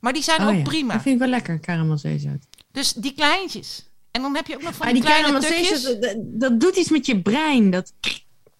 [0.00, 0.92] Maar die zijn Oh ook ja, prima.
[0.92, 2.46] Dat vind ik wel lekker, karamelzeezout.
[2.72, 3.86] Dus die kleintjes.
[4.10, 5.82] En dan heb je ook nog van die, die kleine tukjes.
[5.82, 7.70] dat, dat- dat doet iets met je brein.
[7.70, 7.92] Dat,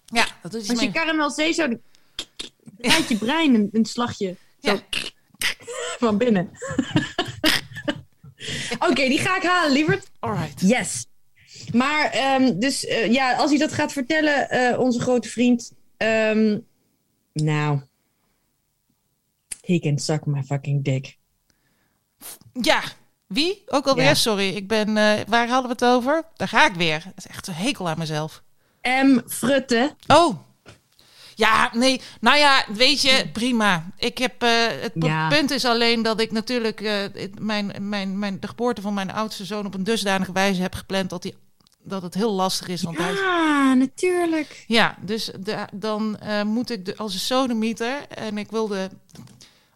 [0.05, 1.75] Ja, dat doet iets als je karamelzeezout...
[2.77, 4.35] draait je brein een, een slagje.
[4.61, 4.71] Zo.
[4.71, 4.79] Ja.
[5.99, 6.49] Van binnen.
[8.79, 10.07] Oké, die ga ik halen, lieverd.
[10.19, 10.61] Alright.
[10.61, 11.05] Yes.
[11.73, 15.71] Maar, ehm, dus eh, ja, als hij dat gaat vertellen, eh, onze grote vriend.
[15.97, 16.59] ehm,
[17.33, 17.79] nou.
[19.61, 21.17] He can suck my fucking dick.
[22.61, 22.81] Ja,
[23.27, 23.63] wie?
[23.67, 24.13] Ook alweer, Ja.
[24.13, 24.49] sorry.
[24.55, 26.23] Ik ben, eh, waar hadden we het over?
[26.35, 27.01] Daar ga ik weer.
[27.05, 28.43] Dat is echt een hekel aan mezelf.
[28.81, 29.19] M.
[29.27, 29.95] Frutte.
[30.07, 30.35] Oh.
[31.35, 32.01] Ja, nee.
[32.19, 33.85] Nou ja, weet je, prima.
[33.97, 34.49] Ik heb, eh,
[34.81, 35.27] het Ja.
[35.27, 36.95] punt is alleen dat ik natuurlijk eh,
[37.39, 41.09] mijn, mijn, mijn, de geboorte van mijn oudste zoon op een dusdanige wijze heb gepland
[41.09, 41.35] dat, die,
[41.83, 42.81] dat het heel lastig is.
[42.81, 43.13] Want hij
[43.77, 44.63] natuurlijk.
[44.67, 48.07] ja, dus de, dan eh, moet ik de, als een sodemieter.
[48.07, 48.89] En ik wilde.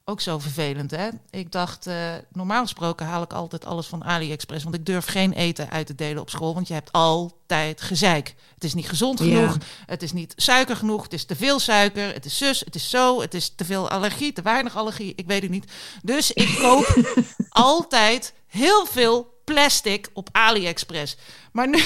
[0.10, 1.10] Ook zo vervelend, hè?
[1.30, 4.64] Ik dacht, eh, normaal gesproken haal ik altijd alles van AliExpress.
[4.64, 6.53] Want ik durf geen eten uit te delen op school.
[6.53, 8.36] Want je hebt altijd gezeik.
[8.53, 9.26] Het is niet gezond Ja.
[9.26, 9.57] genoeg.
[9.86, 11.03] Het is niet suiker genoeg.
[11.03, 12.14] Het is te veel suiker.
[12.14, 12.60] Het is zus.
[12.60, 13.22] Het is zo.
[13.22, 14.34] Het is te veel allergie.
[14.34, 15.14] Te weinig allergie.
[15.16, 15.72] Ik weet het niet.
[16.01, 16.95] Dus ik koop
[17.49, 21.18] altijd heel veel plastic op AliExpress.
[21.51, 21.84] Maar nu.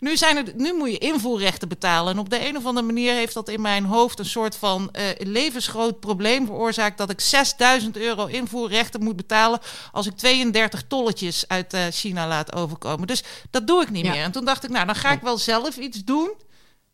[0.00, 2.12] Nu, zijn er, nu moet je invoerrechten betalen.
[2.12, 4.90] En op de een of andere manier heeft dat in mijn hoofd een soort van
[4.92, 6.98] eh, levensgroot probleem veroorzaakt.
[6.98, 9.60] Dat ik 6000 euro invoerrechten moet betalen.
[9.92, 13.06] als ik 32 tolletjes uit eh, China laat overkomen.
[13.06, 14.10] Dus dat doe ik niet Ja.
[14.12, 14.22] meer.
[14.22, 16.32] En toen dacht ik, nou, dan ga ik wel zelf iets doen.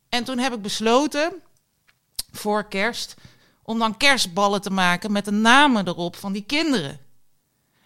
[0.09, 1.33] En toen heb ik besloten
[2.31, 3.13] voor kerst.
[3.63, 6.99] om dan kerstballen te maken met de namen erop van die kinderen.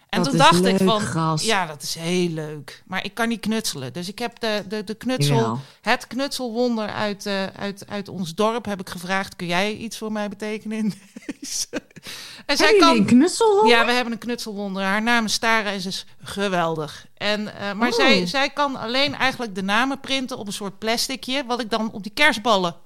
[0.08, 1.44] En Dat toen dacht ik van, gast.
[1.44, 2.82] ja, dat is heel leuk.
[2.86, 3.92] Maar ik kan niet knutselen.
[3.92, 5.58] Dus ik heb de, de, de knutsel, Jawel.
[5.80, 9.36] het knutselwonder uit, eh, uit, uit ons dorp heb ik gevraagd.
[9.36, 10.94] Kun jij iets voor mij betekenen in
[11.40, 11.66] deze?
[12.46, 13.06] En zij jullie een kan.
[13.06, 13.64] knussel?
[13.66, 14.82] Ja, we hebben een knutselwonder.
[14.82, 17.06] Haar naam is Tara en ze is geweldig.
[17.16, 17.94] En, eh, maar Oh.
[17.94, 21.92] zij, zij kan alleen eigenlijk de namen printen op een soort plasticje, wat ik dan
[21.92, 22.76] op die kerstballen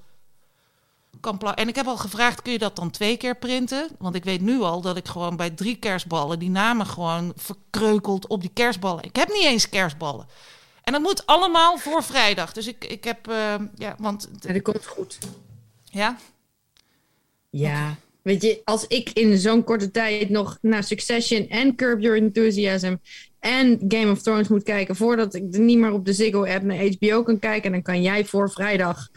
[1.21, 1.63] kan plakken.
[1.63, 3.87] En ik heb al gevraagd, kun je dat dan twee keer printen?
[3.99, 8.27] Want ik weet nu al dat ik gewoon bij drie kerstballen die namen gewoon verkreukeld
[8.27, 9.03] op die kerstballen.
[9.03, 10.25] Ik heb niet eens kerstballen.
[10.83, 12.53] En dat moet allemaal voor vrijdag.
[12.53, 15.17] Dus ik, ik heb, eh, ja, want, Ja, dat komt goed.
[15.83, 16.17] ja,
[17.49, 17.95] Ja.
[18.21, 22.95] Weet je, als ik in zo'n korte tijd nog naar Succession en Curb Your Enthusiasm
[23.39, 26.77] en Game of Thrones moet kijken voordat ik er niet meer op de Ziggo-app naar
[26.77, 29.09] HBO kan kijken, dan kan jij voor vrijdag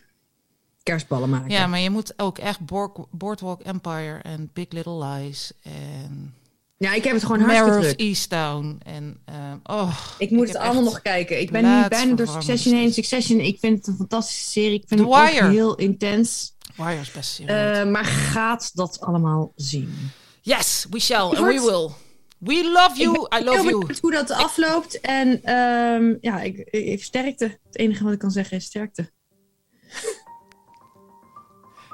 [0.85, 1.51] kerstballen maken.
[1.51, 6.35] ja, maar je moet ook echt Board- Boardwalk Empire en Big Little Lies en
[6.77, 8.01] Ja, ik heb het gewoon Mare hartstikke of druk.
[8.09, 11.40] Easttown en, eh, oh, Ik moet ik het allemaal nog kijken.
[11.40, 12.93] Ik ben nu bijna door Succession heen.
[12.93, 14.74] Succession, ik vind het een fantastische serie.
[14.81, 15.48] Ik vind The ook Wire.
[15.48, 16.55] heel intens.
[16.77, 17.78] Wire is best serieus.
[17.78, 20.11] Eh, maar gaat dat allemaal zien?
[20.43, 21.90] yes, we shall and we will.
[22.39, 23.94] We love you, ik ben I love heel you.
[24.01, 25.01] hoe dat afloopt.
[25.01, 27.44] En ehm, ja, ik, ik- sterkte.
[27.66, 29.12] Het enige wat ik kan zeggen is sterkte.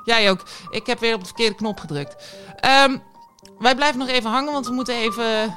[0.05, 0.43] Jij ook.
[0.71, 2.37] Ik heb weer op de verkeerde knop gedrukt.
[2.57, 2.99] Ehm,
[3.59, 5.57] wij blijven nog even hangen, want we moeten even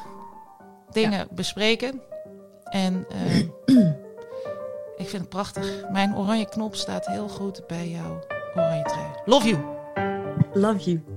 [0.91, 2.01] dingen bespreken.
[2.63, 3.37] En eh,
[5.03, 5.89] ik vind het prachtig.
[5.91, 8.19] Mijn oranje knop staat heel goed bij jouw
[8.55, 9.07] oranje trui.
[9.25, 9.61] Love you.
[10.53, 11.12] Love you.